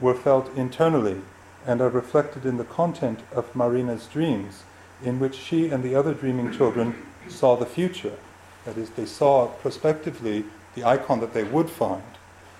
were 0.00 0.14
felt 0.14 0.54
internally 0.56 1.22
and 1.66 1.80
are 1.80 1.88
reflected 1.88 2.44
in 2.44 2.58
the 2.58 2.64
content 2.64 3.20
of 3.32 3.54
Marina's 3.56 4.06
dreams, 4.06 4.62
in 5.02 5.18
which 5.18 5.34
she 5.34 5.68
and 5.70 5.82
the 5.82 5.94
other 5.94 6.14
dreaming 6.14 6.52
children 6.52 6.94
saw 7.28 7.56
the 7.56 7.66
future. 7.66 8.16
That 8.64 8.76
is, 8.76 8.90
they 8.90 9.06
saw 9.06 9.46
prospectively 9.46 10.44
the 10.74 10.84
icon 10.84 11.20
that 11.20 11.32
they 11.32 11.44
would 11.44 11.70
find. 11.70 12.02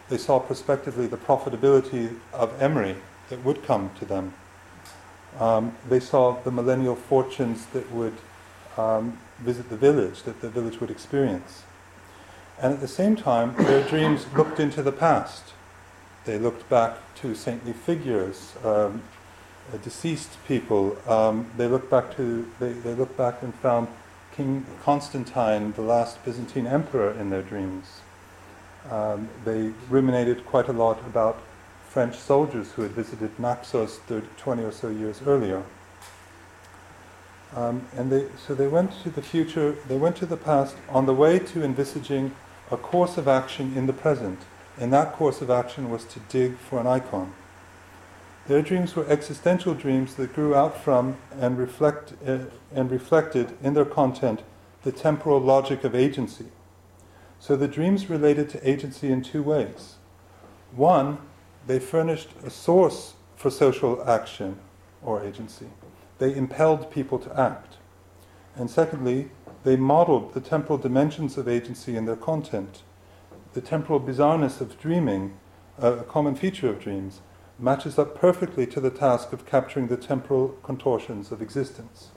They 0.08 0.18
saw 0.18 0.38
prospectively 0.38 1.06
the 1.06 1.16
profitability 1.16 2.16
of 2.32 2.60
emery 2.60 2.96
that 3.28 3.44
would 3.44 3.64
come 3.64 3.90
to 3.98 4.04
them. 4.04 4.34
Um, 5.38 5.76
they 5.88 6.00
saw 6.00 6.40
the 6.42 6.50
millennial 6.50 6.96
fortunes 6.96 7.66
that 7.66 7.90
would 7.92 8.14
um, 8.76 9.18
visit 9.38 9.68
the 9.68 9.76
village 9.76 10.22
that 10.22 10.40
the 10.40 10.48
village 10.48 10.80
would 10.80 10.90
experience. 10.90 11.62
And 12.60 12.72
at 12.72 12.80
the 12.80 12.88
same 12.88 13.16
time, 13.16 13.54
their 13.64 13.86
dreams 13.86 14.26
looked 14.34 14.58
into 14.58 14.82
the 14.82 14.92
past. 14.92 15.52
They 16.24 16.38
looked 16.38 16.68
back 16.68 16.96
to 17.16 17.34
saintly 17.34 17.72
figures, 17.72 18.54
um, 18.64 19.02
uh, 19.72 19.76
deceased 19.78 20.38
people. 20.48 20.96
Um, 21.08 21.50
they 21.56 21.66
looked 21.66 21.90
back 21.90 22.16
to 22.16 22.50
they, 22.58 22.72
they 22.72 22.94
looked 22.94 23.16
back 23.16 23.42
and 23.42 23.54
found 23.56 23.88
King 24.34 24.64
Constantine, 24.82 25.72
the 25.72 25.82
last 25.82 26.24
Byzantine 26.24 26.66
emperor, 26.66 27.10
in 27.12 27.30
their 27.30 27.42
dreams. 27.42 28.00
Um, 28.90 29.28
they 29.44 29.72
ruminated 29.90 30.46
quite 30.46 30.68
a 30.68 30.72
lot 30.72 30.98
about 31.06 31.38
French 31.96 32.16
soldiers 32.16 32.72
who 32.72 32.82
had 32.82 32.90
visited 32.90 33.40
Naxos 33.40 33.96
30, 34.00 34.26
20 34.36 34.64
or 34.64 34.70
so 34.70 34.90
years 34.90 35.22
earlier. 35.24 35.62
Um, 37.54 37.86
and 37.96 38.12
they, 38.12 38.26
so 38.36 38.54
they 38.54 38.68
went 38.68 38.92
to 39.02 39.08
the 39.08 39.22
future, 39.22 39.74
they 39.88 39.96
went 39.96 40.14
to 40.16 40.26
the 40.26 40.36
past 40.36 40.76
on 40.90 41.06
the 41.06 41.14
way 41.14 41.38
to 41.38 41.64
envisaging 41.64 42.36
a 42.70 42.76
course 42.76 43.16
of 43.16 43.26
action 43.26 43.74
in 43.74 43.86
the 43.86 43.94
present. 43.94 44.40
And 44.78 44.92
that 44.92 45.14
course 45.14 45.40
of 45.40 45.48
action 45.48 45.88
was 45.88 46.04
to 46.04 46.20
dig 46.28 46.58
for 46.58 46.78
an 46.78 46.86
icon. 46.86 47.32
Their 48.46 48.60
dreams 48.60 48.94
were 48.94 49.08
existential 49.08 49.72
dreams 49.72 50.16
that 50.16 50.34
grew 50.34 50.54
out 50.54 50.78
from 50.78 51.16
and, 51.40 51.56
reflect, 51.56 52.12
uh, 52.26 52.40
and 52.74 52.90
reflected 52.90 53.56
in 53.62 53.72
their 53.72 53.86
content 53.86 54.42
the 54.82 54.92
temporal 54.92 55.40
logic 55.40 55.82
of 55.82 55.94
agency. 55.94 56.48
So 57.40 57.56
the 57.56 57.66
dreams 57.66 58.10
related 58.10 58.50
to 58.50 58.68
agency 58.68 59.10
in 59.10 59.22
two 59.22 59.42
ways. 59.42 59.94
One, 60.72 61.20
they 61.66 61.78
furnished 61.78 62.30
a 62.44 62.50
source 62.50 63.14
for 63.36 63.50
social 63.50 64.08
action 64.08 64.58
or 65.02 65.24
agency. 65.24 65.66
They 66.18 66.34
impelled 66.34 66.90
people 66.90 67.18
to 67.18 67.38
act. 67.38 67.76
And 68.54 68.70
secondly, 68.70 69.30
they 69.64 69.76
modeled 69.76 70.32
the 70.32 70.40
temporal 70.40 70.78
dimensions 70.78 71.36
of 71.36 71.48
agency 71.48 71.96
in 71.96 72.06
their 72.06 72.16
content. 72.16 72.82
The 73.52 73.60
temporal 73.60 74.00
bizarreness 74.00 74.60
of 74.60 74.78
dreaming, 74.80 75.36
a 75.78 76.04
common 76.04 76.36
feature 76.36 76.70
of 76.70 76.80
dreams, 76.80 77.20
matches 77.58 77.98
up 77.98 78.18
perfectly 78.18 78.66
to 78.66 78.80
the 78.80 78.90
task 78.90 79.32
of 79.32 79.46
capturing 79.46 79.88
the 79.88 79.96
temporal 79.96 80.50
contortions 80.62 81.32
of 81.32 81.42
existence. 81.42 82.10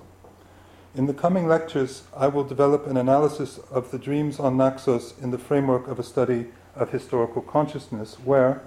In 0.96 1.06
the 1.06 1.14
coming 1.14 1.48
lectures, 1.48 2.04
I 2.16 2.28
will 2.28 2.44
develop 2.44 2.88
an 2.88 2.98
analysis 2.98 3.60
of 3.72 3.92
the 3.92 4.00
dreams 4.00 4.40
on 4.40 4.58
Naxos 4.58 5.14
in 5.22 5.32
the 5.32 5.38
framework 5.38 5.88
of 5.88 6.00
a 6.00 6.04
study 6.04 6.48
of 6.76 6.92
historical 6.92 7.42
consciousness, 7.42 8.16
where, 8.24 8.62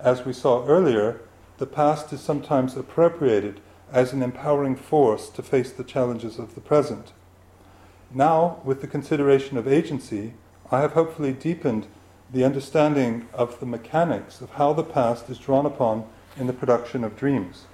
as 0.00 0.24
we 0.24 0.32
saw 0.32 0.66
earlier, 0.66 1.20
the 1.58 1.66
past 1.66 2.12
is 2.12 2.20
sometimes 2.20 2.76
appropriated 2.76 3.60
as 3.92 4.12
an 4.12 4.22
empowering 4.22 4.74
force 4.74 5.28
to 5.28 5.42
face 5.42 5.70
the 5.70 5.84
challenges 5.84 6.38
of 6.38 6.54
the 6.54 6.60
present. 6.60 7.12
Now, 8.14 8.60
with 8.64 8.80
the 8.80 8.86
consideration 8.86 9.56
of 9.56 9.68
agency, 9.68 10.34
I 10.70 10.80
have 10.80 10.92
hopefully 10.92 11.32
deepened 11.32 11.86
the 12.32 12.44
understanding 12.44 13.28
of 13.34 13.60
the 13.60 13.66
mechanics 13.66 14.40
of 14.40 14.50
how 14.52 14.72
the 14.72 14.82
past 14.82 15.28
is 15.28 15.38
drawn 15.38 15.66
upon 15.66 16.06
in 16.36 16.46
the 16.46 16.52
production 16.52 17.04
of 17.04 17.16
dreams. 17.16 17.66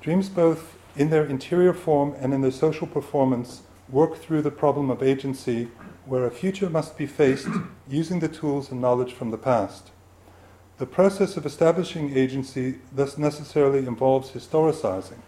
Dreams, 0.00 0.28
both 0.28 0.76
in 0.96 1.10
their 1.10 1.24
interior 1.24 1.72
form 1.72 2.14
and 2.18 2.34
in 2.34 2.42
their 2.42 2.50
social 2.50 2.86
performance, 2.86 3.62
work 3.88 4.16
through 4.16 4.42
the 4.42 4.50
problem 4.50 4.90
of 4.90 5.02
agency 5.02 5.68
where 6.06 6.26
a 6.26 6.30
future 6.30 6.68
must 6.68 6.98
be 6.98 7.06
faced 7.06 7.48
using 7.88 8.20
the 8.20 8.28
tools 8.28 8.70
and 8.70 8.80
knowledge 8.80 9.12
from 9.12 9.30
the 9.30 9.38
past. 9.38 9.90
The 10.78 10.86
process 10.86 11.36
of 11.36 11.46
establishing 11.46 12.16
agency 12.16 12.80
thus 12.92 13.16
necessarily 13.16 13.86
involves 13.86 14.30
historicizing. 14.30 15.20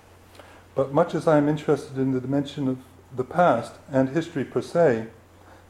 But 0.74 0.92
much 0.92 1.14
as 1.14 1.26
I 1.26 1.38
am 1.38 1.48
interested 1.48 1.96
in 1.98 2.12
the 2.12 2.20
dimension 2.20 2.68
of 2.68 2.78
the 3.14 3.24
past 3.24 3.74
and 3.90 4.08
history 4.08 4.44
per 4.44 4.60
se, 4.60 5.06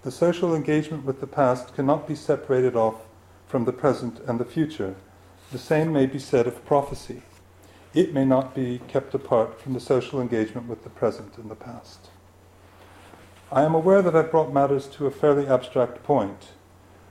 the 0.02 0.11
social 0.11 0.54
engagement 0.54 1.04
with 1.04 1.20
the 1.20 1.26
past 1.26 1.74
cannot 1.74 2.09
be 2.09 2.14
separated 2.14 2.74
off 2.74 3.07
from 3.46 3.64
the 3.64 3.72
present 3.72 4.20
and 4.26 4.40
the 4.40 4.44
future. 4.44 4.96
The 5.52 5.59
same 5.59 5.92
may 5.92 6.07
be 6.07 6.18
said 6.18 6.46
of 6.46 6.64
prophecy. 6.64 7.22
It 7.94 8.12
may 8.12 8.24
not 8.24 8.54
be 8.54 8.80
kept 8.88 9.14
apart 9.14 9.61
from 9.61 9.74
the 9.74 9.80
social 9.80 10.20
engagement 10.20 10.68
with 10.68 10.82
the 10.84 10.90
present 10.90 11.38
and 11.38 11.50
the 11.50 11.54
past. 11.54 12.11
I 13.53 13.62
am 13.62 13.76
aware 13.76 14.03
that 14.03 14.16
I've 14.16 14.32
brought 14.32 14.53
matters 14.53 14.88
to 14.88 15.07
a 15.07 15.11
fairly 15.12 15.47
abstract 15.47 16.03
point, 16.03 16.49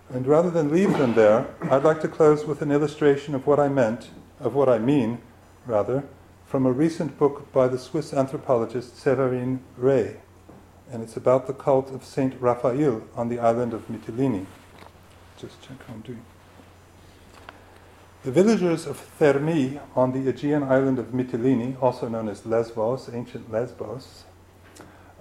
and 0.10 0.28
rather 0.28 0.50
than 0.50 0.70
leave 0.70 0.98
them 0.98 1.14
there, 1.14 1.48
I'd 1.62 1.86
like 1.86 2.02
to 2.02 2.10
close 2.10 2.44
with 2.44 2.62
an 2.62 2.74
illustration 2.74 3.34
of 3.34 3.48
what 3.48 3.58
I 3.58 3.70
meant, 3.70 4.10
of 4.42 4.54
what 4.54 4.68
I 4.68 4.78
mean, 4.78 5.20
rather, 5.66 6.04
from 6.46 6.66
a 6.66 6.74
recent 6.74 7.18
book 7.18 7.50
by 7.54 7.70
the 7.70 7.80
Swiss 7.80 8.14
anthropologist 8.14 8.98
Séverine 8.98 9.60
Rey, 9.78 10.18
and 10.92 11.02
it's 11.02 11.16
about 11.16 11.48
the 11.48 11.54
cult 11.54 11.90
of 11.92 12.04
Saint 12.04 12.36
Raphael 12.42 13.08
on 13.16 13.30
the 13.30 13.40
island 13.40 13.74
of 13.74 13.88
Mytilene. 13.88 14.46
Just 15.38 15.62
check 15.62 15.78
how 15.88 15.94
I'm 15.94 16.02
doing. 16.02 16.26
The 18.24 18.32
villagers 18.32 18.86
of 18.86 19.00
Thermi 19.20 19.80
on 19.96 20.12
the 20.12 20.28
Aegean 20.28 20.64
island 20.64 21.00
of 21.00 21.14
Mytilene, 21.14 21.82
also 21.82 22.10
known 22.10 22.28
as 22.28 22.46
Lesbos, 22.46 23.10
ancient 23.14 23.50
Lesbos, 23.50 24.26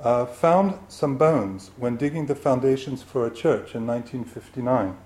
uh, 0.04 0.26
found 0.26 0.78
some 0.86 1.16
bones 1.16 1.70
when 1.76 1.96
digging 1.96 2.26
the 2.26 2.34
foundations 2.34 3.02
for 3.02 3.26
a 3.26 3.30
church 3.30 3.74
in 3.74 3.86
1959. 3.86 4.96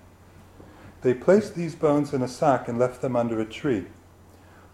They 1.02 1.14
placed 1.14 1.54
these 1.54 1.74
bones 1.76 2.12
in 2.12 2.20
a 2.20 2.28
sack 2.28 2.68
and 2.68 2.78
left 2.78 3.00
them 3.00 3.16
under 3.16 3.40
a 3.40 3.46
tree. 3.46 3.86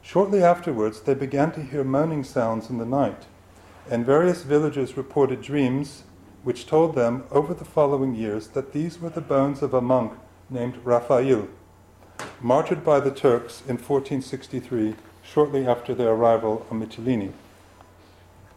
Shortly 0.00 0.42
afterwards, 0.42 1.02
they 1.02 1.14
began 1.14 1.52
to 1.52 1.62
hear 1.62 1.84
moaning 1.84 2.24
sounds 2.24 2.70
in 2.70 2.78
the 2.78 2.86
night, 2.86 3.26
and 3.90 4.04
various 4.04 4.42
villagers 4.42 4.96
reported 4.96 5.42
dreams 5.42 6.04
which 6.42 6.66
told 6.66 6.94
them 6.94 7.24
over 7.30 7.54
the 7.54 7.64
following 7.64 8.14
years 8.14 8.48
that 8.48 8.72
these 8.72 9.00
were 9.00 9.10
the 9.10 9.20
bones 9.20 9.62
of 9.62 9.74
a 9.74 9.80
monk 9.80 10.14
named 10.50 10.78
Raphael 10.84 11.48
martyred 12.40 12.84
by 12.84 13.00
the 13.00 13.10
Turks 13.10 13.60
in 13.62 13.76
1463, 13.76 14.94
shortly 15.22 15.66
after 15.66 15.94
their 15.94 16.10
arrival 16.10 16.66
on 16.70 16.80
Mytilene. 16.80 17.32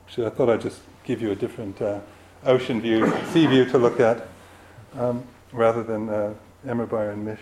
Actually, 0.06 0.28
I 0.28 0.30
thought 0.30 0.50
I'd 0.50 0.62
just 0.62 0.82
give 1.08 1.22
you 1.22 1.32
a 1.32 1.36
different 1.36 1.82
uh, 1.82 2.02
ocean 2.46 2.82
view, 2.82 3.10
sea 3.32 3.48
view 3.48 3.64
to 3.64 3.78
look 3.78 4.02
at, 4.02 4.28
um, 5.00 5.24
rather 5.54 5.82
than 5.82 6.10
uh, 6.10 6.34
Emirbayer 6.66 7.14
and 7.14 7.26
Mische. 7.26 7.40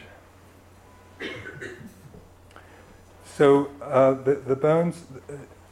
So 3.26 3.72
uh, 3.82 4.14
the, 4.14 4.36
the 4.36 4.56
bones, 4.56 5.06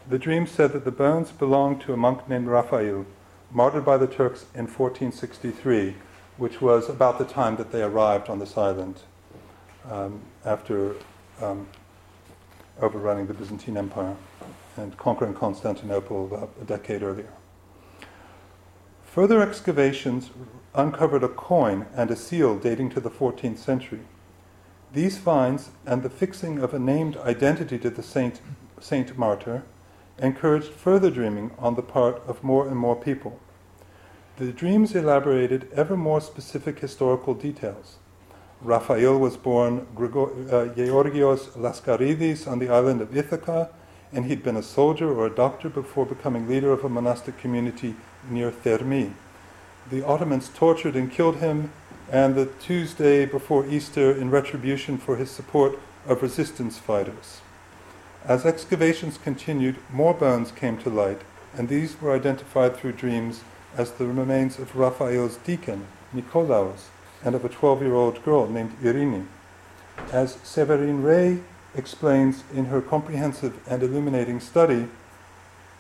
the 0.10 0.18
dream 0.18 0.48
said 0.48 0.74
that 0.74 0.86
the 0.86 0.92
bones 0.92 1.32
belonged 1.32 1.82
to 1.82 1.94
a 1.94 1.98
monk 1.98 2.28
named 2.28 2.48
Raphael, 2.48 3.06
martyred 3.52 3.86
by 3.86 3.98
the 3.98 4.08
Turks 4.08 4.46
in 4.56 4.66
1463, 4.66 5.94
which 6.38 6.62
was 6.62 6.90
about 6.90 7.20
the 7.20 7.26
time 7.26 7.58
that 7.58 7.72
they 7.72 7.84
arrived 7.84 8.28
on 8.28 8.40
this 8.40 8.58
island 8.58 9.02
um, 9.90 10.20
after 10.44 10.96
um, 11.42 11.68
overrunning 12.82 13.28
the 13.28 13.36
Byzantine 13.36 13.78
Empire 13.78 14.16
and 14.78 14.98
conquering 14.98 15.36
Constantinople 15.36 16.26
about 16.26 16.50
a 16.60 16.66
decade 16.66 17.04
earlier. 17.04 17.30
Further 19.14 19.44
excavations 19.44 20.32
uncovered 20.74 21.24
a 21.24 21.28
coin 21.28 21.86
and 21.96 22.10
a 22.10 22.16
seal 22.16 22.58
dating 22.58 22.90
to 22.90 23.00
the 23.00 23.12
14th 23.12 23.60
century. 23.60 24.00
These 24.92 25.20
finds 25.20 25.70
and 25.86 26.02
the 26.02 26.10
fixing 26.10 26.58
of 26.58 26.74
a 26.74 26.80
named 26.80 27.18
identity 27.18 27.78
to 27.78 27.92
the 27.92 28.02
saint, 28.02 28.42
saint 28.82 29.16
martyr 29.16 29.62
encouraged 30.18 30.74
further 30.74 31.12
dreaming 31.12 31.52
on 31.60 31.76
the 31.76 31.84
part 31.84 32.24
of 32.26 32.44
more 32.44 32.68
and 32.68 32.76
more 32.76 32.96
people. 32.96 33.40
The 34.38 34.52
dreams 34.52 34.96
elaborated 34.96 35.70
ever 35.76 35.96
more 35.96 36.20
specific 36.20 36.80
historical 36.80 37.36
details. 37.36 37.98
Raphael 38.62 39.20
was 39.20 39.38
born 39.38 39.86
uh, 39.96 40.74
Georgios 40.74 41.50
Laskaridis 41.50 42.48
on 42.48 42.58
the 42.58 42.70
island 42.70 43.00
of 43.00 43.16
Ithaca, 43.16 43.70
and 44.12 44.26
he'd 44.26 44.42
been 44.42 44.58
a 44.58 44.64
soldier 44.64 45.14
or 45.14 45.28
a 45.28 45.36
doctor 45.36 45.70
before 45.70 46.08
becoming 46.08 46.48
leader 46.48 46.72
of 46.72 46.84
a 46.84 46.90
monastic 46.90 47.38
community 47.38 47.94
near 48.30 48.52
Thermi. 48.52 49.14
The 49.90 50.06
Ottomans 50.06 50.50
tortured 50.54 50.96
and 50.96 51.12
killed 51.12 51.38
him, 51.38 51.72
and 52.12 52.36
the 52.36 52.46
Tuesday 52.62 53.26
before 53.26 53.66
Easter 53.66 54.12
in 54.12 54.30
retribution 54.30 54.98
for 54.98 55.18
his 55.18 55.32
support 55.32 55.80
of 56.06 56.22
resistance 56.22 56.78
fighters. 56.78 57.42
As 58.26 58.46
excavations 58.46 59.18
continued, 59.18 59.78
more 59.92 60.14
bones 60.14 60.52
came 60.52 60.78
to 60.80 60.90
light, 60.90 61.22
and 61.56 61.68
these 61.68 62.00
were 62.02 62.16
identified 62.16 62.76
through 62.76 62.94
dreams 62.94 63.42
as 63.76 63.92
the 63.92 64.06
remains 64.06 64.60
of 64.60 64.76
Raphael's 64.76 65.38
deacon, 65.38 65.88
Nikolaos, 66.16 66.88
and 67.24 67.36
of 67.36 67.44
a 67.44 67.50
12 67.50 67.82
year 67.82 67.96
old 67.96 68.24
girl 68.24 68.48
named 68.50 68.80
Irini. 68.82 69.26
As 70.12 70.38
Séverine 70.38 71.04
Rey 71.04 71.42
explains 71.76 72.44
in 72.54 72.66
her 72.66 72.82
comprehensive 72.82 73.60
and 73.68 73.82
illuminating 73.82 74.40
study, 74.40 74.88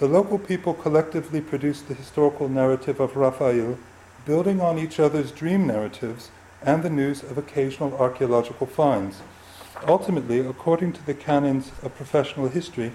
the 0.03 0.09
local 0.09 0.37
people 0.37 0.73
collectively 0.73 1.39
produced 1.39 1.87
the 1.87 1.93
historical 1.93 2.49
narrative 2.49 2.99
of 2.99 3.15
Raphael, 3.15 3.77
building 4.25 4.59
on 4.59 4.77
each 4.77 4.99
other's 4.99 5.31
dream 5.31 5.65
narratives 5.65 6.29
and 6.61 6.83
the 6.83 6.89
news 6.89 7.23
of 7.23 7.37
occasional 7.37 7.95
archaeological 7.95 8.67
finds. 8.67 9.21
Ultimately, 9.87 10.41
according 10.41 10.91
to 10.91 11.05
the 11.05 11.13
canons 11.13 11.71
of 11.81 11.95
professional 11.95 12.49
history, 12.49 12.91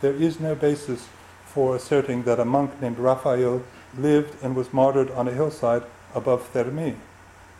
there 0.00 0.14
is 0.14 0.40
no 0.40 0.56
basis 0.56 1.06
for 1.46 1.76
asserting 1.76 2.24
that 2.24 2.40
a 2.40 2.44
monk 2.44 2.82
named 2.82 2.98
Raphael 2.98 3.62
lived 3.96 4.34
and 4.42 4.56
was 4.56 4.72
martyred 4.72 5.12
on 5.12 5.28
a 5.28 5.32
hillside 5.32 5.84
above 6.12 6.52
Thermi 6.52 6.96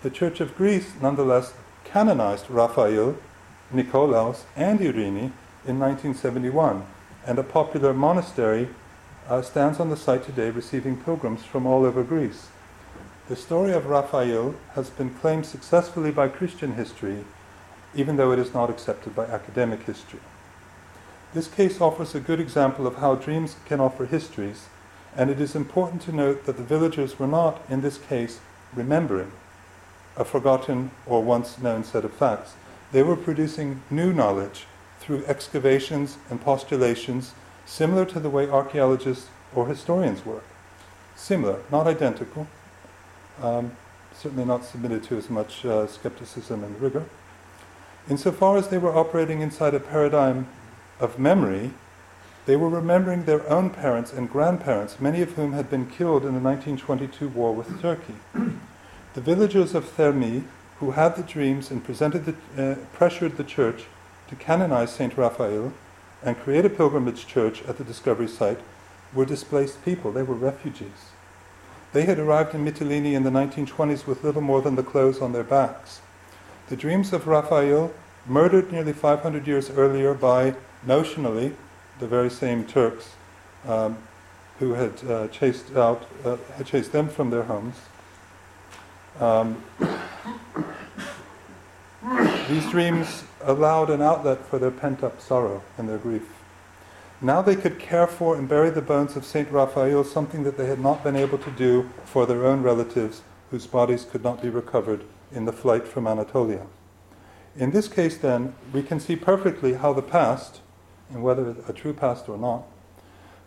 the 0.02 0.10
Church 0.10 0.40
of 0.40 0.56
Greece 0.56 0.90
nonetheless 1.00 1.54
canonized 1.84 2.50
Raphael, 2.50 3.16
Nikolaos, 3.72 4.42
and 4.56 4.80
Irini 4.80 5.30
in 5.64 5.78
1971, 5.78 6.84
and 7.24 7.38
a 7.38 7.44
popular 7.44 7.94
monastery 7.94 8.68
uh, 9.28 9.42
stands 9.42 9.78
on 9.78 9.90
the 9.90 9.96
site 9.96 10.24
today 10.24 10.50
receiving 10.50 10.96
pilgrims 10.96 11.44
from 11.44 11.66
all 11.66 11.84
over 11.84 12.02
Greece. 12.02 12.48
The 13.28 13.36
story 13.36 13.72
of 13.72 13.86
Raphael 13.86 14.54
has 14.74 14.88
been 14.88 15.10
claimed 15.10 15.44
successfully 15.44 16.10
by 16.10 16.28
Christian 16.28 16.72
history, 16.74 17.24
even 17.94 18.16
though 18.16 18.32
it 18.32 18.38
is 18.38 18.54
not 18.54 18.70
accepted 18.70 19.14
by 19.14 19.26
academic 19.26 19.82
history. 19.82 20.20
This 21.34 21.46
case 21.46 21.78
offers 21.80 22.14
a 22.14 22.20
good 22.20 22.40
example 22.40 22.86
of 22.86 22.96
how 22.96 23.16
dreams 23.16 23.56
can 23.66 23.80
offer 23.80 24.06
histories, 24.06 24.66
and 25.14 25.28
it 25.28 25.40
is 25.40 25.54
important 25.54 26.00
to 26.02 26.12
note 26.12 26.46
that 26.46 26.56
the 26.56 26.62
villagers 26.62 27.18
were 27.18 27.26
not, 27.26 27.60
in 27.68 27.82
this 27.82 27.98
case, 27.98 28.40
remembering 28.74 29.32
a 30.16 30.24
forgotten 30.24 30.90
or 31.06 31.22
once 31.22 31.58
known 31.58 31.84
set 31.84 32.04
of 32.04 32.14
facts. 32.14 32.54
They 32.92 33.02
were 33.02 33.16
producing 33.16 33.82
new 33.90 34.12
knowledge 34.14 34.64
through 35.00 35.24
excavations 35.26 36.16
and 36.30 36.40
postulations, 36.40 37.32
similar 37.68 38.06
to 38.06 38.18
the 38.18 38.30
way 38.30 38.48
archaeologists 38.48 39.28
or 39.54 39.68
historians 39.68 40.24
work. 40.24 40.44
Similar, 41.14 41.60
not 41.70 41.86
identical, 41.86 42.46
um, 43.42 43.72
certainly 44.14 44.44
not 44.44 44.64
submitted 44.64 45.02
to 45.04 45.16
as 45.16 45.28
much 45.28 45.64
uh, 45.64 45.86
skepticism 45.86 46.64
and 46.64 46.80
rigor. 46.80 47.04
Insofar 48.08 48.56
as 48.56 48.68
they 48.68 48.78
were 48.78 48.96
operating 48.96 49.42
inside 49.42 49.74
a 49.74 49.80
paradigm 49.80 50.48
of 50.98 51.18
memory, 51.18 51.72
they 52.46 52.56
were 52.56 52.70
remembering 52.70 53.24
their 53.24 53.46
own 53.50 53.68
parents 53.68 54.12
and 54.12 54.30
grandparents, 54.30 54.98
many 54.98 55.20
of 55.20 55.32
whom 55.32 55.52
had 55.52 55.68
been 55.68 55.86
killed 55.86 56.24
in 56.24 56.32
the 56.32 56.40
1922 56.40 57.28
war 57.28 57.54
with 57.54 57.82
Turkey. 57.82 58.14
the 59.12 59.20
villagers 59.20 59.74
of 59.74 59.84
Thermi, 59.84 60.44
who 60.80 60.92
had 60.92 61.16
the 61.16 61.22
dreams 61.22 61.70
and 61.70 61.84
presented 61.84 62.24
the, 62.24 62.72
uh, 62.72 62.76
pressured 62.94 63.36
the 63.36 63.44
church 63.44 63.84
to 64.28 64.36
canonize 64.36 64.90
Saint 64.90 65.18
Raphael 65.18 65.74
and 66.22 66.38
create 66.38 66.64
a 66.64 66.70
pilgrimage 66.70 67.26
church 67.26 67.62
at 67.62 67.78
the 67.78 67.84
discovery 67.84 68.28
site, 68.28 68.58
were 69.14 69.24
displaced 69.24 69.84
people. 69.84 70.12
They 70.12 70.22
were 70.22 70.34
refugees. 70.34 71.12
They 71.92 72.04
had 72.04 72.18
arrived 72.18 72.54
in 72.54 72.64
Mytilene 72.64 73.14
in 73.14 73.22
the 73.22 73.30
1920s 73.30 74.06
with 74.06 74.24
little 74.24 74.42
more 74.42 74.60
than 74.60 74.76
the 74.76 74.82
clothes 74.82 75.20
on 75.20 75.32
their 75.32 75.44
backs. 75.44 76.00
The 76.68 76.76
dreams 76.76 77.12
of 77.12 77.26
Raphael, 77.26 77.92
murdered 78.26 78.70
nearly 78.70 78.92
500 78.92 79.46
years 79.46 79.70
earlier 79.70 80.12
by, 80.12 80.54
notionally, 80.86 81.54
the 81.98 82.06
very 82.06 82.30
same 82.30 82.64
Turks 82.64 83.14
um, 83.66 83.96
who 84.58 84.74
had 84.74 85.02
uh, 85.08 85.28
chased 85.28 85.74
out, 85.74 86.06
uh, 86.24 86.36
had 86.56 86.66
chased 86.66 86.92
them 86.92 87.08
from 87.08 87.30
their 87.30 87.44
homes. 87.44 87.76
Um, 89.18 89.62
these 92.48 92.68
dreams 92.70 93.24
allowed 93.42 93.90
an 93.90 94.00
outlet 94.00 94.44
for 94.46 94.58
their 94.58 94.70
pent-up 94.70 95.20
sorrow 95.20 95.62
and 95.76 95.86
their 95.86 95.98
grief. 95.98 96.26
Now 97.20 97.42
they 97.42 97.56
could 97.56 97.78
care 97.78 98.06
for 98.06 98.36
and 98.36 98.48
bury 98.48 98.70
the 98.70 98.80
bones 98.80 99.16
of 99.16 99.24
Saint 99.26 99.50
Raphael, 99.50 100.02
something 100.02 100.44
that 100.44 100.56
they 100.56 100.66
had 100.66 100.80
not 100.80 101.04
been 101.04 101.16
able 101.16 101.36
to 101.38 101.50
do 101.50 101.90
for 102.04 102.24
their 102.24 102.46
own 102.46 102.62
relatives 102.62 103.20
whose 103.50 103.66
bodies 103.66 104.06
could 104.10 104.22
not 104.22 104.40
be 104.40 104.48
recovered 104.48 105.04
in 105.30 105.44
the 105.44 105.52
flight 105.52 105.86
from 105.86 106.06
Anatolia. 106.06 106.66
In 107.54 107.72
this 107.72 107.86
case, 107.88 108.16
then, 108.16 108.54
we 108.72 108.82
can 108.82 108.98
see 108.98 109.16
perfectly 109.16 109.74
how 109.74 109.92
the 109.92 110.00
past, 110.00 110.60
and 111.10 111.22
whether 111.22 111.54
a 111.66 111.72
true 111.74 111.92
past 111.92 112.28
or 112.30 112.38
not, 112.38 112.64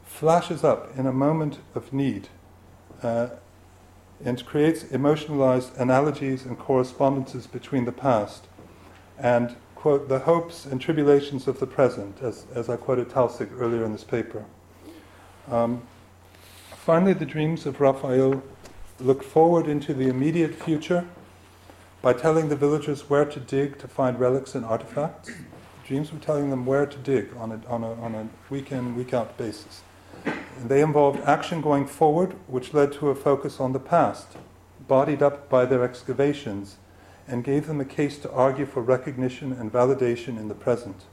flashes 0.04 0.64
up 0.64 0.95
in 0.95 1.08
a 1.08 1.14
moment 1.14 1.58
of 1.74 1.91
need 1.91 2.28
uh, 3.02 3.30
and 4.24 4.45
creates 4.45 4.84
emotionalized 4.84 5.76
analogies 5.78 6.45
and 6.45 6.60
correspondences 6.60 7.47
between 7.47 7.86
the 7.86 7.91
past 7.91 8.45
and 9.22 9.56
quote, 9.76 10.10
the 10.10 10.20
hopes 10.20 10.66
and 10.66 10.82
tribulations 10.82 11.48
of 11.48 11.60
the 11.60 11.68
present, 11.68 12.22
as, 12.22 12.46
as 12.54 12.70
I 12.70 12.76
quoted 12.76 13.10
Taussig 13.10 13.50
earlier 13.60 13.86
in 13.86 13.92
this 13.92 14.04
paper. 14.04 14.46
Um, 15.50 15.84
finally, 16.76 17.14
the 17.14 17.26
dreams 17.26 17.66
of 17.66 17.80
Raphael 17.80 18.42
look 19.00 19.24
forward 19.24 19.68
into 19.68 19.94
the 19.94 20.08
immediate 20.08 20.56
future 20.56 21.08
by 22.02 22.14
telling 22.14 22.50
the 22.50 22.56
villagers 22.56 23.10
where 23.10 23.26
to 23.26 23.40
dig 23.40 23.78
to 23.80 23.88
find 23.88 24.20
relics 24.20 24.56
and 24.56 24.66
artifacts. 24.66 25.30
The 25.30 25.88
dreams 25.88 26.12
were 26.12 26.20
telling 26.20 26.50
them 26.50 26.66
where 26.66 26.88
to 26.88 26.98
dig 26.98 27.36
on 27.38 27.52
a, 27.52 27.62
on 27.68 27.84
a, 27.84 27.94
on 27.94 28.16
a 28.16 28.30
week 28.50 28.72
in, 28.72 28.96
week 28.96 29.14
out 29.14 29.38
basis. 29.38 29.82
And 30.26 30.70
they 30.70 30.82
involved 30.82 31.20
action 31.22 31.62
going 31.62 31.86
forward, 31.86 32.36
which 32.48 32.74
led 32.74 32.92
to 32.94 33.10
a 33.10 33.16
focus 33.16 33.60
on 33.60 33.74
the 33.74 33.80
past, 33.80 34.38
bodied 34.88 35.22
up 35.22 35.48
by 35.48 35.66
their 35.66 35.84
excavations 35.84 36.78
and 37.32 37.46
gave 37.46 37.66
them 37.66 37.80
a 37.80 37.86
case 37.86 38.18
to 38.20 38.32
argue 38.32 38.66
for 38.66 38.82
recognition 38.82 39.54
and 39.54 39.72
validation 39.72 40.38
in 40.38 40.50
the 40.50 40.54
present. 40.54 41.06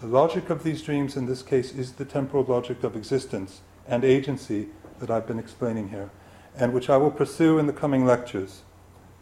The 0.00 0.06
logic 0.06 0.50
of 0.50 0.62
these 0.62 0.82
dreams 0.82 1.16
in 1.16 1.24
this 1.24 1.42
case 1.42 1.72
is 1.72 1.92
the 1.92 2.04
temporal 2.04 2.44
logic 2.44 2.84
of 2.84 2.94
existence 2.94 3.62
and 3.88 4.04
agency 4.04 4.68
that 5.00 5.10
I've 5.10 5.26
been 5.26 5.38
explaining 5.38 5.88
here, 5.88 6.10
and 6.54 6.74
which 6.74 6.90
I 6.90 6.98
will 6.98 7.10
pursue 7.10 7.58
in 7.58 7.66
the 7.66 7.72
coming 7.72 8.04
lectures. 8.04 8.60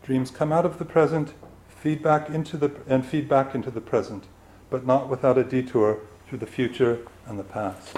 Dreams 0.03 0.33
come 0.33 0.53
out 0.53 0.67
of 0.67 0.79
the 0.79 0.85
present, 0.85 1.35
feedback 1.69 2.29
into 2.29 2.57
the 2.57 2.73
and 2.89 3.07
feed 3.07 3.29
back 3.29 3.55
into 3.55 3.71
the 3.71 3.81
present, 3.81 4.25
but 4.71 4.85
not 4.85 5.09
without 5.09 5.39
a 5.39 5.45
detour 5.45 6.01
through 6.27 6.39
the 6.39 6.47
future 6.47 7.07
and 7.27 7.39
the 7.39 7.45
past. 7.45 7.97